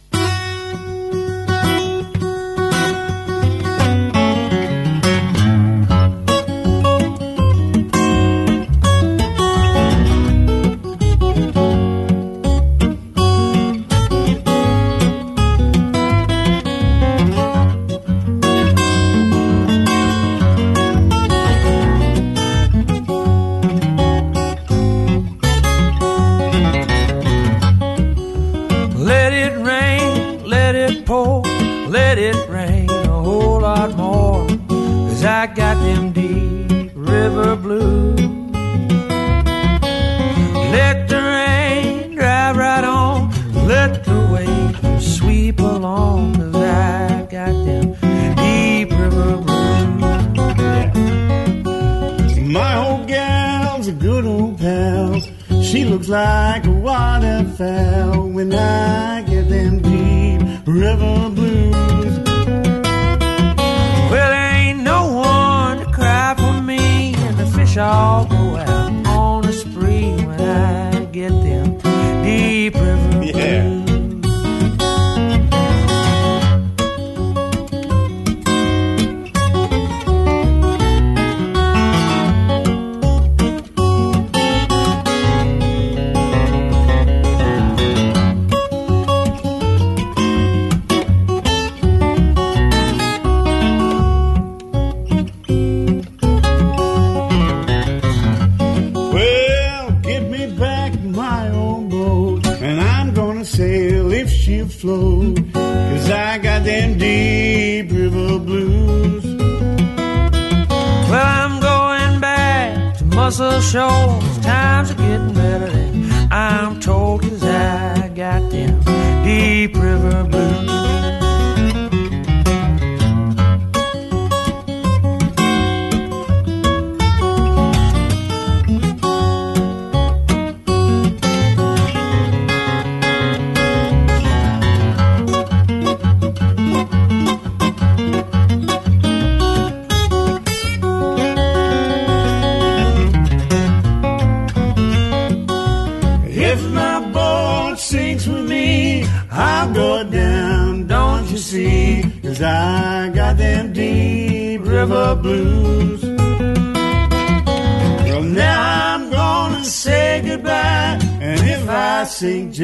show. 113.65 114.34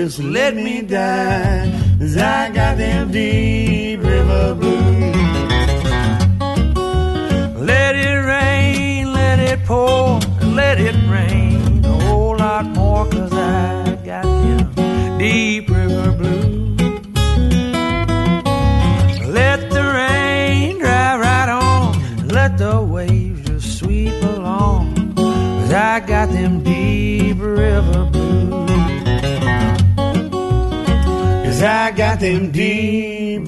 Just 0.02 0.18
let 0.18 0.56
me 0.56 0.82
die. 0.82 1.11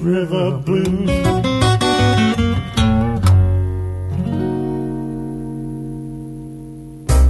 River 0.04 0.52
blues. 0.64 1.10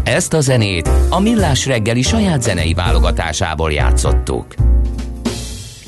Ezt 0.05 0.33
a 0.33 0.41
zenét 0.41 0.91
a 1.11 1.21
Millás 1.21 1.67
reggeli 1.67 2.03
saját 2.03 2.43
zenei 2.43 2.75
válogatásából 2.75 3.73
játszottuk. 3.73 4.74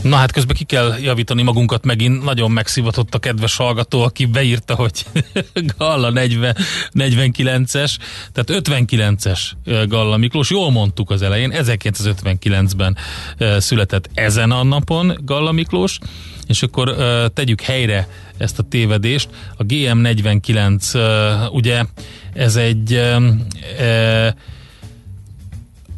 Na 0.09 0.17
hát 0.17 0.33
közben 0.33 0.57
ki 0.57 0.65
kell 0.65 0.95
javítani 1.01 1.43
magunkat 1.43 1.85
megint. 1.85 2.25
Nagyon 2.25 2.51
megszivatott 2.51 3.15
a 3.15 3.19
kedves 3.19 3.57
hallgató, 3.57 4.03
aki 4.03 4.27
beírta, 4.27 4.75
hogy 4.75 5.07
Galla 5.79 6.11
40, 6.11 6.57
49-es, 6.95 7.97
tehát 8.33 8.65
59-es 8.65 9.41
Galla 9.89 10.17
Miklós. 10.17 10.51
Jól 10.51 10.71
mondtuk 10.71 11.11
az 11.11 11.23
elején, 11.23 11.53
1959-ben 11.55 12.97
született 13.59 14.11
ezen 14.15 14.51
a 14.51 14.63
napon 14.63 15.19
Galla 15.25 15.53
Miklós, 15.53 15.99
és 16.47 16.63
akkor 16.63 16.97
tegyük 17.35 17.61
helyre 17.61 18.09
ezt 18.37 18.59
a 18.59 18.63
tévedést. 18.63 19.29
A 19.57 19.63
GM49, 19.63 20.95
uh, 20.95 21.55
ugye 21.55 21.85
ez 22.33 22.57
egy 22.57 23.03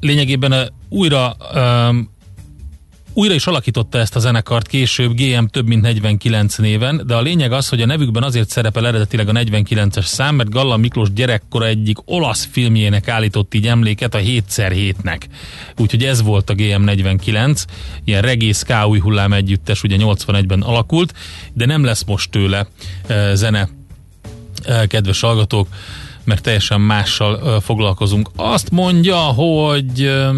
lényegében 0.00 0.72
újra 0.88 1.36
újra 3.18 3.34
is 3.34 3.46
alakította 3.46 3.98
ezt 3.98 4.16
a 4.16 4.18
zenekart 4.18 4.66
később 4.66 5.12
GM 5.14 5.44
több 5.44 5.66
mint 5.66 5.82
49 5.82 6.56
néven, 6.56 7.02
de 7.06 7.14
a 7.14 7.20
lényeg 7.20 7.52
az, 7.52 7.68
hogy 7.68 7.80
a 7.80 7.86
nevükben 7.86 8.22
azért 8.22 8.48
szerepel 8.48 8.86
eredetileg 8.86 9.28
a 9.28 9.32
49-es 9.32 10.04
szám, 10.04 10.34
mert 10.34 10.50
Galla 10.50 10.76
Miklós 10.76 11.12
gyerekkora 11.12 11.66
egyik 11.66 11.96
olasz 12.04 12.48
filmjének 12.50 13.08
állított 13.08 13.54
így 13.54 13.66
emléket 13.66 14.14
a 14.14 14.18
7x7-nek. 14.18 15.20
Úgyhogy 15.76 16.04
ez 16.04 16.22
volt 16.22 16.50
a 16.50 16.54
GM 16.54 16.82
49, 16.82 17.64
ilyen 18.04 18.22
reggae 18.22 18.52
ska 18.52 18.88
új 18.88 18.98
hullám 18.98 19.32
együttes, 19.32 19.82
ugye 19.82 19.96
81-ben 20.00 20.60
alakult, 20.60 21.14
de 21.52 21.66
nem 21.66 21.84
lesz 21.84 22.04
most 22.04 22.30
tőle 22.30 22.66
e, 23.06 23.34
zene, 23.34 23.68
e, 24.64 24.86
kedves 24.86 25.20
hallgatók, 25.20 25.68
mert 26.24 26.42
teljesen 26.42 26.80
mással 26.80 27.54
e, 27.56 27.60
foglalkozunk. 27.60 28.30
Azt 28.36 28.70
mondja, 28.70 29.16
hogy 29.16 30.02
e, 30.02 30.30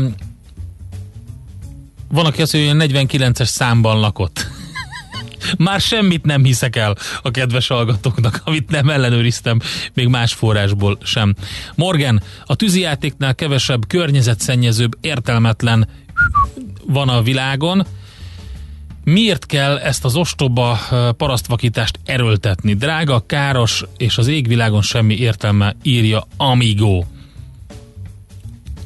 van, 2.10 2.26
aki 2.26 2.42
azt 2.42 2.52
mondja, 2.52 2.74
hogy 2.74 3.08
49-es 3.08 3.44
számban 3.44 4.00
lakott. 4.00 4.46
Már 5.58 5.80
semmit 5.80 6.24
nem 6.24 6.44
hiszek 6.44 6.76
el 6.76 6.96
a 7.22 7.30
kedves 7.30 7.68
hallgatóknak, 7.68 8.42
amit 8.44 8.70
nem 8.70 8.90
ellenőriztem, 8.90 9.60
még 9.94 10.08
más 10.08 10.32
forrásból 10.32 10.98
sem. 11.02 11.34
Morgan, 11.74 12.22
a 12.44 12.56
tűzijátéknál 12.56 13.34
kevesebb, 13.34 13.86
környezetszennyezőbb, 13.86 14.96
értelmetlen 15.00 15.88
van 16.86 17.08
a 17.08 17.22
világon. 17.22 17.86
Miért 19.04 19.46
kell 19.46 19.78
ezt 19.78 20.04
az 20.04 20.16
ostoba 20.16 20.78
parasztvakítást 21.16 21.98
erőltetni? 22.04 22.74
Drága, 22.74 23.24
káros, 23.26 23.84
és 23.96 24.18
az 24.18 24.26
égvilágon 24.26 24.82
semmi 24.82 25.14
értelme, 25.14 25.76
írja 25.82 26.26
Amigo 26.36 27.04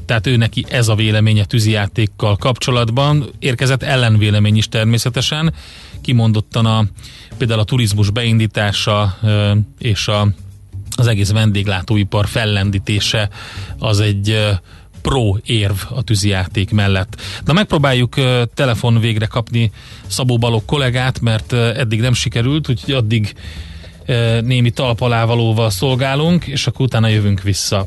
tehát 0.05 0.27
ő 0.27 0.37
neki 0.37 0.65
ez 0.69 0.89
a 0.89 0.95
véleménye 0.95 1.45
tűzijátékkal 1.45 2.37
kapcsolatban. 2.37 3.31
Érkezett 3.39 3.83
ellenvélemény 3.83 4.57
is 4.57 4.69
természetesen, 4.69 5.55
kimondottan 6.01 6.67
a, 6.67 6.85
például 7.39 7.61
a 7.61 7.65
turizmus 7.65 8.11
beindítása 8.11 9.19
és 9.79 10.09
a, 10.09 10.29
az 10.97 11.07
egész 11.07 11.31
vendéglátóipar 11.31 12.29
fellendítése 12.29 13.29
az 13.79 14.01
egy 14.01 14.39
pro 15.03 15.37
érv 15.45 15.77
a 15.91 16.03
tűzijáték 16.03 16.71
mellett. 16.71 17.21
Na 17.45 17.53
megpróbáljuk 17.53 18.15
telefon 18.55 19.01
végre 19.01 19.27
kapni 19.27 19.73
Szabó 20.07 20.39
Balog 20.39 20.65
kollégát, 20.65 21.21
mert 21.21 21.53
eddig 21.53 22.01
nem 22.01 22.13
sikerült, 22.13 22.69
úgyhogy 22.69 22.95
addig 22.95 23.35
némi 24.41 24.71
talpalávalóval 24.71 25.71
szolgálunk, 25.71 26.47
és 26.47 26.67
akkor 26.67 26.87
utána 26.87 27.09
jövünk 27.09 27.43
vissza. 27.43 27.87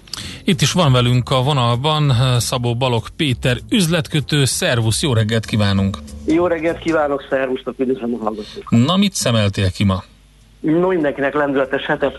Itt 0.43 0.61
is 0.61 0.71
van 0.71 0.91
velünk 0.91 1.29
a 1.29 1.43
vonalban 1.43 2.13
Szabó 2.39 2.75
Balog 2.75 3.09
Péter, 3.09 3.57
üzletkötő. 3.69 4.45
Szervusz, 4.45 5.01
jó 5.01 5.13
reggelt 5.13 5.45
kívánunk! 5.45 5.97
Jó 6.25 6.47
reggelt 6.47 6.79
kívánok, 6.79 7.25
szervusztok, 7.29 7.79
üdvözlöm 7.79 8.13
a 8.13 8.23
hallgatók! 8.23 8.69
Na, 8.69 8.97
mit 8.97 9.13
szemeltél 9.13 9.71
ki 9.71 9.83
ma? 9.83 10.03
No, 10.59 10.87
mindenkinek 10.87 11.33
lendületes 11.33 11.85
hetet. 11.85 12.17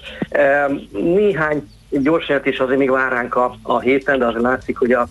Néhány 0.93 1.68
gyors 1.91 2.29
jelentés 2.29 2.59
azért 2.59 2.79
még 2.79 2.91
vár 2.91 3.12
ránk 3.12 3.35
a, 3.35 3.57
a 3.62 3.81
héten, 3.81 4.18
de 4.18 4.27
azért 4.27 4.43
látszik, 4.43 4.77
hogy 4.77 4.93
a, 4.93 5.09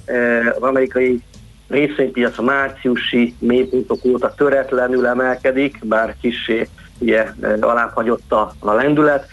az 0.56 0.62
amerikai 0.62 1.22
részvénypiac 1.68 2.38
a 2.38 2.42
márciusi 2.42 3.36
mélypontok 3.40 4.06
óta 4.06 4.34
töretlenül 4.34 5.06
emelkedik, 5.06 5.80
bár 5.84 6.16
kissé 6.22 6.68
ugye 6.98 7.26
alább 7.60 7.94
hagyott 7.94 8.32
a, 8.32 8.54
a 8.60 8.74
lendület. 8.74 9.28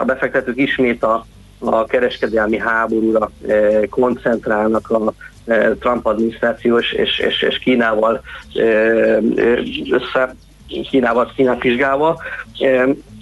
A 0.00 0.04
befektetők 0.04 0.56
ismét 0.56 1.02
a 1.02 1.26
a 1.68 1.84
kereskedelmi 1.84 2.58
háborúra 2.58 3.30
eh, 3.46 3.80
koncentrálnak 3.90 4.90
a 4.90 5.12
eh, 5.44 5.70
Trump 5.80 6.06
adminisztrációs 6.06 6.92
és, 6.92 7.18
és, 7.18 7.42
és 7.42 7.58
Kínával 7.58 8.22
eh, 8.54 9.18
össze, 9.90 10.34
Kínával, 10.90 11.32
Kínát 11.36 11.62
vizsgálva. 11.62 12.20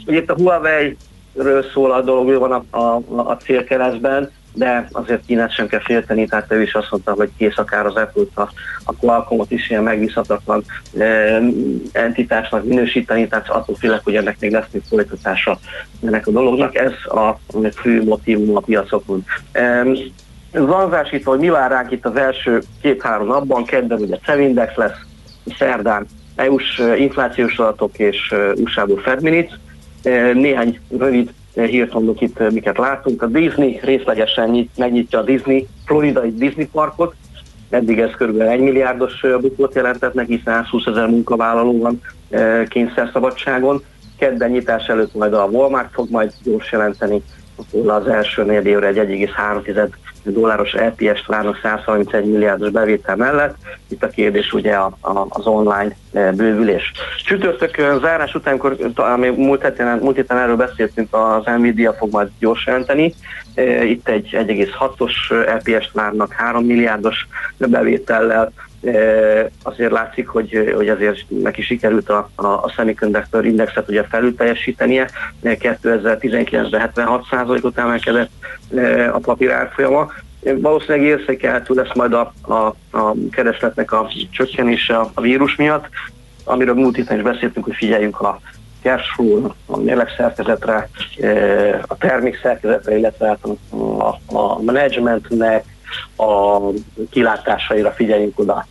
Ugye 0.07 0.19
itt 0.19 0.31
a 0.31 0.35
Huawei 0.35 0.97
ről 1.35 1.65
szól 1.73 1.93
a 1.93 2.01
dolog, 2.01 2.29
ő 2.29 2.39
van 2.39 2.53
a, 2.53 2.79
a, 2.79 3.03
a 3.17 3.37
célkeresztben, 3.37 4.31
de 4.55 4.89
azért 4.93 5.27
Kínát 5.27 5.55
sem 5.55 5.67
kell 5.67 5.81
félteni, 5.81 6.27
tehát 6.27 6.53
ő 6.53 6.63
is 6.63 6.75
azt 6.75 6.91
mondta, 6.91 7.13
hogy 7.13 7.31
kész 7.39 7.59
akár 7.59 7.87
az 7.87 7.95
apple 7.95 8.23
a, 8.35 8.49
a 8.85 8.97
Qualcommot 8.97 9.51
is 9.51 9.71
ilyen 9.71 9.83
megbízhatatlan 9.83 10.65
e, 10.99 11.41
entitásnak 11.93 12.65
minősíteni, 12.65 13.29
tehát 13.29 13.49
attól 13.49 13.77
félek, 13.77 14.01
hogy 14.05 14.17
ennek 14.17 14.37
még 14.41 14.53
lesz 14.53 14.67
még 14.71 14.83
folytatása 14.89 15.59
ennek 16.07 16.27
a 16.27 16.31
dolognak. 16.31 16.75
Ez 16.75 16.93
a 17.05 17.39
fő 17.75 18.05
motivum 18.05 18.57
a 18.57 18.61
piacokon. 18.61 19.25
E, 19.53 19.87
zanzásítva, 20.53 21.31
hogy 21.31 21.41
mi 21.41 21.49
vár 21.49 21.71
ránk 21.71 21.91
itt 21.91 22.07
az 22.07 22.17
első 22.17 22.63
két-három 22.83 23.27
napban, 23.27 23.65
kedden 23.65 24.01
ugye 24.01 24.19
Cevindex 24.25 24.75
lesz, 24.75 24.99
szerdán 25.59 26.07
EU-s 26.37 26.83
inflációs 26.97 27.59
adatok 27.59 27.99
és 27.99 28.35
USA-ból 28.57 28.99
Fed 28.99 29.23
Minutes. 29.23 29.53
Néhány 30.33 30.79
rövid 30.99 31.33
hírt 31.55 31.93
mondok 31.93 32.21
itt, 32.21 32.51
miket 32.51 32.79
látunk. 32.79 33.23
A 33.23 33.27
Disney 33.27 33.81
részlegesen 33.83 34.51
nyit, 34.51 34.71
megnyitja 34.77 35.19
a 35.19 35.23
Disney, 35.23 35.67
floridai 35.87 36.35
Disney 36.35 36.67
parkot, 36.67 37.15
eddig 37.71 37.99
ez 37.99 38.11
kb. 38.11 38.41
1 38.41 38.61
milliárdos 38.61 39.27
bukót 39.41 39.75
jelentett 39.75 40.15
neki, 40.15 40.43
120 40.45 40.87
ezer 40.87 41.09
munkavállaló 41.09 41.79
van 41.81 42.01
kényszerszabadságon. 42.69 43.83
Kedden 44.19 44.51
nyitás 44.51 44.87
előtt 44.87 45.15
majd 45.15 45.35
a 45.35 45.45
Walmart 45.45 45.93
fog 45.93 46.11
majd 46.11 46.33
gyors 46.43 46.73
jelenteni 46.73 47.23
az 47.87 48.07
első 48.07 48.45
négy 48.45 48.67
évre 48.67 48.87
egy 48.87 48.97
1,3 48.97 49.95
dolláros 50.25 50.73
LPS 50.73 51.27
várnak 51.27 51.59
131 51.63 52.25
milliárdos 52.25 52.71
bevétel 52.71 53.17
mellett. 53.17 53.55
Itt 53.89 54.03
a 54.03 54.09
kérdés 54.09 54.53
ugye 54.53 54.75
a, 54.75 54.97
a, 55.01 55.27
az 55.29 55.47
online 55.47 55.97
e, 56.13 56.33
bővülés. 56.33 56.93
Csütörtök 57.25 57.77
zárás 58.01 58.35
után, 58.35 58.55
amikor 58.55 58.77
múlt 59.37 59.63
héten, 59.63 59.99
múlt 59.99 60.17
héten 60.17 60.39
erről 60.39 60.57
beszéltünk, 60.57 61.15
az 61.15 61.45
Nvidia 61.57 61.93
fog 61.93 62.13
majd 62.13 62.29
gyors 62.39 62.67
jelenteni. 62.67 63.15
E, 63.55 63.85
itt 63.85 64.09
egy 64.09 64.29
1,6-os 64.33 65.13
LPS 65.31 65.91
várnak 65.93 66.33
3 66.33 66.65
milliárdos 66.65 67.27
bevétellel, 67.59 68.53
azért 69.63 69.91
látszik, 69.91 70.29
hogy, 70.29 70.73
hogy 70.75 70.89
azért 70.89 71.25
neki 71.29 71.63
sikerült 71.63 72.09
a, 72.09 72.31
a, 72.35 72.47
a 72.47 72.73
semiconductor 72.75 73.47
indexet 73.47 73.89
ugye 73.89 74.03
felül 74.03 74.35
teljesítenie. 74.35 75.09
2019-ben 75.43 76.91
76%-ot 76.95 77.79
emelkedett 77.79 78.31
a 79.13 79.19
papír 79.19 79.51
árfolyama. 79.51 80.13
Valószínűleg 80.41 81.03
érzékelhető 81.03 81.75
lesz 81.75 81.95
majd 81.95 82.13
a, 82.13 82.33
a, 82.41 82.55
a 82.99 83.15
keresletnek 83.31 83.93
a 83.93 84.11
csökkenése 84.31 84.99
a 85.15 85.21
vírus 85.21 85.57
miatt, 85.57 85.89
amiről 86.45 86.75
múlt 86.75 86.97
héten 86.97 87.17
is 87.17 87.23
beszéltünk, 87.23 87.65
hogy 87.65 87.75
figyeljünk 87.75 88.21
a 88.21 88.41
cash 88.83 89.15
flow, 89.15 89.51
a 89.67 90.07
szerkezetre, 90.17 90.89
a 91.87 91.97
termék 91.97 92.39
szerkezetre, 92.43 92.97
illetve 92.99 93.39
a, 93.41 93.77
a, 94.05 94.19
a 94.27 94.63
managementnek, 94.63 95.65
a 96.17 96.59
kilátásaira 97.11 97.91
figyeljünk 97.91 98.39
oda. 98.39 98.67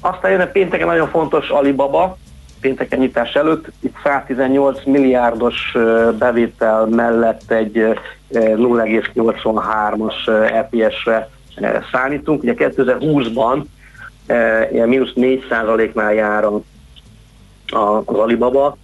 Aztán 0.00 0.30
jön 0.30 0.40
a 0.40 0.46
pénteken 0.46 0.86
nagyon 0.86 1.08
fontos 1.08 1.48
Alibaba, 1.48 2.16
pénteken 2.60 2.98
nyitás 2.98 3.34
előtt, 3.34 3.66
itt 3.80 3.96
118 4.04 4.84
milliárdos 4.84 5.76
bevétel 6.18 6.86
mellett 6.86 7.50
egy 7.50 7.98
0,83-as 8.32 10.28
EPS-re 10.52 11.28
számítunk. 11.92 12.42
Ugye 12.42 12.54
2020-ban 12.56 13.62
ilyen 14.72 14.88
mínusz 14.88 15.12
4% 15.16 15.92
nál 15.92 16.14
jár 16.14 16.44
az 16.44 16.60
Alibaba. 18.06 18.76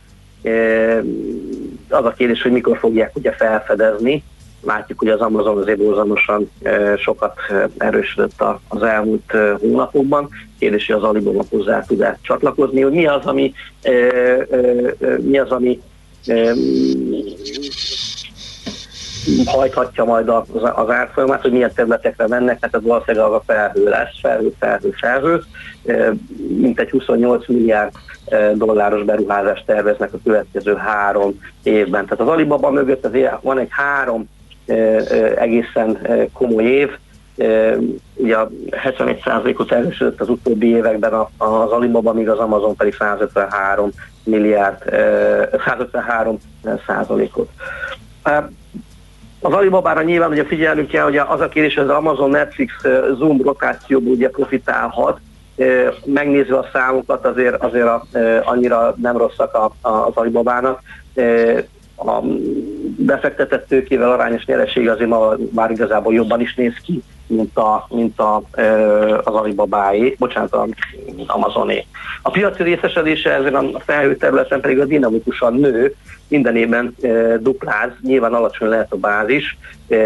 Az 1.88 2.04
a 2.04 2.14
kérdés, 2.16 2.42
hogy 2.42 2.52
mikor 2.52 2.78
fogják 2.78 3.16
ugye 3.16 3.32
felfedezni, 3.32 4.22
Látjuk, 4.64 4.98
hogy 4.98 5.08
az 5.08 5.20
Amazon 5.20 5.58
azért 5.58 5.78
borzalmasan 5.78 6.50
sokat 6.96 7.34
erősödött 7.78 8.44
az 8.68 8.82
elmúlt 8.82 9.32
hónapokban. 9.60 10.28
Kérdés, 10.58 10.86
hogy 10.86 10.96
az 10.96 11.02
Alibaba 11.02 11.44
hozzá 11.50 11.82
tud 11.82 12.06
csatlakozni, 12.20 12.80
hogy 12.80 12.92
mi 12.92 13.06
az, 13.06 13.24
ami, 13.24 13.52
mi 15.18 15.38
az, 15.38 15.50
ami 15.50 15.80
hajthatja 19.44 20.04
majd 20.04 20.28
az, 20.28 20.42
az 20.74 20.90
árfolyamát, 20.90 21.42
hogy 21.42 21.52
milyen 21.52 21.72
területekre 21.74 22.28
mennek, 22.28 22.58
tehát 22.58 22.74
ez 22.74 22.82
valószínűleg 22.82 23.30
a 23.30 23.42
felhő 23.46 23.84
lesz, 23.88 24.20
felhő, 24.20 24.54
felhő, 24.58 24.90
felhő, 24.90 25.42
mint 26.58 26.80
egy 26.80 26.90
28 26.90 27.48
milliárd 27.48 27.92
dolláros 28.54 29.02
beruházást 29.02 29.66
terveznek 29.66 30.12
a 30.12 30.18
következő 30.24 30.74
három 30.74 31.40
évben. 31.62 32.04
Tehát 32.04 32.20
az 32.20 32.28
Alibaba 32.28 32.70
mögött 32.70 33.04
azért 33.04 33.42
van 33.42 33.58
egy 33.58 33.68
három 33.70 34.28
egészen 35.36 35.98
komoly 36.32 36.64
év. 36.64 36.90
Ugye 38.14 38.36
a 38.36 38.50
71%-ot 38.70 39.72
erősödött 39.72 40.20
az 40.20 40.28
utóbbi 40.28 40.66
években 40.66 41.12
az 41.36 41.70
Alibaba, 41.70 42.12
míg 42.12 42.28
az 42.28 42.38
Amazon 42.38 42.76
pedig 42.76 42.94
153 42.94 43.90
milliárd, 44.24 44.78
153 45.64 46.38
százalékot. 46.86 47.48
Az 49.40 49.52
Alibabára 49.52 50.02
nyilván 50.02 50.30
ugye 50.30 50.44
figyelnünk 50.44 50.88
kell, 50.88 51.04
hogy 51.04 51.16
az 51.16 51.40
a 51.40 51.48
kérdés, 51.48 51.74
hogy 51.74 51.84
az 51.84 51.96
Amazon 51.96 52.30
Netflix 52.30 52.72
Zoom 53.18 53.42
rotációból 53.42 54.12
ugye 54.12 54.28
profitálhat, 54.28 55.20
megnézve 56.04 56.58
a 56.58 56.68
számokat 56.72 57.24
azért, 57.24 57.62
azért 57.62 57.86
a, 57.86 58.06
annyira 58.44 58.94
nem 59.02 59.16
rosszak 59.16 59.54
a, 59.54 59.88
a, 59.88 60.06
az 60.06 60.12
Alibabának 60.14 60.80
a 61.96 62.20
befektetett 62.96 63.68
tőkével 63.68 64.10
arányos 64.12 64.44
nyereség 64.44 64.88
azért 64.88 65.10
ma 65.10 65.34
már 65.50 65.70
igazából 65.70 66.14
jobban 66.14 66.40
is 66.40 66.54
néz 66.54 66.74
ki, 66.84 67.02
mint, 67.26 67.56
a, 67.56 67.86
mint 67.90 68.18
a, 68.18 68.42
az 69.24 69.34
Alibabáé, 69.34 70.16
bocsánat, 70.18 70.54
az 70.54 70.68
Amazoné. 71.26 71.86
A 72.22 72.30
piaci 72.30 72.62
részesedése 72.62 73.32
ezen 73.32 73.54
a 73.54 73.80
felhő 73.80 74.16
területen 74.16 74.60
pedig 74.60 74.80
a 74.80 74.84
dinamikusan 74.84 75.54
nő, 75.54 75.94
minden 76.28 76.56
évben 76.56 76.94
e, 77.02 77.38
dupláz, 77.38 77.90
nyilván 78.02 78.34
alacsony 78.34 78.68
lehet 78.68 78.92
a 78.92 78.96
bázis, 78.96 79.58
e, 79.88 79.96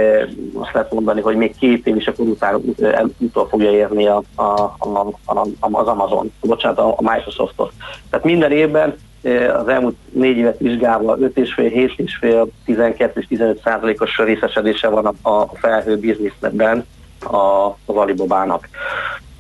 azt 0.55 0.73
lehet 0.73 0.93
mondani, 0.93 1.21
hogy 1.21 1.37
még 1.37 1.57
két 1.59 1.87
év 1.87 1.97
is 1.97 2.07
akkor 2.07 2.27
után 2.27 2.61
e, 2.83 3.05
utol 3.19 3.49
fogja 3.49 3.71
érni 3.71 4.07
a, 4.07 4.23
a, 4.35 4.43
a, 4.79 5.13
a, 5.25 5.47
az 5.61 5.87
Amazon, 5.87 6.33
bocsánat, 6.41 6.79
a 6.79 6.97
Microsoftot. 7.01 7.73
Tehát 8.11 8.25
minden 8.25 8.53
évben 8.53 8.95
az 9.55 9.69
elmúlt 9.69 9.97
négy 10.11 10.37
évet 10.37 10.59
vizsgálva 10.59 11.17
5,5, 11.17 11.97
7,5, 12.21 12.49
12 12.65 13.21
és 13.21 13.27
15 13.27 13.61
százalékos 13.65 14.19
részesedése 14.19 14.89
van 14.89 15.07
a, 15.07 15.31
a 15.31 15.51
felhő 15.55 15.97
bizniszben 15.97 16.87
az 17.21 17.97
Alibabának. 17.97 18.69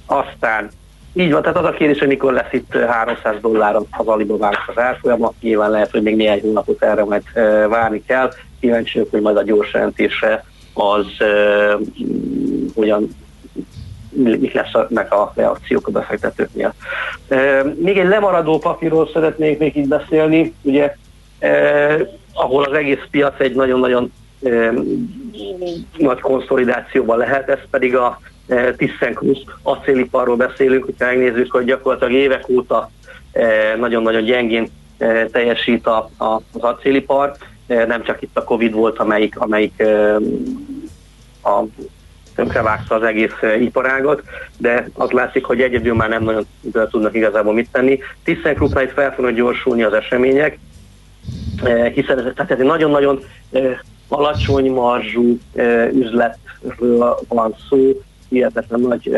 Aztán 0.07 0.69
így 1.15 1.33
van, 1.33 1.43
tehát 1.43 1.57
az 1.57 1.65
a 1.65 1.71
kérdés, 1.71 1.99
hogy 1.99 2.09
mikor 2.09 2.33
lesz 2.33 2.53
itt 2.53 2.75
300 2.75 3.35
dollár 3.41 3.75
az 3.75 4.07
Alibabának 4.07 4.65
az 4.67 4.79
árfolyama, 4.79 5.33
nyilván 5.41 5.71
lehet, 5.71 5.91
hogy 5.91 6.03
még 6.03 6.17
néhány 6.17 6.41
hónapot 6.41 6.83
erre 6.83 7.05
majd 7.05 7.23
várni 7.69 8.03
kell. 8.07 8.33
Kíváncsiak, 8.61 9.11
hogy 9.11 9.21
majd 9.21 9.37
a 9.37 9.43
gyors 9.43 9.73
jelentése 9.73 10.45
az 10.75 11.07
uh, 11.21 11.81
hogyan 12.75 13.09
mik 14.19 14.53
lesznek 14.53 15.13
a 15.13 15.33
reakciók 15.35 15.87
a 15.87 15.91
befektetőknél. 15.91 16.75
Még 17.75 17.99
egy 17.99 18.09
lemaradó 18.09 18.59
papírról 18.59 19.09
szeretnék 19.13 19.59
még 19.59 19.77
így 19.77 19.89
beszélni, 19.89 20.55
ugye, 20.63 20.95
ahol 22.33 22.65
az 22.65 22.73
egész 22.73 23.03
piac 23.11 23.41
egy 23.41 23.55
nagyon-nagyon 23.55 24.13
nagy 25.97 26.21
konszolidációban 26.21 27.19
lehet, 27.19 27.49
ez 27.49 27.59
pedig 27.71 27.97
a 27.97 28.21
ThyssenKrupp 28.77 29.49
acéliparról 29.63 30.37
beszélünk, 30.37 30.85
hogyha 30.85 31.07
megnézzük, 31.07 31.53
hogy 31.53 31.65
gyakorlatilag 31.65 32.13
évek 32.13 32.49
óta 32.49 32.91
nagyon-nagyon 33.79 34.25
gyengén 34.25 34.69
teljesít 35.33 35.87
a, 35.87 36.11
a, 36.19 36.25
az 36.25 36.61
acélipar, 36.61 37.33
nem 37.67 38.03
csak 38.03 38.23
itt 38.23 38.37
a 38.37 38.45
Covid 38.45 38.73
volt, 38.73 38.99
amelyik, 38.99 39.41
amelyik 39.41 39.83
a 41.43 41.63
tönkrevágta 42.39 42.95
az 42.95 43.03
egész 43.03 43.37
eh, 43.41 43.63
iparágot, 43.63 44.23
de 44.57 44.89
az 44.95 45.11
látszik, 45.11 45.45
hogy 45.45 45.61
egyedül 45.61 45.95
már 45.95 46.09
nem 46.09 46.23
nagyon 46.23 46.47
tudnak 46.91 47.15
igazából 47.15 47.53
mit 47.53 47.69
tenni. 47.73 47.99
ThyssenKruppnál 48.25 48.85
itt 48.85 48.93
fel 48.93 49.15
fognak 49.15 49.35
gyorsulni 49.35 49.83
az 49.83 49.93
események, 49.93 50.59
eh, 51.65 51.93
hiszen 51.93 52.19
ez, 52.19 52.25
tehát 52.35 52.51
ez 52.51 52.59
egy 52.59 52.67
nagyon-nagyon 52.67 53.21
eh, 53.51 53.79
alacsony 54.09 54.71
marzsú 54.71 55.39
üzletről 55.93 57.19
van 57.29 57.55
szó, 57.69 58.03
hihetetlen 58.29 58.81
nagy 58.81 59.11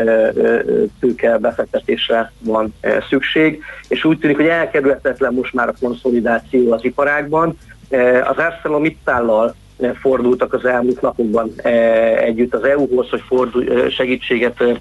tőke 0.99 1.37
befektetésre 1.37 2.31
van 2.39 2.73
szükség, 3.09 3.63
és 3.87 4.03
úgy 4.03 4.19
tűnik, 4.19 4.35
hogy 4.35 4.47
elkerülhetetlen 4.47 5.33
most 5.33 5.53
már 5.53 5.67
a 5.67 5.73
konszolidáció 5.79 6.71
az 6.71 6.83
iparágban. 6.83 7.57
Az 8.27 8.37
ArcelorMittállal 8.37 9.55
fordultak 10.01 10.53
az 10.53 10.65
elmúlt 10.65 11.01
napokban 11.01 11.51
e, 11.55 11.69
együtt 12.17 12.53
az 12.53 12.63
EU-hoz, 12.63 13.09
hogy 13.09 13.23
fordul, 13.27 13.71
e, 13.71 13.89
segítséget 13.89 14.61
e, 14.61 14.79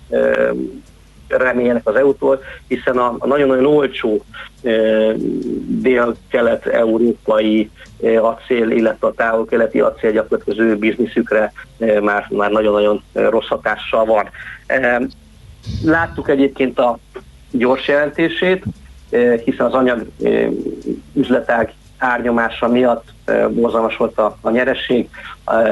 remélnek 1.28 1.88
az 1.88 1.94
EU-tól, 1.94 2.42
hiszen 2.68 2.98
a, 2.98 3.16
nagyon-nagyon 3.26 3.66
olcsó 3.66 4.24
dél-kelet-európai 5.66 7.70
acél, 8.20 8.70
illetve 8.70 9.06
a 9.06 9.12
távol-keleti 9.12 9.80
acél 9.80 10.12
gyakorlatilag 10.12 10.78
bizniszükre 10.78 11.52
már, 12.02 12.26
már 12.30 12.50
nagyon-nagyon 12.50 13.02
rossz 13.12 13.48
hatással 13.48 14.04
van. 14.04 14.28
Láttuk 15.84 16.28
egyébként 16.28 16.78
a 16.78 16.98
gyors 17.50 17.88
jelentését, 17.88 18.64
hiszen 19.44 19.66
az 19.66 19.72
anyag 19.72 20.06
üzletág 21.14 21.72
árnyomása 22.00 22.68
miatt 22.68 23.04
borzalmas 23.50 23.96
volt 23.96 24.18
a, 24.18 24.36
a 24.40 24.50
nyeresség, 24.50 25.08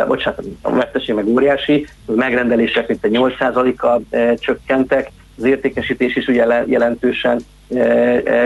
bocsánat, 0.07 0.45
a 0.63 0.71
veszteség 0.71 1.15
meg 1.15 1.27
óriási, 1.27 1.87
a 2.07 2.13
megrendelések 2.13 2.89
mint 2.89 3.05
egy 3.05 3.19
8%-kal 3.19 4.03
csökkentek, 4.37 5.11
az 5.39 5.45
értékesítés 5.45 6.17
is 6.17 6.27
ugye 6.27 6.65
jelentősen 6.67 7.41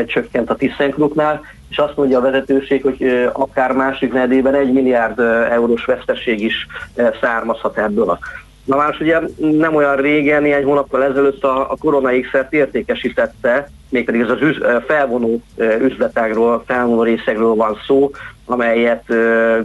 csökkent 0.06 0.50
a 0.50 0.56
ThyssenKruppnál, 0.56 1.40
és 1.68 1.78
azt 1.78 1.96
mondja 1.96 2.18
a 2.18 2.22
vezetőség, 2.22 2.82
hogy 2.82 3.28
akár 3.32 3.72
másik 3.72 4.12
nedében 4.12 4.54
egy 4.54 4.72
milliárd 4.72 5.18
eurós 5.50 5.84
veszteség 5.84 6.40
is 6.40 6.66
származhat 7.20 7.78
ebből 7.78 8.10
a 8.10 8.18
Na 8.64 8.76
más 8.76 9.00
ugye 9.00 9.20
nem 9.36 9.74
olyan 9.74 9.96
régen, 9.96 10.42
néhány 10.42 10.64
hónappal 10.64 11.04
ezelőtt 11.04 11.44
a, 11.44 11.70
a 11.70 11.76
Corona 11.76 12.20
X-et 12.20 12.52
értékesítette, 12.52 13.70
mégpedig 13.88 14.20
ez 14.20 14.30
az 14.30 14.40
üz, 14.40 14.58
felvonó 14.86 15.42
üzletágról, 15.80 16.62
felvonó 16.66 17.02
részekről 17.02 17.54
van 17.54 17.78
szó, 17.86 18.10
amelyet 18.44 19.04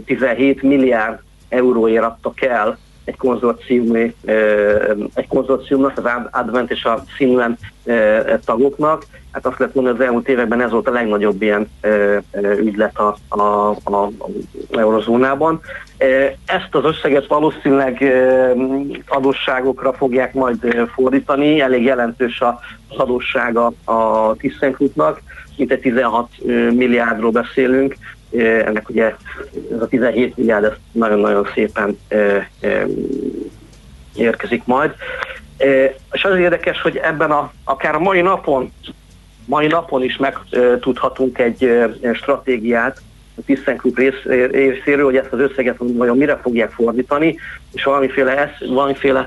17 0.04 0.62
milliárd 0.62 1.18
euróért 1.48 2.02
adtak 2.02 2.42
el 2.42 2.78
egy 3.08 3.16
konzorcium, 3.16 3.94
egy 5.14 5.26
konzorciumnak, 5.28 5.98
az 5.98 6.04
Advent 6.30 6.70
és 6.70 6.84
a 6.84 7.04
Finland 7.16 7.56
tagoknak. 8.44 9.02
Hát 9.32 9.46
azt 9.46 9.58
lehet 9.58 9.74
mondani, 9.74 9.98
az 9.98 10.04
elmúlt 10.04 10.28
években 10.28 10.60
ez 10.60 10.70
volt 10.70 10.88
a 10.88 10.92
legnagyobb 10.92 11.42
ilyen 11.42 11.70
ügylet 12.58 12.98
a, 12.98 13.16
a, 13.28 13.42
a, 13.70 13.94
a 13.94 14.10
eurozónában. 14.70 15.60
Ezt 16.46 16.68
az 16.74 16.84
összeget 16.84 17.26
valószínűleg 17.26 18.04
adósságokra 19.08 19.92
fogják 19.92 20.34
majd 20.34 20.88
fordítani, 20.94 21.60
elég 21.60 21.82
jelentős 21.82 22.40
az 22.40 22.98
adóssága 22.98 23.72
a 23.84 24.32
ThyssenKruppnak, 24.36 25.20
mint 25.56 25.72
egy 25.72 25.80
16 25.80 26.28
milliárdról 26.70 27.30
beszélünk, 27.30 27.96
ennek 28.36 28.88
ugye 28.88 29.14
ez 29.72 29.80
a 29.80 29.86
17 29.86 30.36
milliárd 30.36 30.64
ez 30.64 30.72
nagyon-nagyon 30.92 31.48
szépen 31.54 31.98
érkezik 34.14 34.64
majd. 34.64 34.94
És 36.12 36.24
az 36.24 36.38
érdekes, 36.38 36.80
hogy 36.80 36.96
ebben 36.96 37.30
a, 37.30 37.52
akár 37.64 37.94
a 37.94 37.98
mai 37.98 38.20
napon, 38.20 38.72
mai 39.44 39.66
napon 39.66 40.02
is 40.02 40.16
megtudhatunk 40.16 41.38
egy 41.38 41.70
stratégiát 42.14 43.00
a 43.38 43.52
rész, 43.94 44.22
részéről, 44.50 45.04
hogy 45.04 45.16
ezt 45.16 45.32
az 45.32 45.40
összeget 45.40 45.76
vajon 45.78 46.16
mire 46.16 46.36
fogják 46.36 46.70
fordítani, 46.70 47.38
és 47.72 47.84
valamiféle, 47.84 48.36
ez, 48.36 48.68
valamiféle 48.68 49.26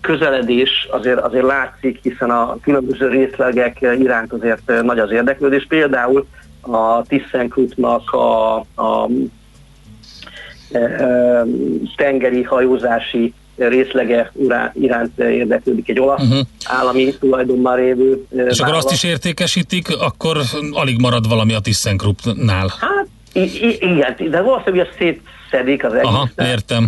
közeledés 0.00 0.88
azért, 0.90 1.20
azért 1.20 1.44
látszik, 1.44 1.98
hiszen 2.02 2.30
a 2.30 2.56
különböző 2.62 3.08
részlegek 3.08 3.80
iránt 3.80 4.32
azért 4.32 4.82
nagy 4.82 4.98
az 4.98 5.10
érdeklődés. 5.10 5.66
Például 5.68 6.26
a 6.60 7.02
ThyssenKruppnak 7.02 8.10
a, 8.10 8.56
a 8.58 9.08
e, 10.72 10.78
e, 10.78 11.44
tengeri 11.96 12.42
hajózási 12.42 13.34
részlege 13.56 14.32
iránt 14.74 15.18
érdeklődik 15.18 15.88
egy 15.88 16.00
olasz 16.00 16.22
uh-huh. 16.22 16.38
állami 16.64 17.14
tulajdonban 17.18 17.76
révő 17.76 18.26
És 18.30 18.36
vállalat. 18.36 18.60
akkor 18.60 18.74
azt 18.74 18.92
is 18.92 19.02
értékesítik, 19.02 19.88
akkor 19.98 20.36
alig 20.72 21.00
marad 21.00 21.28
valami 21.28 21.54
a 21.54 21.60
ThyssenKruppnál. 21.60 22.72
Hát 22.80 23.06
I- 23.32 23.40
I- 23.40 23.78
igen, 23.80 24.30
de 24.30 24.40
valószínűleg 24.40 24.86
ezt 24.86 25.00
szétszedik 25.50 25.84
az 25.84 25.92
egészet. 25.92 26.14
Aha, 26.14 26.28
értem. 26.36 26.86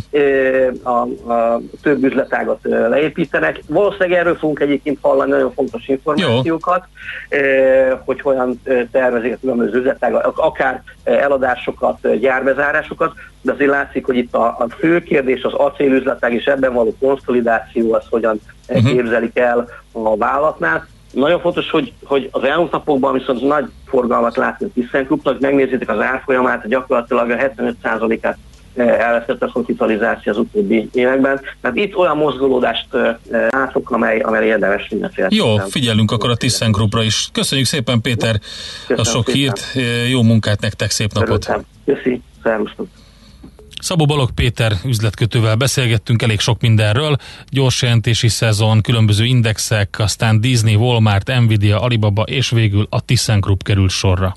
A, 0.83 1.33
a 1.33 1.61
több 1.83 2.05
üzletágat 2.05 2.59
leépítenek. 2.63 3.63
Valószínűleg 3.67 4.19
erről 4.19 4.37
fogunk 4.37 4.61
egyébként 4.61 4.99
hallani 5.01 5.31
nagyon 5.31 5.53
fontos 5.53 5.89
információkat, 5.89 6.85
Jó. 7.31 7.97
hogy 8.05 8.21
hogyan 8.21 8.61
tervezik 8.91 9.33
a 9.33 9.37
különböző 9.41 9.79
üzletágat, 9.79 10.33
akár 10.37 10.83
eladásokat, 11.05 12.19
gyárbezárásokat, 12.19 13.13
de 13.41 13.53
azért 13.53 13.71
látszik, 13.71 14.07
hogy 14.07 14.17
itt 14.17 14.35
a, 14.35 14.45
a 14.45 14.67
fő 14.79 15.03
kérdés 15.03 15.43
az 15.43 15.53
acélüzletág 15.53 16.33
és 16.35 16.45
ebben 16.45 16.73
való 16.73 16.95
konszolidáció, 17.01 17.93
az 17.93 18.05
hogyan 18.11 18.41
uh-huh. 18.69 18.91
képzelik 18.93 19.39
el 19.39 19.69
a 19.93 20.17
vállalatnál. 20.17 20.87
Nagyon 21.13 21.41
fontos, 21.41 21.71
hogy, 21.71 21.93
hogy 22.05 22.29
az 22.33 22.43
elmúlt 22.45 22.71
napokban 22.71 23.13
viszont 23.13 23.41
nagy 23.41 23.65
forgalmat 23.87 24.37
látni 24.37 24.67
a 24.67 24.69
ThyssenKruppnak, 24.75 25.41
megnézitek 25.41 25.89
az 25.89 26.01
árfolyamát, 26.01 26.69
gyakorlatilag 26.69 27.31
a 27.31 27.37
75%-át 27.37 28.33
eh, 28.33 28.39
elvesztett 28.77 29.43
a 29.43 29.51
kapitalizáció 29.53 30.33
az 30.33 30.39
utóbbi 30.39 30.89
években. 30.93 31.41
Tehát 31.61 31.77
itt 31.77 31.97
olyan 31.97 32.16
mozgolódást 32.16 32.87
látok, 33.51 33.91
amely, 33.91 34.18
amely 34.18 34.47
érdemes 34.47 34.89
mindenféle. 34.89 35.29
Jó, 35.31 35.57
figyelünk 35.57 36.11
akkor 36.11 36.31
a 36.31 36.37
ThyssenKruppra 36.37 37.03
is. 37.03 37.29
Köszönjük 37.33 37.66
szépen 37.66 38.01
Péter 38.01 38.41
Köszönöm 38.87 39.01
a 39.01 39.05
sok 39.05 39.27
szépen. 39.27 39.41
hírt, 39.41 39.61
jó 40.11 40.23
munkát 40.23 40.61
nektek, 40.61 40.91
szép 40.91 41.12
napot! 41.12 41.39
Köszönöm. 41.39 41.64
Köszi, 41.85 42.23
Szabó 43.81 44.05
Balog 44.07 44.31
Péter 44.31 44.73
üzletkötővel 44.85 45.57
beszélgettünk 45.57 46.23
elég 46.23 46.41
sok 46.41 46.61
mindenről, 46.61 47.16
gyors 47.49 47.83
jelentési 47.83 48.29
szezon, 48.29 48.81
különböző 48.81 49.25
indexek, 49.25 49.97
aztán 49.99 50.41
Disney, 50.41 50.75
Walmart, 50.75 51.41
Nvidia, 51.41 51.81
Alibaba 51.81 52.23
és 52.23 52.51
végül 52.51 52.87
a 52.91 53.05
ThyssenKrupp 53.05 53.62
került 53.62 53.91
sorra. 53.91 54.37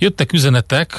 Jöttek 0.00 0.32
üzenetek, 0.32 0.96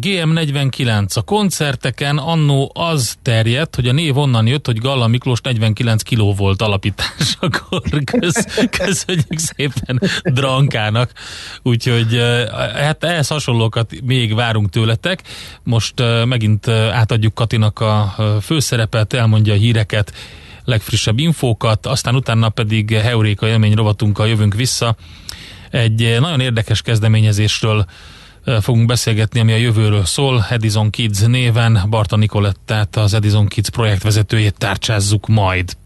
GM49 0.00 1.14
a 1.14 1.22
koncerteken 1.22 2.18
annó 2.18 2.72
az 2.74 3.16
terjedt, 3.22 3.74
hogy 3.74 3.88
a 3.88 3.92
név 3.92 4.16
onnan 4.16 4.46
jött, 4.46 4.66
hogy 4.66 4.78
Galla 4.78 5.06
Miklós 5.06 5.40
49 5.40 6.02
kiló 6.02 6.34
volt 6.34 6.62
alapításakor. 6.62 7.82
Kösz, 8.18 8.66
köszönjük 8.70 9.38
szépen 9.38 10.00
Drankának. 10.22 11.12
Úgyhogy 11.62 12.20
hát 12.74 13.04
ehhez 13.04 13.28
hasonlókat 13.28 13.90
még 14.04 14.34
várunk 14.34 14.70
tőletek. 14.70 15.22
Most 15.62 15.94
megint 16.24 16.68
átadjuk 16.68 17.34
Katinak 17.34 17.80
a 17.80 18.14
főszerepet, 18.40 19.12
elmondja 19.12 19.52
a 19.52 19.56
híreket, 19.56 20.12
legfrissebb 20.64 21.18
infókat, 21.18 21.86
aztán 21.86 22.14
utána 22.14 22.48
pedig 22.48 22.94
Heuréka 22.94 23.46
élmény 23.46 23.74
rovatunkkal 23.74 24.28
jövünk 24.28 24.54
vissza. 24.54 24.96
Egy 25.70 26.16
nagyon 26.20 26.40
érdekes 26.40 26.82
kezdeményezésről 26.82 27.84
fogunk 28.60 28.86
beszélgetni, 28.86 29.40
ami 29.40 29.52
a 29.52 29.56
jövőről 29.56 30.04
szól. 30.04 30.46
Edison 30.50 30.90
Kids 30.90 31.20
néven 31.20 31.86
Barta 31.88 32.16
Nikolettát, 32.16 32.96
az 32.96 33.14
Edison 33.14 33.46
Kids 33.46 33.70
projektvezetőjét 33.70 34.58
tárcsázzuk 34.58 35.26
majd. 35.26 35.76